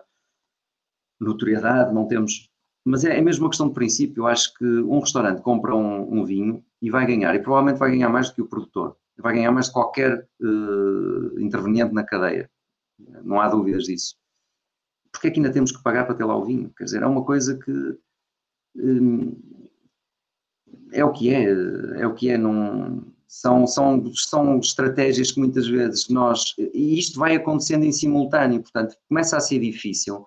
[1.20, 2.50] notoriedade, não temos.
[2.86, 4.22] Mas é, é mesmo uma questão de princípio.
[4.22, 7.92] Eu acho que um restaurante compra um, um vinho e vai ganhar, e provavelmente vai
[7.92, 12.50] ganhar mais do que o produtor, vai ganhar mais que qualquer uh, interveniente na cadeia,
[13.24, 14.16] não há dúvidas disso.
[15.12, 16.72] Porque é que ainda temos que pagar para ter lá o vinho?
[16.78, 17.98] Quer dizer, é uma coisa que
[18.76, 19.36] um,
[20.92, 21.44] é o que é,
[22.00, 27.20] é o que é, não, são, são, são estratégias que muitas vezes nós, e isto
[27.20, 30.26] vai acontecendo em simultâneo, portanto, começa a ser difícil.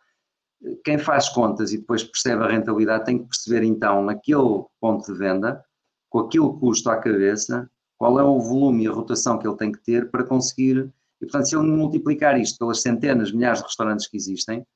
[0.84, 5.18] Quem faz contas e depois percebe a rentabilidade tem que perceber então, naquele ponto de
[5.18, 5.64] venda,
[6.12, 9.72] com aquele custo à cabeça, qual é o volume e a rotação que ele tem
[9.72, 10.92] que ter para conseguir.
[11.18, 14.66] E, portanto, se ele multiplicar isto pelas centenas, milhares de restaurantes que existem,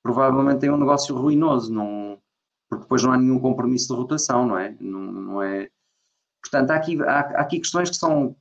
[0.00, 2.18] provavelmente tem um negócio ruinoso, não,
[2.68, 4.76] porque depois não há nenhum compromisso de rotação, não é?
[4.80, 5.68] Não, não é
[6.40, 8.36] portanto, há aqui, há, há aqui questões que são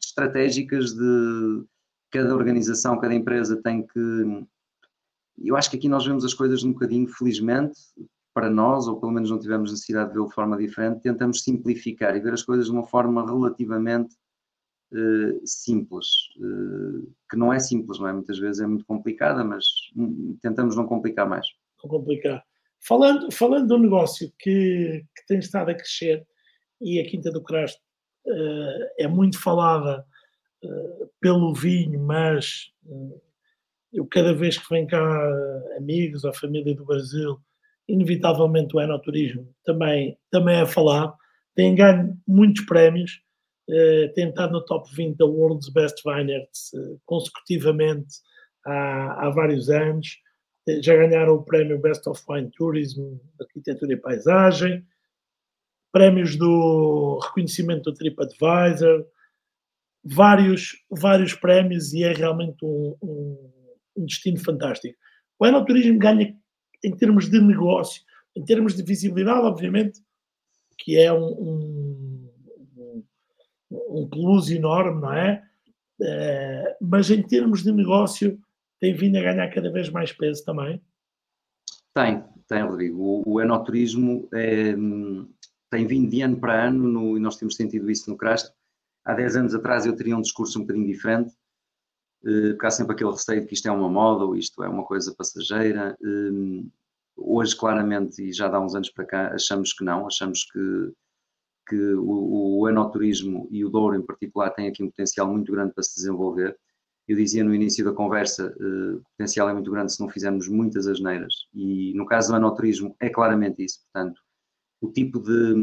[0.00, 1.64] estratégicas de
[2.10, 4.46] cada organização, cada empresa tem que.
[5.36, 7.78] Eu acho que aqui nós vemos as coisas um bocadinho, felizmente,
[8.40, 12.16] para nós, ou pelo menos não tivemos necessidade de vê-lo de forma diferente, tentamos simplificar
[12.16, 14.14] e ver as coisas de uma forma relativamente
[14.92, 16.06] uh, simples,
[16.38, 18.14] uh, que não é simples, não é?
[18.14, 19.66] Muitas vezes é muito complicada, mas
[20.40, 21.46] tentamos não complicar mais.
[21.84, 22.42] Não complicar.
[22.78, 26.26] Falando, falando do negócio que, que tem estado a crescer,
[26.80, 27.82] e a Quinta do Crasto
[28.26, 30.06] uh, é muito falada
[31.20, 32.70] pelo vinho, mas
[33.92, 35.00] eu cada vez que vem cá
[35.78, 37.40] amigos ou família do Brasil
[37.90, 41.14] inevitavelmente o enoturismo também, também é falado.
[41.54, 43.20] Tem ganho muitos prémios,
[43.68, 48.16] uh, tem estado no top 20 da World's Best Vineyards uh, consecutivamente
[48.64, 50.18] há, há vários anos.
[50.68, 54.84] Uh, já ganharam o prémio Best of Wine Tourism, Arquitetura e Paisagem,
[55.92, 59.04] prémios do reconhecimento do TripAdvisor,
[60.04, 63.50] vários, vários prémios e é realmente um, um,
[63.96, 64.96] um destino fantástico.
[65.38, 66.34] O enoturismo ganha
[66.84, 68.02] em termos de negócio,
[68.36, 70.00] em termos de visibilidade, obviamente,
[70.78, 73.04] que é um, um,
[73.70, 75.42] um plus enorme, não é?
[76.02, 76.76] é?
[76.80, 78.38] Mas em termos de negócio,
[78.80, 80.80] tem vindo a ganhar cada vez mais peso também.
[81.94, 83.02] Tem, tem, Rodrigo.
[83.02, 84.74] O, o enoturismo é,
[85.70, 88.52] tem vindo de ano para ano no, e nós temos sentido isso no Crasto.
[89.04, 91.32] Há 10 anos atrás eu teria um discurso um bocadinho diferente,
[92.22, 94.84] porque há sempre aquele receio de que isto é uma moda ou isto é uma
[94.84, 95.96] coisa passageira.
[96.02, 96.64] Eh,
[97.16, 100.92] hoje, claramente, e já há uns anos para cá, achamos que não, achamos que,
[101.68, 105.72] que o, o enoturismo e o Douro em particular têm aqui um potencial muito grande
[105.72, 106.56] para se desenvolver.
[107.08, 110.48] eu dizia no início da conversa, uh, o potencial é muito grande se não fizermos
[110.48, 111.34] muitas asneiras.
[111.54, 113.80] E no caso do anoturismo é claramente isso.
[113.92, 114.20] Portanto,
[114.80, 115.54] o tipo de,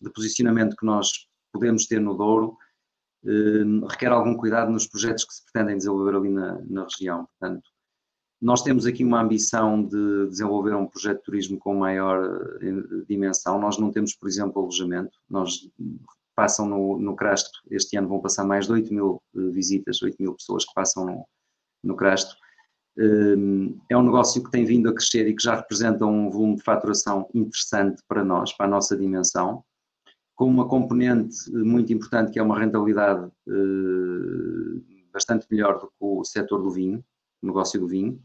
[0.00, 2.56] de posicionamento que nós podemos ter no Douro
[3.88, 7.26] requer algum cuidado nos projetos que se pretendem desenvolver ali na, na região.
[7.26, 7.62] Portanto,
[8.42, 13.60] nós temos aqui uma ambição de desenvolver um projeto de turismo com maior eh, dimensão.
[13.60, 15.16] Nós não temos, por exemplo, alojamento.
[15.30, 15.70] Nós
[16.34, 20.16] passam no, no Crasto, este ano vão passar mais de 8 mil eh, visitas, 8
[20.18, 21.24] mil pessoas que passam no,
[21.84, 22.34] no Crasto.
[22.98, 23.36] Eh,
[23.90, 26.64] é um negócio que tem vindo a crescer e que já representa um volume de
[26.64, 29.62] faturação interessante para nós, para a nossa dimensão,
[30.42, 33.30] com uma componente muito importante que é uma rentabilidade
[35.12, 37.04] bastante melhor do que o setor do vinho,
[37.40, 38.20] o negócio do vinho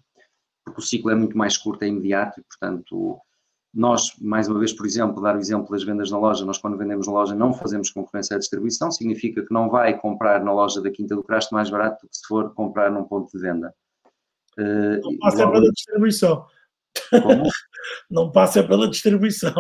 [0.65, 3.19] porque o ciclo é muito mais curto, é imediato e, portanto,
[3.71, 6.75] nós, mais uma vez, por exemplo, dar o exemplo das vendas na loja, nós quando
[6.75, 10.81] vendemos na loja não fazemos concorrência à distribuição, significa que não vai comprar na loja
[10.81, 13.73] da Quinta do Crasto mais barato do que se for comprar num ponto de venda.
[14.57, 15.51] Eh, não passa logo...
[15.51, 16.45] pela distribuição.
[17.09, 17.43] Como?
[18.09, 19.53] Não passa pela distribuição.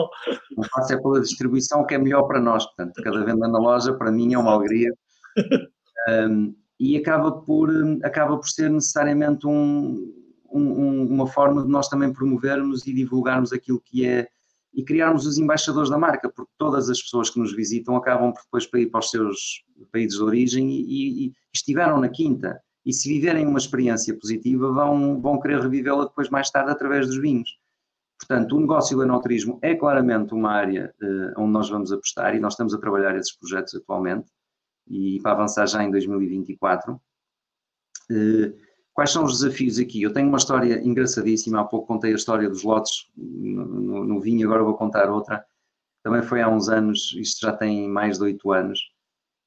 [0.55, 2.65] Não passa pela distribuição, que é melhor para nós.
[2.65, 4.91] Portanto, cada venda na loja, para mim, é uma alegria.
[6.09, 7.69] Um, e acaba por,
[8.01, 10.13] acaba por ser necessariamente um,
[10.49, 14.27] um, uma forma de nós também promovermos e divulgarmos aquilo que é
[14.73, 18.43] e criarmos os embaixadores da marca, porque todas as pessoas que nos visitam acabam por
[18.43, 22.61] depois para ir para os seus países de origem e, e, e estiveram na quinta.
[22.87, 27.17] E se viverem uma experiência positiva, vão, vão querer revivê-la depois mais tarde através dos
[27.17, 27.49] vinhos.
[28.17, 32.39] Portanto, o negócio do enoturismo é claramente uma área uh, onde nós vamos apostar e
[32.39, 34.27] nós estamos a trabalhar esses projetos atualmente
[34.87, 36.99] e para avançar já em 2024.
[38.09, 40.01] Uh, Quais são os desafios aqui?
[40.01, 44.19] Eu tenho uma história engraçadíssima, há pouco contei a história dos lotes no, no, no
[44.19, 45.45] vinho, agora vou contar outra.
[46.01, 48.79] Também foi há uns anos, isto já tem mais de oito anos.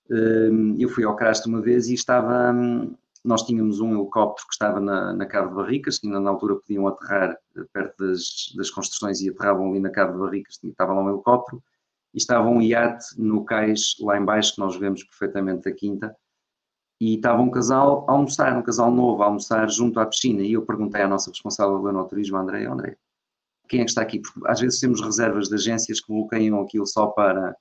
[0.08, 4.54] Hum, eu fui ao Crasto uma vez e estava, hum, nós tínhamos um helicóptero que
[4.54, 8.52] estava na, na Cave de Barricas, que ainda na altura podiam aterrar eh, perto das,
[8.56, 11.62] das construções e aterravam ali na Cave de Barricas, estava lá um helicóptero,
[12.14, 16.16] e estava um iate no cais lá embaixo, que nós vemos perfeitamente a quinta,
[17.00, 20.54] e estava um casal a almoçar, um casal novo a almoçar junto à piscina, e
[20.54, 22.96] eu perguntei à nossa responsável do turismo, André, André,
[23.68, 24.20] quem é que está aqui?
[24.20, 27.54] Porque às vezes temos reservas de agências que bloqueiam aquilo só para...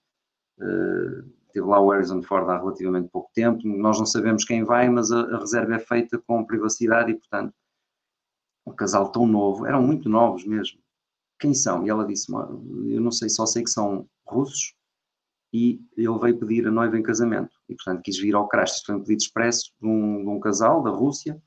[0.58, 4.90] Uh, teve lá o Harrison Ford há relativamente pouco tempo, nós não sabemos quem vai,
[4.90, 7.54] mas a, a reserva é feita com privacidade e, portanto,
[8.66, 10.80] um casal tão novo, eram muito novos mesmo.
[11.40, 11.86] Quem são?
[11.86, 14.76] E ela disse, eu não sei, só sei que são russos,
[15.52, 17.56] e ele veio pedir a noiva em casamento.
[17.68, 18.76] E, portanto, quis vir ao Crash.
[18.76, 21.42] Isto foi um pedido expresso de um, de um, casal da Rússia.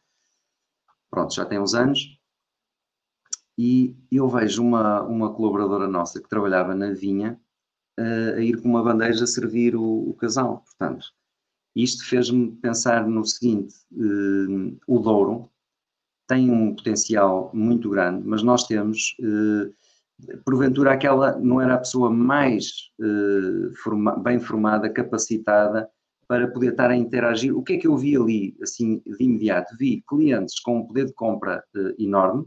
[1.10, 2.18] Pronto, já tem uns anos.
[3.56, 7.40] E eu vejo uma, uma colaboradora nossa que trabalhava na vinha
[7.98, 10.64] a ir com uma bandeja servir o, o casal.
[10.64, 11.06] Portanto,
[11.74, 15.48] isto fez-me pensar no seguinte: uh, o Douro
[16.26, 19.16] tem um potencial muito grande, mas nós temos.
[19.20, 19.72] Uh,
[20.44, 25.90] porventura aquela não era a pessoa mais uh, forma, bem formada, capacitada
[26.28, 27.56] para poder estar a interagir.
[27.56, 29.76] O que é que eu vi ali, assim, de imediato?
[29.76, 32.46] Vi clientes com um poder de compra uh, enorme,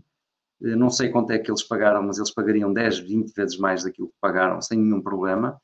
[0.60, 4.07] não sei quanto é que eles pagaram, mas eles pagariam 10, 20 vezes mais daquilo
[4.07, 5.60] que pagaram, sem nenhum problema,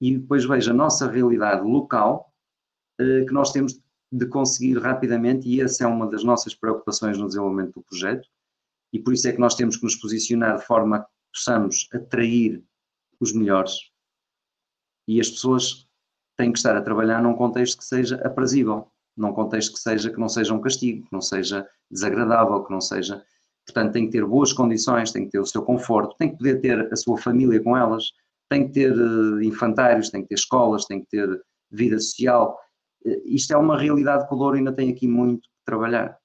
[0.00, 2.32] e depois vejo a nossa realidade local,
[2.98, 3.80] que nós temos
[4.12, 8.28] de conseguir rapidamente, e essa é uma das nossas preocupações no desenvolvimento do projeto,
[8.92, 12.62] e por isso é que nós temos que nos posicionar de forma possamos atrair
[13.20, 13.90] os melhores.
[15.08, 15.86] E as pessoas
[16.36, 20.20] têm que estar a trabalhar num contexto que seja aprazível, num contexto que seja que
[20.20, 23.24] não seja um castigo, que não seja desagradável, que não seja,
[23.66, 26.60] portanto tem que ter boas condições, tem que ter o seu conforto, tem que poder
[26.60, 28.12] ter a sua família com elas,
[28.48, 31.28] tem que ter uh, infantários, tem que ter escolas, tem que ter
[31.70, 32.58] vida social.
[33.04, 36.16] Uh, isto é uma realidade que o Douro ainda tem aqui muito que trabalhar,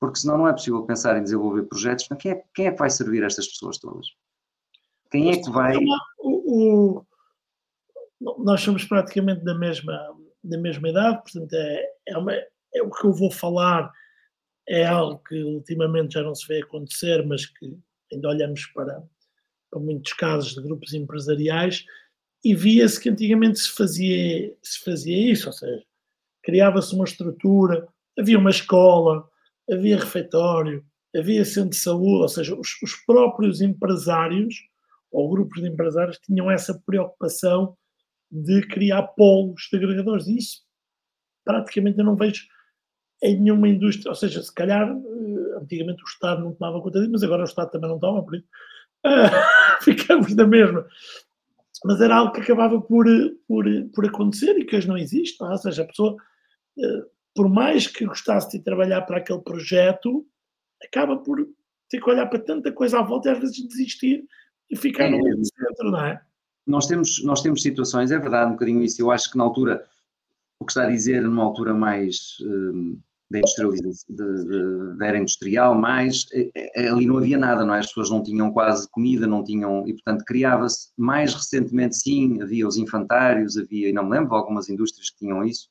[0.00, 2.06] porque senão não é possível pensar em desenvolver projetos.
[2.18, 4.06] Quem é, quem é que vai servir estas pessoas todas?
[5.10, 5.76] Quem é que vai.
[6.18, 7.06] O, o,
[8.38, 13.04] nós somos praticamente da mesma, da mesma idade, portanto, é, é, uma, é o que
[13.04, 13.90] eu vou falar
[14.68, 17.76] é algo que ultimamente já não se vê acontecer, mas que
[18.12, 19.02] ainda olhamos para,
[19.70, 21.84] para muitos casos de grupos empresariais
[22.44, 25.82] e via-se que antigamente se fazia, se fazia isso, ou seja,
[26.42, 27.88] criava-se uma estrutura,
[28.18, 29.28] havia uma escola,
[29.70, 30.84] havia refeitório,
[31.16, 34.54] havia centro de saúde, ou seja, os, os próprios empresários
[35.10, 37.76] ou grupos de empresários tinham essa preocupação
[38.30, 40.26] de criar polos de agregadores.
[40.26, 40.62] E isso
[41.42, 42.46] praticamente eu não vejo
[43.22, 47.12] em nenhuma indústria, ou seja, se calhar eh, antigamente o Estado não tomava conta disso,
[47.12, 48.46] mas agora o Estado também não toma, por isso
[49.06, 50.86] uh, ficamos na mesma.
[51.84, 53.06] Mas era algo que acabava por,
[53.46, 53.64] por,
[53.94, 55.52] por acontecer e que hoje não existe, não é?
[55.52, 60.26] ou seja, a pessoa uh, por mais que gostasse de trabalhar para aquele projeto,
[60.82, 61.48] acaba por
[61.88, 64.24] ter que olhar para tanta coisa à volta e às vezes desistir
[64.68, 66.20] e ficar é, no centro, não é?
[66.66, 69.00] Nós temos, nós temos situações, é verdade, um bocadinho isso.
[69.00, 69.86] Eu acho que na altura,
[70.60, 73.00] o que está a dizer, numa altura mais um,
[73.30, 77.80] da, industrialização, da era industrial, mais, é, é, ali não havia nada, não é?
[77.80, 80.90] As pessoas não tinham quase comida, não tinham, e portanto criava-se.
[80.96, 85.44] Mais recentemente, sim, havia os infantários, havia, e não me lembro, algumas indústrias que tinham
[85.44, 85.68] isso.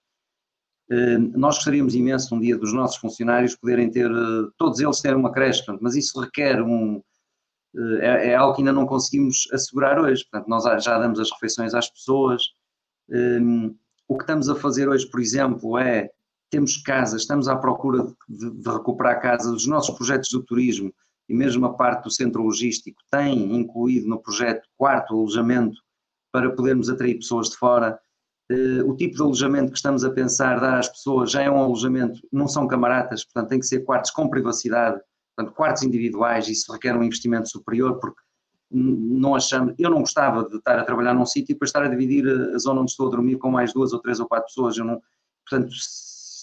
[0.89, 5.17] Hum, nós gostaríamos imenso um dia dos nossos funcionários poderem ter, eh, todos eles terem
[5.17, 7.01] uma creche, mas isso requer um,
[7.75, 10.23] eh, é, é, algo que ainda não conseguimos assegurar hoje.
[10.31, 12.43] Portanto, nós já damos as refeições às pessoas.
[14.07, 16.09] O que estamos a fazer hoje, por exemplo, é
[16.49, 20.93] temos casas, estamos à procura de, de, recuperar casas, os nossos projetos do turismo
[21.27, 25.77] e mesmo a parte do centro logístico tem incluído no projeto quarto alojamento
[26.31, 27.99] para podermos atrair pessoas de fora.
[28.49, 31.57] Uh, o tipo de alojamento que estamos a pensar dar às pessoas já é um
[31.57, 35.01] alojamento, não são camaradas, portanto tem que ser quartos com privacidade,
[35.37, 38.19] Portanto, quartos individuais, isso requer um investimento superior, porque
[38.71, 41.87] não achamos, eu não gostava de estar a trabalhar num sítio e depois estar a
[41.87, 44.75] dividir a zona onde estou a dormir com mais duas ou três ou quatro pessoas.
[44.75, 44.99] Eu não,
[45.47, 45.71] portanto,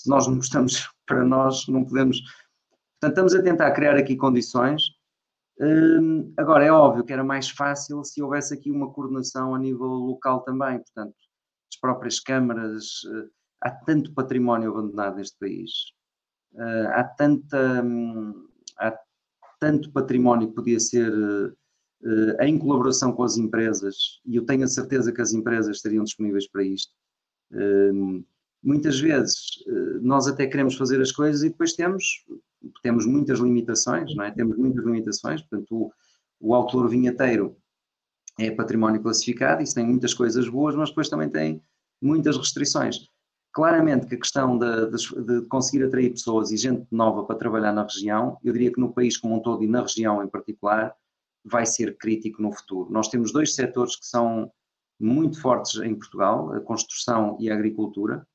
[0.04, 2.20] se nós não gostamos para nós, não podemos.
[3.00, 4.82] Portanto, estamos a tentar criar aqui condições.
[5.58, 9.86] Hum, agora, é óbvio que era mais fácil se houvesse aqui uma coordenação a nível
[9.86, 10.78] local também.
[10.78, 11.14] Portanto,
[11.72, 12.84] as próprias câmaras.
[13.06, 13.28] Eh,
[13.62, 15.70] há tanto património abandonado neste país.
[16.54, 17.82] Eh, há tanta.
[17.82, 18.46] Hum,
[18.78, 18.98] há
[19.58, 24.68] tanto património que podia ser uh, em colaboração com as empresas, e eu tenho a
[24.68, 26.92] certeza que as empresas estariam disponíveis para isto.
[27.50, 28.22] Uh,
[28.64, 29.36] muitas vezes
[29.66, 32.24] uh, nós até queremos fazer as coisas e depois temos,
[32.82, 34.30] temos muitas limitações, não é?
[34.30, 35.92] Temos muitas limitações, portanto, o,
[36.40, 37.56] o autor vinheteiro
[38.38, 41.62] é património classificado, isso tem muitas coisas boas, mas depois também tem
[42.02, 43.08] muitas restrições.
[43.52, 47.72] Claramente que a questão de, de, de, conseguir atrair pessoas e gente nova para trabalhar
[47.72, 50.92] na região, eu diria que no país como um todo e na região em particular,
[51.44, 52.90] vai ser crítico no futuro.
[52.90, 54.50] Nós temos dois setores que são
[54.98, 58.26] muito fortes em Portugal, a construção e a agricultura,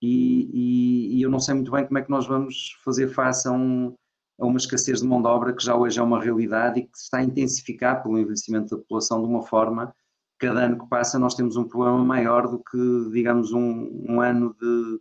[0.00, 3.46] e, e, e eu não sei muito bem como é que nós vamos fazer face
[3.48, 3.94] a, um,
[4.38, 6.96] a uma escassez de mão de obra que já hoje é uma realidade e que
[6.98, 9.94] se está a intensificar pelo envelhecimento da população de uma forma
[10.40, 14.56] cada ano que passa nós temos um problema maior do que, digamos, um, um ano
[14.58, 15.00] de,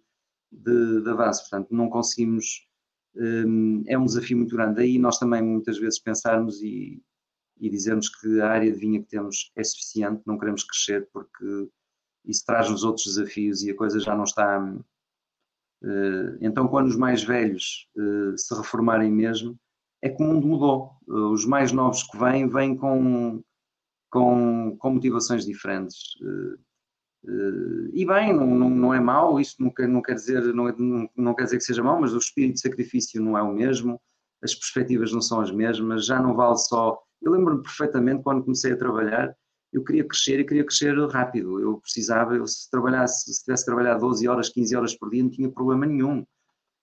[0.52, 1.50] de, de, avanço.
[1.50, 2.68] Portanto, não conseguimos.
[3.16, 4.76] Um, é um desafio muito grande.
[4.76, 7.02] Daí nós também muitas vezes pensarmos e,
[7.60, 11.70] e dizermos que a área de vinha que temos é suficiente, não queremos crescer porque
[12.30, 14.60] isso traz-nos outros desafios e a coisa já não está.
[15.82, 19.58] Uh, então, quando os mais velhos uh, se reformarem mesmo,
[20.02, 20.92] é que o mundo mudou.
[21.08, 23.42] Uh, os mais novos que vêm, vêm com
[24.12, 26.16] com, com motivações diferentes.
[27.94, 31.36] E bem, não, não, é mau, isto não quer, não quer dizer, é, não, não,
[31.36, 34.02] quer dizer que seja mau, mas o espírito de sacrifício não é o mesmo,
[34.42, 36.98] as perspectivas não são as mesmas, já não vale só.
[37.22, 39.36] Eu lembro-me perfeitamente quando comecei a trabalhar,
[39.72, 41.60] eu queria crescer e queria crescer rápido.
[41.60, 45.30] Eu precisava, eu, se trabalhasse, se tivesse trabalhado 12 horas, 15 horas por dia, não
[45.30, 46.26] tinha problema nenhum.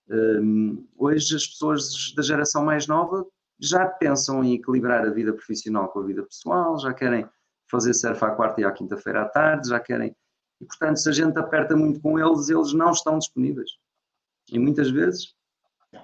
[0.08, 3.26] Um, hoje as pessoas da geração mais nova
[3.58, 7.28] já pensam em equilibrar a vida profissional com a vida pessoal, já querem
[7.68, 10.14] fazer surf à quarta e à quinta-feira à tarde, já querem.
[10.60, 13.70] E, portanto, se a gente aperta muito com eles, eles não estão disponíveis.
[14.52, 15.34] E muitas vezes,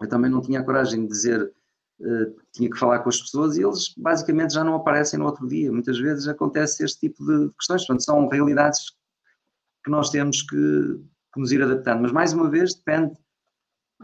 [0.00, 1.52] eu também não tinha a coragem de dizer,
[2.52, 5.70] tinha que falar com as pessoas e eles basicamente já não aparecem no outro dia.
[5.70, 7.86] Muitas vezes acontece este tipo de questões.
[7.86, 8.80] Portanto, são realidades
[9.84, 10.56] que nós temos que,
[11.34, 12.02] que nos ir adaptando.
[12.02, 13.14] Mas, mais uma vez, depende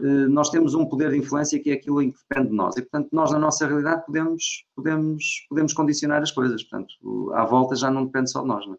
[0.01, 2.75] eh, nós temos um poder de influência que é aquilo em que depende de nós.
[2.77, 6.63] E, portanto, nós, na nossa realidade, podemos, podemos, podemos condicionar as coisas.
[6.63, 8.65] Portanto, à volta já não depende só de nós.
[8.65, 8.77] Não é?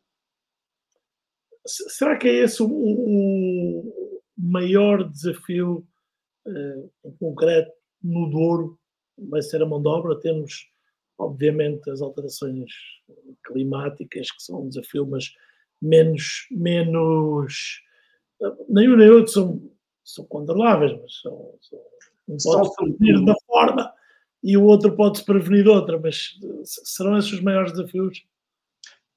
[1.66, 3.92] Será que é esse o, o
[4.36, 5.86] maior desafio
[6.46, 7.70] uh, concreto
[8.02, 8.79] no Douro?
[9.28, 10.18] Vai ser a mão de obra?
[10.18, 10.66] Temos,
[11.18, 12.72] obviamente, as alterações
[13.44, 15.32] climáticas, que são um desafio, mas
[15.80, 16.46] menos.
[16.50, 17.82] menos
[18.68, 19.70] nem um nem outro são
[20.14, 21.78] são controláveis, mas são, são,
[22.28, 23.92] um pode-se prevenir da forma
[24.42, 28.24] e o outro pode-se prevenir de outra, mas serão esses os maiores desafios?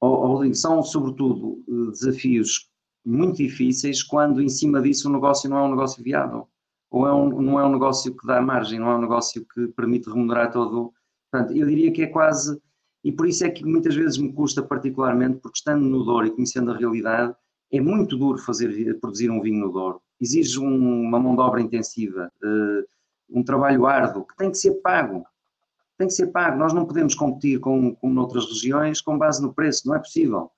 [0.01, 2.69] Oh, são sobretudo eh, desafios
[3.05, 6.47] muito difíceis quando em cima disso o negócio não é um negócio viável,
[6.93, 9.67] ou é um, não é um negócio que dá margem, não é um negócio que
[9.69, 10.93] permite remunerar todo.
[11.31, 12.61] Portanto, eu diria que é quase,
[13.03, 16.31] e por isso é que muitas vezes me custa particularmente, porque estando no Douro e
[16.31, 17.35] conhecendo a realidade,
[17.71, 21.61] é muito duro fazer, produzir um vinho no Douro exige um, uma mão de obra
[21.61, 22.85] intensiva, uh,
[23.29, 25.25] um trabalho árduo, que tem que ser pago.
[25.97, 26.57] Tem que ser pago.
[26.57, 30.51] Nós não podemos competir com, como noutras regiões com base no preço, não é possível.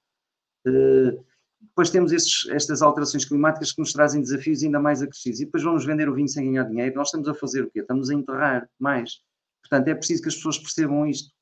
[0.68, 1.24] Uh,
[1.68, 5.40] depois temos estes, estas alterações climáticas que nos trazem desafios ainda mais acrescidos.
[5.40, 6.96] E depois vamos vender o vinho sem ganhar dinheiro.
[6.96, 7.80] Nós estamos a fazer o quê?
[7.80, 9.20] Estamos a enterrar mais.
[9.62, 11.34] Portanto, é preciso que as pessoas percebam isto.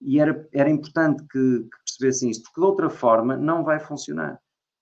[0.00, 4.38] E era, era importante que, que percebessem isto, porque de outra forma não vai funcionar.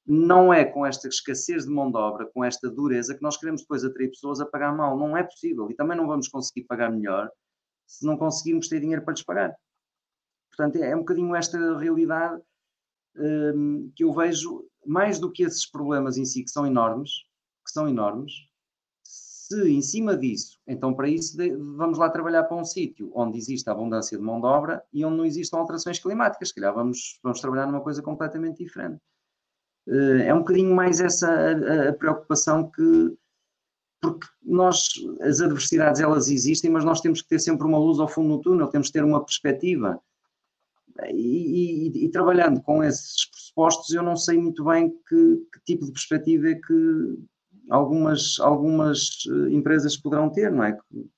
[0.06, 3.62] Não é com esta escassez de mão de obra, com esta dureza, que nós queremos
[3.62, 4.98] depois atrair pessoas a pagar mal.
[4.98, 5.70] Não é possível.
[5.70, 7.30] E também não vamos conseguir pagar melhor
[7.86, 9.54] se não conseguirmos ter dinheiro para lhes pagar.
[10.50, 12.42] Portanto, é, é um bocadinho esta realidade
[13.16, 17.10] hum, que eu vejo, mais do que esses problemas em si, que são enormes,
[17.64, 18.32] que são enormes,
[19.02, 21.36] se em cima disso, então para isso
[21.76, 25.16] vamos lá trabalhar para um sítio onde existe abundância de mão de obra e onde
[25.18, 29.00] não existam alterações climáticas, se calhar vamos, vamos trabalhar numa coisa completamente diferente.
[29.86, 33.16] Eh, é um bocadinho mais essa a, a preocupação que,
[34.00, 34.88] porque nós,
[35.20, 38.42] as adversidades elas existem, mas nós temos que ter sempre uma luz ao fundo do
[38.42, 40.00] túnel, temos que ter uma perspectiva.
[41.06, 45.84] E, e, e trabalhando com esses pressupostos, eu não sei muito bem que, que tipo
[45.84, 47.18] de perspectiva é que
[47.70, 50.72] algumas, algumas eh, empresas poderão ter, não é?
[50.72, 51.10] Que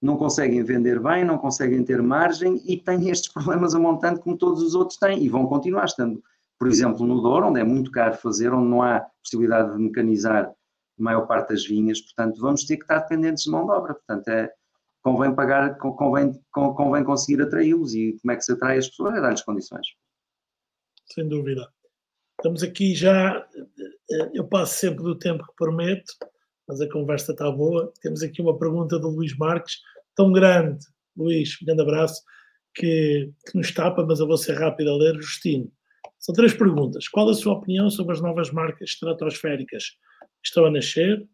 [0.00, 4.36] não conseguem vender bem, não conseguem ter margem e têm estes problemas a montante como
[4.36, 6.22] todos os outros têm e vão continuar estando,
[6.58, 10.46] por exemplo, no Douro, onde é muito caro fazer, onde não há possibilidade de mecanizar
[10.46, 10.54] a
[11.02, 14.28] maior parte das vinhas, portanto vamos ter que estar dependentes de mão de obra, portanto
[14.28, 14.52] é,
[15.12, 19.20] convém pagar, convém, convém conseguir atraí-los e como é que se atrai as pessoas é
[19.20, 19.86] dar-lhes condições.
[21.06, 21.66] Sem dúvida.
[22.38, 23.46] Estamos aqui já,
[24.32, 26.12] eu passo sempre do tempo que prometo,
[26.68, 27.92] mas a conversa está boa.
[28.02, 29.78] Temos aqui uma pergunta do Luís Marques,
[30.14, 30.84] tão grande,
[31.16, 32.22] Luís, um grande abraço,
[32.74, 35.16] que, que nos tapa, mas eu vou ser rápido a ler.
[35.16, 35.72] Justino,
[36.18, 37.08] são três perguntas.
[37.08, 39.84] Qual a sua opinião sobre as novas marcas estratosféricas
[40.42, 41.26] que estão a nascer?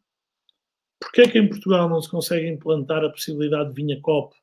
[1.00, 4.34] Porquê é que em Portugal não se consegue implantar a possibilidade de vinha copo,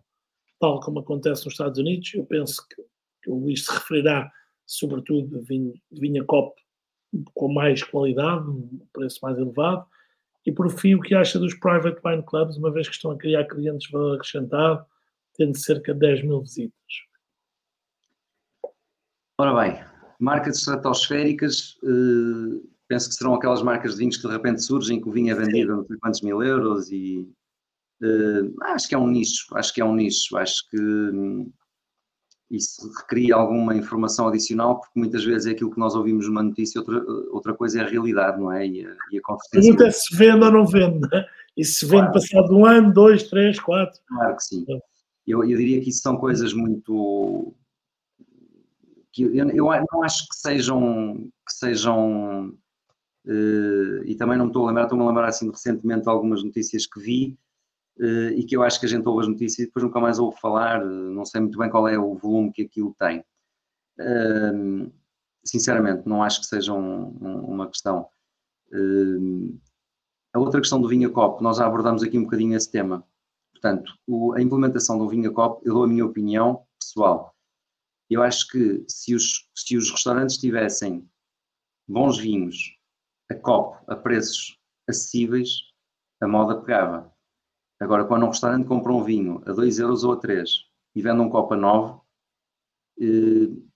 [0.59, 2.13] tal como acontece nos Estados Unidos?
[2.13, 4.31] Eu penso que, o Luís se referirá
[4.65, 6.55] sobretudo vinho, de vinha copo
[7.33, 9.85] com mais qualidade, um preço mais elevado.
[10.45, 13.17] E por fim, o que acha dos private wine clubs, uma vez que estão a
[13.17, 14.85] criar clientes de valor acrescentado,
[15.35, 16.73] tendo cerca de 10 mil visitas?
[19.37, 19.83] Ora bem,
[20.19, 25.07] marcas estratosféricas, eh, penso que serão aquelas marcas de vinhos que de repente surgem, que
[25.07, 27.26] o vinho é vendido a não sei quantos mil euros e
[28.03, 31.49] eh, acho que é um nicho, acho que é um nicho, acho que hum,
[32.49, 36.81] isso requeria alguma informação adicional, porque muitas vezes é aquilo que nós ouvimos numa notícia,
[36.81, 37.01] outra,
[37.31, 38.68] outra coisa é a realidade, não é?
[38.68, 39.72] E a, e a consistência.
[39.72, 41.26] Pergunta é se vende ou não vende, não é?
[41.55, 42.13] E se vende claro.
[42.13, 44.01] passado um ano, dois, três, quatro.
[44.05, 44.65] Claro que sim.
[45.26, 47.55] Eu, eu diria que isso são coisas muito.
[49.13, 51.31] que eu, eu não acho que sejam.
[51.45, 52.60] Que sejam uh,
[53.26, 56.99] e também não me estou a lembrar, estou-me a lembrar assim recentemente algumas notícias que
[56.99, 57.38] vi
[57.99, 60.19] uh, e que eu acho que a gente ouve as notícias e depois nunca mais
[60.19, 63.23] ouve falar, não sei muito bem qual é o volume que aquilo tem.
[63.99, 64.91] Uh,
[65.43, 68.07] sinceramente, não acho que seja um, um, uma questão.
[68.72, 69.60] Uh,
[70.34, 73.06] a outra questão do vinha copo, nós já abordamos aqui um bocadinho esse tema.
[73.52, 73.93] Portanto,
[74.35, 77.35] a implementação do vinha copo, eu dou a minha opinião pessoal.
[78.10, 81.07] Eu acho que se os, se os restaurantes tivessem
[81.88, 82.80] bons vinhos
[83.31, 85.49] a copo, a preços acessíveis,
[86.19, 87.11] a moda pegava.
[87.79, 90.49] Agora, quando um restaurante compra um vinho a 2 euros ou a 3
[90.95, 91.99] e vende um copo a 9,
[93.01, 93.71] eh,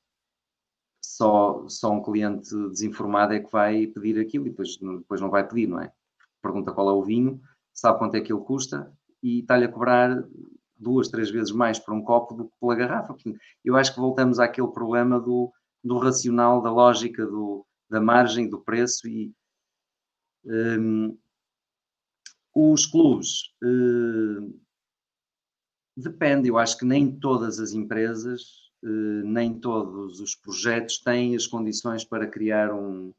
[1.04, 5.48] só, só um cliente desinformado é que vai pedir aquilo e depois, depois não vai
[5.48, 5.92] pedir, não é?
[6.42, 7.42] Pergunta qual é o vinho,
[7.74, 8.92] sabe quanto é que ele custa
[9.24, 10.24] e está-lhe a cobrar
[10.78, 13.16] duas, três vezes mais por um copo do que pela garrafa.
[13.64, 15.52] Eu acho que voltamos àquele problema do,
[15.84, 19.34] do racional, da lógica, do, da margem, do preço e
[20.46, 21.18] um,
[22.54, 24.48] os clubes, eh,
[25.98, 31.48] depende, eu acho que nem todas as empresas, eh, nem todos os projetos têm as
[31.48, 33.14] condições para criar um,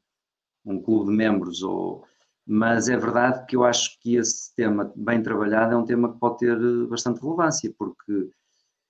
[0.65, 2.03] um clube de membros, ou,
[2.45, 6.19] mas é verdade que eu acho que esse tema, bem trabalhado, é um tema que
[6.19, 8.31] pode ter bastante relevância, porque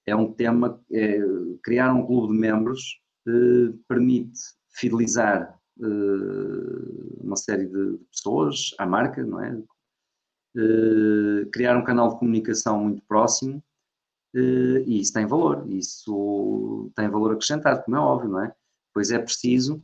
[0.06, 1.20] é um tema, é,
[1.62, 4.40] criar um clube de membros eh, permite
[4.70, 9.58] fidelizar eh, uma série de pessoas à marca, não é?
[10.58, 13.64] Eh, criar um canal de comunicação muito próximo
[14.36, 18.56] uh, e isso tem valor, isso tem valor acrescentado, como é óbvio, não é?
[18.92, 19.80] Pois é preciso.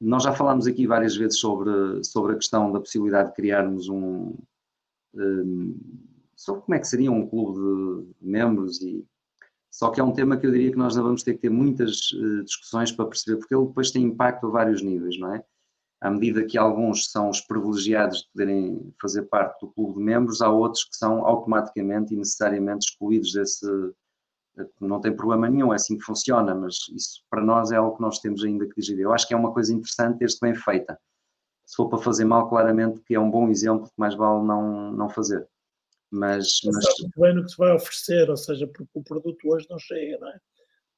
[0.00, 4.36] Nós já falámos aqui várias vezes sobre, sobre a questão da possibilidade de criarmos um
[6.36, 9.04] sobre como é que seria um clube de membros e
[9.78, 12.10] só que é um tema que eu diria que nós vamos ter que ter muitas
[12.10, 15.44] uh, discussões para perceber, porque ele depois tem impacto a vários níveis, não é?
[16.00, 20.42] à medida que alguns são os privilegiados de poderem fazer parte do clube de membros,
[20.42, 23.66] há outros que são automaticamente e necessariamente excluídos desse,
[24.80, 28.02] não tem problema nenhum, é assim que funciona, mas isso para nós é algo que
[28.02, 29.02] nós temos ainda que digerir.
[29.02, 30.98] Eu acho que é uma coisa interessante ter-se bem feita.
[31.64, 34.90] Se for para fazer mal, claramente que é um bom exemplo que mais vale não,
[34.90, 35.48] não fazer.
[36.10, 36.84] Mas, mas...
[36.84, 39.78] Sabe muito bem no que se vai oferecer, ou seja, porque o produto hoje não
[39.78, 40.40] chega, não é?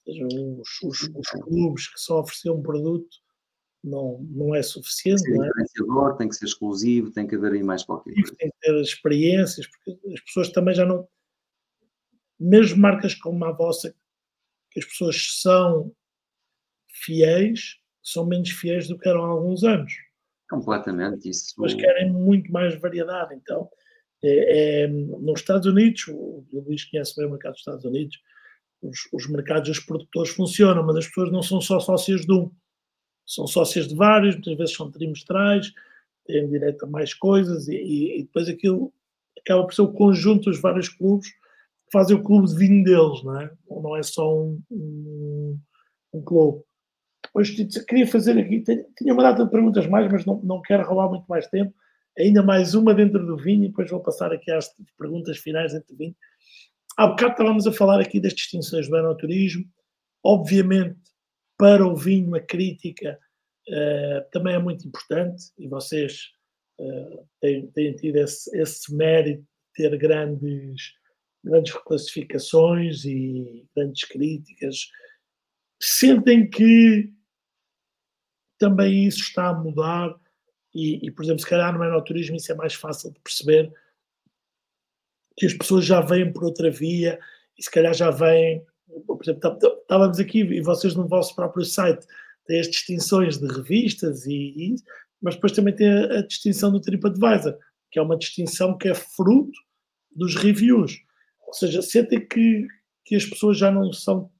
[0.07, 3.09] Ou seja, os, os, os clubes que só ofereciam um produto
[3.83, 5.23] não, não é suficiente.
[5.23, 6.17] Tem que ser não é?
[6.17, 8.35] tem que ser exclusivo, tem que haver aí mais qualquer coisa.
[8.37, 11.09] Tem que ter experiências, porque as pessoas também já não.
[12.39, 13.95] Mesmo marcas como a vossa,
[14.71, 15.93] que as pessoas são
[16.89, 19.93] fiéis, são menos fiéis do que eram há alguns anos.
[20.49, 21.55] Completamente, isso.
[21.59, 23.35] Mas querem muito mais variedade.
[23.35, 23.71] Então,
[24.23, 28.19] é, é, nos Estados Unidos, o Luís conhece bem o mercado dos Estados Unidos,
[28.83, 32.51] os, os mercados dos produtores funcionam, mas as pessoas não são só sócias de um
[33.31, 35.73] são sócias de vários, muitas vezes são trimestrais,
[36.27, 37.77] têm direito a mais coisas e,
[38.19, 38.93] e, depois aquilo
[39.39, 43.23] acaba por ser o conjunto dos vários clubes que fazem o clube de vinho deles,
[43.23, 43.51] não é?
[43.71, 45.59] Não é só um, um,
[46.13, 46.63] um clube.
[47.25, 47.51] Depois
[47.87, 48.65] queria fazer aqui,
[48.99, 51.73] tinha uma data de perguntas mais, mas não, não quero roubar muito mais tempo.
[52.19, 54.69] Ainda mais uma dentro do vinho e depois vou passar aqui às
[54.99, 56.17] perguntas finais dentro do vinho.
[56.97, 59.65] Há bocado estávamos a falar aqui das distinções do enoturismo.
[60.23, 60.99] Obviamente,
[61.57, 63.19] para o vinho a crítica
[63.69, 66.31] uh, também é muito importante e vocês
[66.79, 70.93] uh, têm, têm, tido esse, esse, mérito de ter grandes,
[71.45, 74.89] grandes reclassificações e grandes críticas.
[75.81, 77.11] Sentem que
[78.59, 80.15] também isso está a mudar
[80.75, 83.73] e, e por exemplo, se calhar no enoturismo isso é mais fácil de perceber
[85.37, 87.19] que as pessoas já vêm por outra via
[87.59, 88.65] e se calhar já vêm
[89.07, 92.07] por exemplo, estávamos aqui e vocês no vosso próprio site
[92.47, 94.75] têm as distinções de revistas e, e
[95.21, 97.57] mas depois também tem a, a, distinção do TripAdvisor,
[97.91, 99.59] que é uma distinção que é fruto
[100.11, 100.99] dos reviews.
[101.47, 102.67] Ou seja, sentem que,
[103.05, 104.31] que as pessoas já não são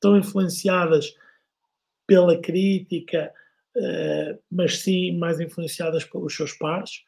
[0.00, 1.14] tão influenciadas
[2.06, 3.32] pela crítica,
[4.50, 7.04] mas sim mais influenciadas pelos seus pares.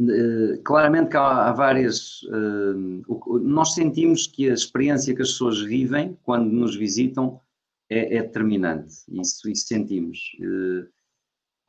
[0.00, 2.22] Eh, claramente que há, há várias.
[2.24, 7.40] Uh, nós sentimos que a experiência que as pessoas vivem quando nos visitam
[7.88, 10.18] é, é determinante, isso, isso sentimos.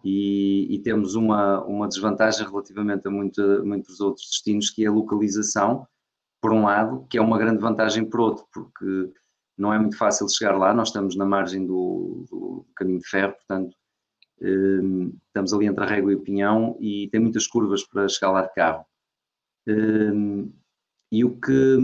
[0.04, 4.92] E, e, temos uma, uma desvantagem relativamente a, muito, muitos outros destinos, que é a
[4.92, 5.88] localização,
[6.42, 9.12] por um lado, que é uma grande vantagem por outro, porque
[9.58, 13.34] não é muito fácil chegar lá, nós estamos na margem do, do caminho de ferro,
[13.34, 13.76] portanto
[14.42, 18.32] Hum, estamos ali entre a Régua e o Pinhão e tem muitas curvas para chegar
[18.32, 18.86] lá de carro.
[19.68, 20.52] Hum,
[21.12, 21.78] e o que,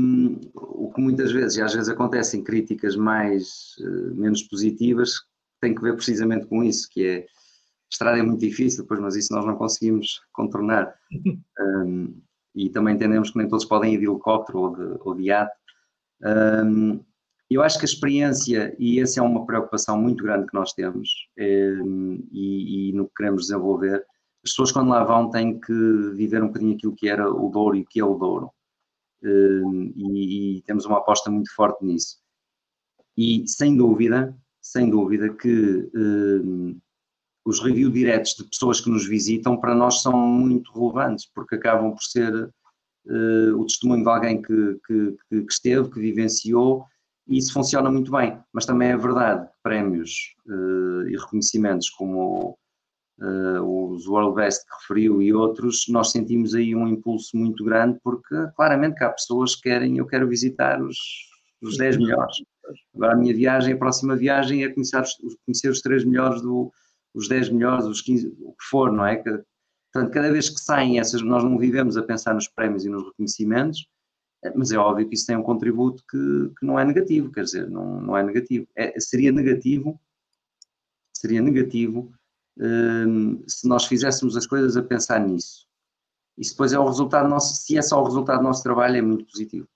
[0.55, 5.13] o que muitas vezes, e às vezes acontecem críticas mais, eh, menos positivas,
[5.61, 7.25] tem que ver precisamente com isso, que é, a
[7.89, 10.93] estrada é muito difícil, pois, mas isso nós não conseguimos contornar.
[11.61, 12.19] Um,
[12.55, 15.53] e também entendemos que nem todos podem ir de helicóptero ou de, ou de iate.
[16.23, 16.99] Um,
[17.55, 21.09] eu acho que a experiência, e essa é uma preocupação muito grande que nós temos
[21.37, 21.75] eh,
[22.31, 24.05] e, e, no que queremos desenvolver,
[24.43, 25.73] as pessoas quando lá vão têm que
[26.15, 28.51] viver um bocadinho aquilo que era o Douro e o que é o Douro.
[29.21, 32.19] Eh, e, e, temos uma aposta muito forte nisso.
[33.17, 36.75] E sem dúvida, sem dúvida que eh,
[37.43, 41.91] os reviews diretos de pessoas que nos visitam para nós são muito relevantes, porque acabam
[41.91, 42.49] por ser
[43.57, 46.85] o testemunho de alguém que, que, que esteve, que vivenciou
[47.31, 52.57] e isso funciona muito bem, mas também é verdade que prémios uh, e reconhecimentos como
[53.21, 57.97] uh, os World Best que referiu e outros, nós sentimos aí um impulso muito grande
[58.03, 60.97] porque claramente que há pessoas que querem, eu quero visitar os,
[61.61, 62.35] os 10 melhores.
[62.93, 66.69] Agora a minha viagem, a próxima viagem é conhecer os, conhecer os 3 melhores, do,
[67.13, 69.15] os 10 melhores, os 15, o que for, não é?
[69.15, 69.29] Que,
[69.93, 73.05] portanto, cada vez que saem essas, nós não vivemos a pensar nos prémios e nos
[73.05, 73.87] reconhecimentos,
[74.55, 77.69] mas é óbvio que isso tem um contributo que, que não é negativo, quer dizer,
[77.69, 78.67] não, não é negativo.
[78.75, 79.99] É, seria negativo,
[81.13, 82.11] seria negativo
[82.57, 85.67] um, se nós fizéssemos as coisas a pensar nisso.
[86.37, 89.01] E depois é o resultado nosso, se é só o resultado do nosso trabalho, é
[89.01, 89.67] muito positivo.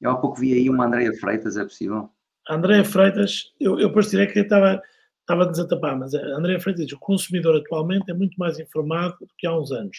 [0.00, 2.10] Eu há pouco vi aí uma Andréia Freitas, é possível?
[2.48, 4.80] A Freitas, eu, eu direi que estava,
[5.20, 9.58] estava desatapar, mas a Freitas, o consumidor atualmente é muito mais informado do que há
[9.58, 9.98] uns anos.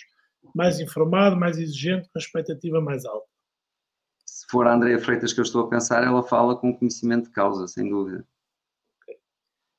[0.56, 3.28] Mais informado, mais exigente, com a expectativa mais alta
[4.50, 7.68] for a Andrea Freitas que eu estou a pensar, ela fala com conhecimento de causa,
[7.68, 8.26] sem dúvida.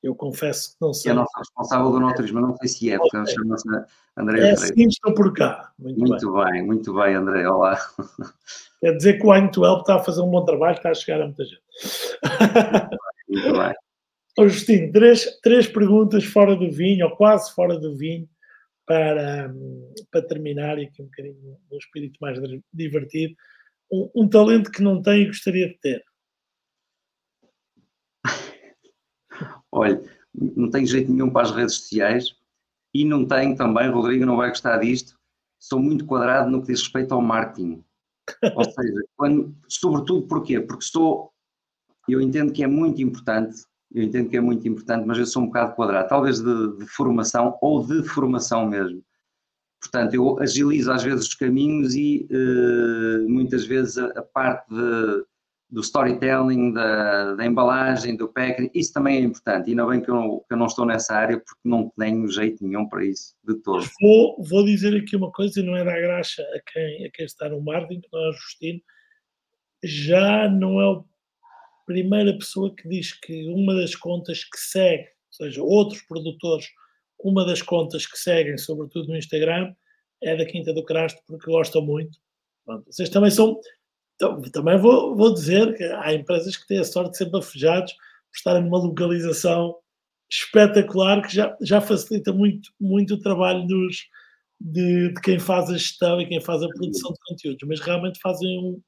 [0.03, 1.11] Eu confesso que não sei.
[1.11, 3.35] É a nossa responsável do naturismo, não sei se é, porque okay.
[3.35, 3.69] chama-se
[4.17, 4.71] Andréa é Freitas.
[4.71, 5.73] Assim, estou por cá.
[5.79, 6.53] Muito, muito bem.
[6.53, 6.63] bem.
[6.63, 7.79] muito bem, André, olá.
[8.81, 10.95] Quer dizer que o Wine to Help está a fazer um bom trabalho, está a
[10.95, 11.63] chegar a muita gente.
[13.29, 13.75] Muito bem.
[14.49, 18.29] Justino, três, três perguntas fora do vinho, ou quase fora do vinho,
[18.87, 19.53] para,
[20.11, 22.39] para terminar e aqui um bocadinho um espírito mais
[22.73, 23.35] divertido.
[23.91, 26.05] Um, um talento que não tem e gostaria de ter?
[29.71, 30.03] Olha,
[30.35, 32.35] não tenho jeito nenhum para as redes sociais
[32.95, 35.19] e não tenho também, Rodrigo não vai gostar disto,
[35.59, 37.85] sou muito quadrado no que diz respeito ao marketing.
[38.55, 40.61] Ou seja, quando, sobretudo porquê?
[40.61, 41.33] Porque sou,
[42.09, 43.63] eu entendo que é muito importante,
[43.93, 46.87] eu entendo que é muito importante, mas eu sou um bocado quadrado, talvez de, de
[46.87, 49.03] formação ou de formação mesmo.
[49.81, 55.25] Portanto, eu agilizo às vezes os caminhos e uh, muitas vezes a, a parte de,
[55.71, 59.69] do storytelling, da, da, embalagem, do packing, isso também é importante.
[59.69, 62.65] E ainda bem que eu, que eu, não estou nessa área porque não tenho jeito
[62.67, 63.87] nenhum para isso, de todo.
[64.01, 67.27] Vou, vou dizer aqui uma coisa, e não é dar graxa a quem, a quem
[67.27, 68.81] está no marketing, não é o Justino,
[69.85, 71.05] já não é a
[71.87, 76.67] primeira pessoa que diz que uma das contas que segue, ou seja, outros produtores,
[77.21, 79.75] uma das contas que seguem, sobretudo no Instagram,
[80.23, 82.19] é da Quinta do Crasto, porque gostam muito.
[82.65, 83.61] Pronto, vocês também são
[84.53, 88.37] também vou, vou dizer que há empresas que têm a sorte de ser bafejados por
[88.37, 89.77] estarem numa localização
[90.29, 94.09] espetacular que já, já facilita muito, muito o trabalho dos,
[94.61, 98.21] de, de, quem faz a gestão e quem faz a produção de conteúdos, mas realmente
[98.21, 98.83] fazem um,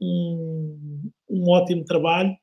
[0.00, 2.36] um, um ótimo trabalho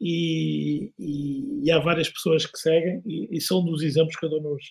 [0.00, 4.30] e, e, e, há várias pessoas que seguem e, e, são dos exemplos que eu
[4.30, 4.62] dou nos,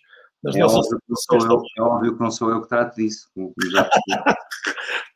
[0.44, 0.86] nas é nossas
[1.32, 3.28] óbvio, eu, é óbvio que não sou eu que trato disso,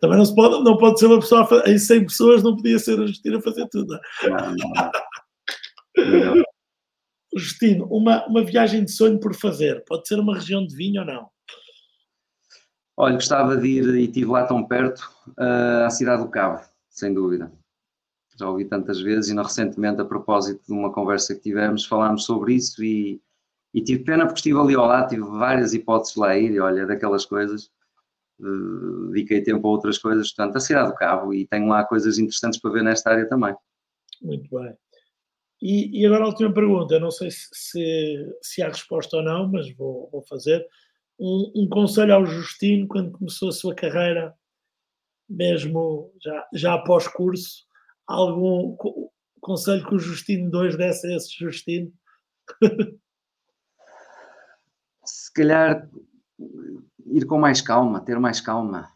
[0.01, 2.99] Também não, se pode, não pode ser uma pessoa em 100 pessoas, não podia ser
[2.99, 3.99] a Justina a fazer tudo.
[4.23, 6.43] Não, não, não.
[7.35, 11.07] Justino, uma, uma viagem de sonho por fazer, pode ser uma região de vinho ou
[11.07, 11.29] não?
[12.97, 14.99] Olha, gostava de ir e estive lá tão perto,
[15.39, 17.51] uh, à Cidade do Cabo, sem dúvida.
[18.41, 22.25] Já ouvi tantas vezes e não recentemente, a propósito de uma conversa que tivemos, falámos
[22.25, 23.21] sobre isso e,
[23.73, 26.59] e tive pena porque estive ali ao lado, tive várias hipóteses lá a ir e
[26.59, 27.71] olha, daquelas coisas
[29.11, 32.59] dediquei tempo a outras coisas, portanto, a cidade do Cabo e tenho lá coisas interessantes
[32.59, 33.55] para ver nesta área também.
[34.21, 34.75] Muito bem.
[35.61, 39.47] E, e agora a última pergunta, não sei se, se, se há resposta ou não,
[39.47, 40.65] mas vou, vou fazer.
[41.19, 44.33] Um, um, conselho ao Justino quando começou a sua carreira,
[45.29, 47.63] mesmo já, já após curso,
[48.11, 48.75] algum
[49.39, 51.91] conselho que o Justino 2 desse a esse Justino?
[55.31, 55.89] se calhar
[57.05, 58.89] ir com mais calma, ter mais calma.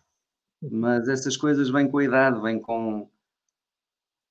[0.62, 3.10] Mas essas coisas vêm com a idade, vêm com,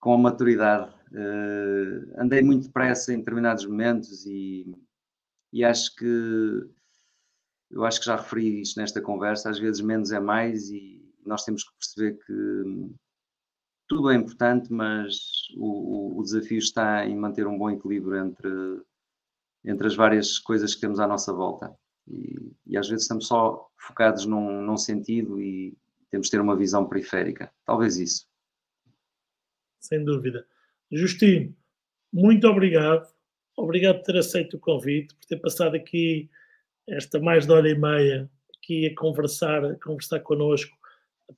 [0.00, 0.92] com a maturidade.
[1.12, 4.74] Uh, andei muito depressa em determinados momentos e,
[5.52, 6.68] e acho que
[7.70, 11.44] eu acho que já referi isto nesta conversa, às vezes menos é mais e nós
[11.44, 12.94] temos que perceber que
[13.86, 18.50] tudo é importante, mas o, o desafio está em manter um bom equilíbrio entre,
[19.64, 21.74] entre as várias coisas que temos à nossa volta.
[22.08, 25.76] E, e, às vezes estamos só focados num, num sentido e
[26.10, 27.50] temos de ter uma visão periférica.
[27.64, 28.26] Talvez isso.
[29.80, 30.46] Sem dúvida.
[30.90, 31.54] Justino,
[32.12, 33.06] muito obrigado.
[33.56, 36.30] Obrigado por ter aceito o convite, por ter passado aqui
[36.86, 40.76] esta mais de hora e meia aqui a conversar, a conversar connosco,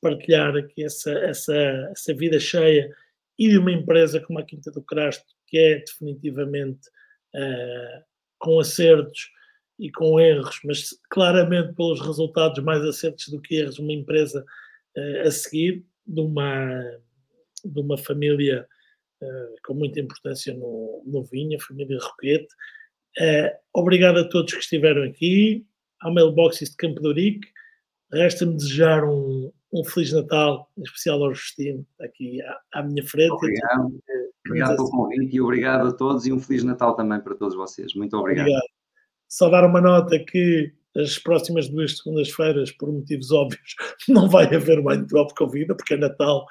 [0.00, 1.54] partilhar aqui essa, essa,
[1.90, 2.90] essa vida cheia
[3.38, 6.88] e de uma empresa como a Quinta do Crasto, que é definitivamente
[7.34, 8.04] uh,
[8.38, 9.30] com acertos
[9.78, 14.44] e com erros, mas claramente pelos resultados mais acertos do que erros, uma empresa
[14.96, 16.82] uh, a seguir, de uma,
[17.64, 18.66] de uma família
[19.20, 22.48] uh, com muita importância no, no vinho, a família Roquete.
[23.72, 25.66] Obrigado a todos que estiveram aqui,
[26.00, 27.48] ao Mailboxes de Campo de Ourique.
[28.12, 29.50] Resta-me desejar um,
[29.80, 33.32] um Feliz Natal, em especial ao Justino, aqui à, à minha frente.
[33.32, 34.00] Obrigado,
[34.46, 37.94] obrigado pelo convite e obrigado a todos e um Feliz Natal também para todos vocês.
[37.94, 38.46] Muito obrigado.
[38.46, 38.68] obrigado.
[39.28, 43.74] Só dar uma nota que as próximas duas segundas-feiras, por motivos óbvios,
[44.08, 46.46] não vai haver Mind Drop Convida, porque é Natal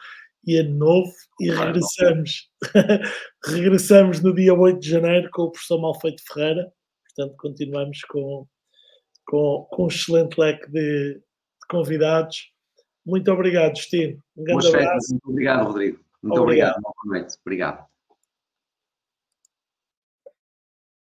[0.45, 2.51] e Ano Novo, e regressamos,
[3.45, 6.71] regressamos no dia 8 de janeiro com o professor Malfeito Ferreira,
[7.07, 8.45] portanto continuamos com,
[9.25, 12.54] com, com um excelente leque de, de convidados.
[13.05, 14.17] Muito obrigado, Justino.
[14.35, 15.11] Um grande abraço.
[15.11, 15.99] Muito obrigado, Rodrigo.
[16.23, 16.81] Muito obrigado.
[17.05, 17.37] obrigado.
[17.45, 17.94] Obrigado.